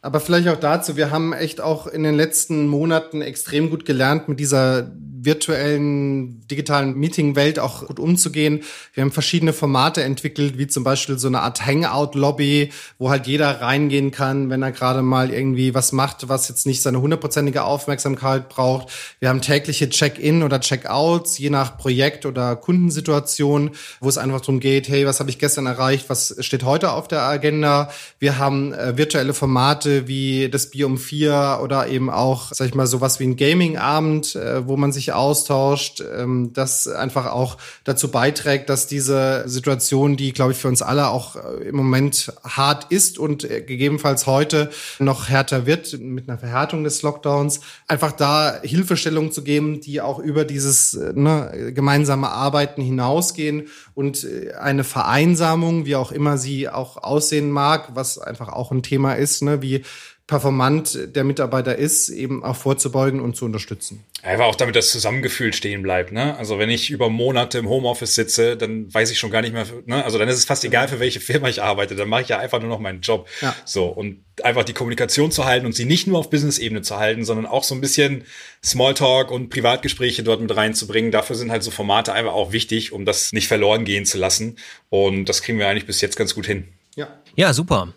Aber 0.02 0.20
vielleicht 0.20 0.48
auch 0.48 0.60
dazu, 0.60 0.96
wir 0.96 1.12
haben 1.12 1.34
echt 1.34 1.60
auch 1.60 1.88
in 1.88 2.04
den 2.04 2.16
letzten 2.16 2.68
Monaten 2.68 3.22
extrem 3.22 3.70
gut 3.70 3.86
gelernt, 3.86 4.30
mit 4.30 4.40
dieser 4.40 4.92
virtuellen 4.96 6.37
digitalen 6.50 6.96
Meeting-Welt 6.96 7.60
auch 7.60 7.86
gut 7.86 8.00
umzugehen. 8.00 8.64
Wir 8.94 9.04
haben 9.04 9.12
verschiedene 9.12 9.54
Formate 9.54 10.04
entwickelt, 10.04 10.58
wie 10.58 10.68
zum 10.68 10.84
Beispiel 10.84 11.18
so 11.20 11.28
eine 11.28 11.42
Art 11.42 11.66
Hangout-Lobby, 11.66 12.72
wo 12.98 13.10
halt 13.10 13.28
jeder 13.28 13.62
reingehen 13.62 14.12
kann, 14.12 14.50
wenn 14.50 14.62
er 14.62 14.72
gerade 14.72 15.02
mal 15.02 15.32
irgendwie 15.32 15.74
was 15.74 15.92
macht, 15.92 16.30
was 16.30 16.50
jetzt 16.50 16.66
nicht 16.66 16.82
seine 16.82 17.02
hundertprozentige 17.02 17.64
Aufmerksamkeit 17.64 18.50
braucht. 18.50 18.90
Wir 19.20 19.30
haben 19.30 19.42
tägliche 19.42 19.90
Check-in 19.90 20.44
oder 20.44 20.60
Check-outs, 20.60 21.38
je 21.38 21.50
nach 21.50 21.78
Projekt 21.78 22.26
oder 22.26 22.56
Kundensituation, 22.56 23.72
wo 24.00 24.10
es 24.10 24.18
einfach 24.18 24.42
darum 24.42 24.60
geht, 24.60 24.88
hey, 24.88 25.06
was 25.06 25.20
habe 25.20 25.30
ich 25.30 25.40
gestern 25.40 25.66
erreicht, 25.66 26.10
was 26.10 26.36
steht 26.40 26.64
heute 26.64 26.92
auf 26.92 27.08
der 27.08 27.24
Agenda. 27.24 27.90
Wir 28.20 28.38
haben 28.38 28.74
äh, 28.74 28.98
virtuelle 28.98 29.34
Formate 29.34 30.08
wie 30.08 30.50
das 30.50 30.70
Bier 30.70 30.88
um 30.88 30.98
vier 30.98 31.60
oder 31.62 31.88
eben 31.88 32.10
auch, 32.10 32.52
sag 32.52 32.68
ich 32.68 32.76
mal, 32.76 32.88
sowas 32.88 33.20
wie 33.20 33.26
ein 33.26 33.36
Gaming-Abend, 33.36 34.36
äh, 34.36 34.68
wo 34.68 34.78
man 34.78 34.92
sich 34.92 35.14
austauscht, 35.14 36.04
ähm, 36.16 36.37
das 36.54 36.88
einfach 36.88 37.28
auch 37.28 37.58
dazu 37.84 38.10
beiträgt, 38.10 38.70
dass 38.70 38.88
diese 38.88 39.44
Situation, 39.48 40.18
die, 40.18 40.34
glaube 40.34 40.52
ich, 40.52 40.58
für 40.58 40.68
uns 40.68 40.82
alle 40.82 41.10
auch 41.10 41.36
äh, 41.36 41.70
im 41.70 41.76
Moment 41.76 42.32
hart 42.44 42.92
ist 42.92 43.20
und 43.20 43.44
äh, 43.44 43.62
gegebenenfalls 43.62 44.26
heute 44.28 44.70
noch 45.00 45.30
härter 45.30 45.66
wird 45.66 46.00
mit 46.00 46.30
einer 46.30 46.38
Verhärtung 46.38 46.84
des 46.84 47.02
Lockdowns, 47.02 47.62
einfach 47.88 48.12
da 48.12 48.60
Hilfestellung 48.62 49.32
zu 49.32 49.44
geben, 49.44 49.82
die 49.82 50.02
auch 50.02 50.20
über 50.20 50.46
dieses 50.46 50.94
äh, 50.94 51.14
ne, 51.14 51.72
gemeinsame 51.74 52.30
Arbeiten 52.30 52.82
hinausgehen 52.82 53.68
und 53.94 54.28
eine 54.60 54.84
Vereinsamung, 54.84 55.86
wie 55.86 55.96
auch 55.96 56.12
immer 56.12 56.38
sie 56.38 56.70
auch 56.70 56.98
aussehen 56.98 57.50
mag, 57.50 57.96
was 57.96 58.20
einfach 58.20 58.50
auch 58.50 58.72
ein 58.72 58.84
Thema 58.84 59.14
ist, 59.14 59.42
ne, 59.42 59.62
wie 59.62 59.84
performant 60.28 61.16
der 61.16 61.24
Mitarbeiter 61.24 61.78
ist, 61.78 62.10
eben 62.10 62.44
auch 62.44 62.58
vorzubeugen 62.58 63.22
und 63.22 63.38
zu 63.38 63.46
unterstützen. 63.46 64.04
Einfach 64.22 64.46
auch 64.46 64.56
damit 64.56 64.76
das 64.76 64.92
Zusammengefühl 64.92 65.54
stehen 65.54 65.82
bleibt. 65.82 66.12
Ne? 66.12 66.36
Also 66.38 66.60
wenn 66.60 66.70
ich 66.70 66.90
über 66.90 67.10
Monate 67.10 67.60
im 67.60 67.70
Homeoffice 67.70 68.14
sitze, 68.14 68.58
dann 68.58 68.94
weiß 68.94 69.10
ich 69.10 69.20
schon 69.20 69.32
gar 69.32 69.42
nicht 69.42 69.54
mehr, 69.54 69.66
ne? 69.86 70.04
also 70.04 70.18
dann 70.18 70.28
ist 70.28 70.36
es 70.36 70.44
fast 70.44 70.66
egal, 70.66 70.90
für 70.90 71.00
welche 71.00 71.22
Firma 71.22 71.48
ich 71.48 71.64
arbeite, 71.64 71.96
dann 71.96 72.10
mache 72.10 72.24
ich 72.24 72.28
ja 72.28 72.40
einfach 72.40 72.60
nur 72.60 72.68
noch 72.68 72.80
meinen 72.80 73.00
Job. 73.00 73.30
Ja. 73.42 73.56
So 73.64 73.86
und 73.86 74.26
einfach 74.44 74.66
die 74.66 74.74
Kommunikation 74.74 75.32
zu 75.32 75.46
halten 75.46 75.66
und 75.66 75.74
sie 75.74 75.86
nicht 75.86 76.08
nur 76.08 76.20
auf 76.20 76.30
Business-Ebene 76.30 76.82
zu 76.82 76.98
halten, 76.98 77.24
sondern 77.24 77.46
auch 77.46 77.64
so 77.64 77.74
ein 77.74 77.80
bisschen 77.80 78.26
Smalltalk 78.64 79.32
und 79.32 79.50
Privatgespräche 79.50 80.24
dort 80.24 80.42
mit 80.42 80.54
reinzubringen. 80.54 81.12
Dafür 81.12 81.38
sind 81.38 81.52
halt 81.52 81.64
so 81.64 81.72
Formate 81.72 82.12
einfach 82.12 82.34
auch 82.34 82.52
wichtig, 82.52 82.92
um 82.92 83.06
das 83.06 83.32
nicht 83.32 83.48
verloren 83.48 83.86
gehen 83.86 84.06
zu 84.06 84.18
lassen. 84.18 84.58
Und 84.90 85.26
das 85.26 85.42
kriegen 85.42 85.58
wir 85.58 85.70
eigentlich 85.70 85.86
bis 85.86 86.02
jetzt 86.02 86.18
ganz 86.18 86.36
gut 86.36 86.46
hin. 86.46 86.68
Ja, 86.96 87.08
ja 87.36 87.54
super. 87.54 87.94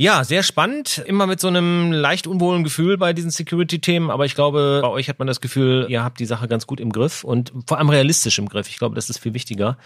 Ja, 0.00 0.24
sehr 0.24 0.42
spannend. 0.42 0.96
Immer 1.04 1.26
mit 1.26 1.40
so 1.40 1.48
einem 1.48 1.92
leicht 1.92 2.26
unwohlen 2.26 2.64
Gefühl 2.64 2.96
bei 2.96 3.12
diesen 3.12 3.30
Security-Themen. 3.30 4.10
Aber 4.10 4.24
ich 4.24 4.34
glaube, 4.34 4.78
bei 4.80 4.88
euch 4.88 5.10
hat 5.10 5.18
man 5.18 5.28
das 5.28 5.42
Gefühl, 5.42 5.84
ihr 5.90 6.02
habt 6.02 6.20
die 6.20 6.24
Sache 6.24 6.48
ganz 6.48 6.66
gut 6.66 6.80
im 6.80 6.90
Griff 6.90 7.22
und 7.22 7.52
vor 7.66 7.76
allem 7.76 7.90
realistisch 7.90 8.38
im 8.38 8.48
Griff. 8.48 8.66
Ich 8.70 8.78
glaube, 8.78 8.94
das 8.94 9.10
ist 9.10 9.18
viel 9.18 9.34
wichtiger. 9.34 9.76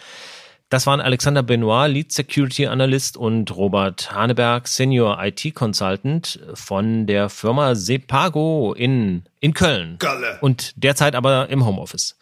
Das 0.69 0.87
waren 0.87 1.01
Alexander 1.01 1.43
Benoit, 1.43 1.91
Lead 1.91 2.13
Security 2.13 2.69
Analyst 2.69 3.17
und 3.17 3.57
Robert 3.57 4.13
Haneberg, 4.13 4.69
Senior 4.69 5.19
IT 5.21 5.53
Consultant 5.53 6.39
von 6.55 7.09
der 7.09 7.29
Firma 7.29 7.75
Sepago 7.75 8.73
in, 8.73 9.25
in 9.41 9.53
Köln. 9.53 9.97
Galle. 9.99 10.39
Und 10.41 10.75
derzeit 10.77 11.17
aber 11.17 11.49
im 11.49 11.67
Homeoffice. 11.67 12.17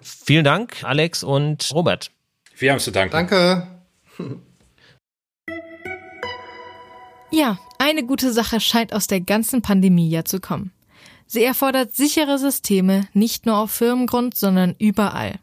Vielen 0.00 0.44
Dank, 0.44 0.82
Alex 0.82 1.22
und 1.22 1.70
Robert. 1.72 2.10
Wir 2.56 2.72
haben 2.72 2.80
zu 2.80 2.90
danken. 2.90 3.12
Danke. 3.12 3.68
Ja, 7.30 7.58
eine 7.78 8.04
gute 8.04 8.32
Sache 8.32 8.60
scheint 8.60 8.92
aus 8.92 9.06
der 9.06 9.20
ganzen 9.20 9.62
Pandemie 9.62 10.08
ja 10.08 10.24
zu 10.24 10.40
kommen. 10.40 10.72
Sie 11.26 11.44
erfordert 11.44 11.94
sichere 11.94 12.38
Systeme, 12.38 13.06
nicht 13.14 13.46
nur 13.46 13.56
auf 13.58 13.70
Firmengrund, 13.70 14.36
sondern 14.36 14.74
überall. 14.78 15.38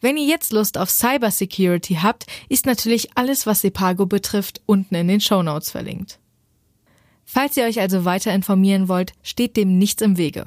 Wenn 0.00 0.16
ihr 0.16 0.24
jetzt 0.24 0.52
Lust 0.52 0.78
auf 0.78 0.88
Cybersecurity 0.90 1.98
habt, 2.02 2.26
ist 2.48 2.64
natürlich 2.64 3.10
alles, 3.16 3.46
was 3.46 3.60
Sepago 3.60 4.06
betrifft, 4.06 4.62
unten 4.64 4.94
in 4.94 5.08
den 5.08 5.20
Show 5.20 5.42
Notes 5.42 5.70
verlinkt. 5.70 6.18
Falls 7.26 7.56
ihr 7.56 7.64
euch 7.64 7.80
also 7.80 8.06
weiter 8.06 8.32
informieren 8.32 8.88
wollt, 8.88 9.12
steht 9.22 9.58
dem 9.58 9.76
nichts 9.76 10.02
im 10.02 10.16
Wege. 10.16 10.46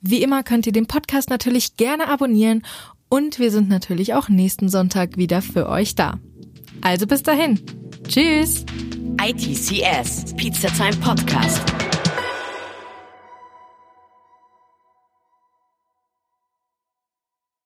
Wie 0.00 0.22
immer 0.22 0.44
könnt 0.44 0.66
ihr 0.66 0.72
den 0.72 0.86
Podcast 0.86 1.28
natürlich 1.28 1.76
gerne 1.76 2.08
abonnieren 2.08 2.64
und 3.08 3.40
wir 3.40 3.50
sind 3.50 3.68
natürlich 3.68 4.14
auch 4.14 4.28
nächsten 4.28 4.68
Sonntag 4.68 5.16
wieder 5.16 5.42
für 5.42 5.68
euch 5.68 5.96
da. 5.96 6.20
Also 6.82 7.08
bis 7.08 7.24
dahin. 7.24 7.60
Tschüss. 8.06 8.64
ITCS, 9.18 10.36
Pizza 10.36 10.68
Time 10.68 10.94
Podcast. 10.94 11.87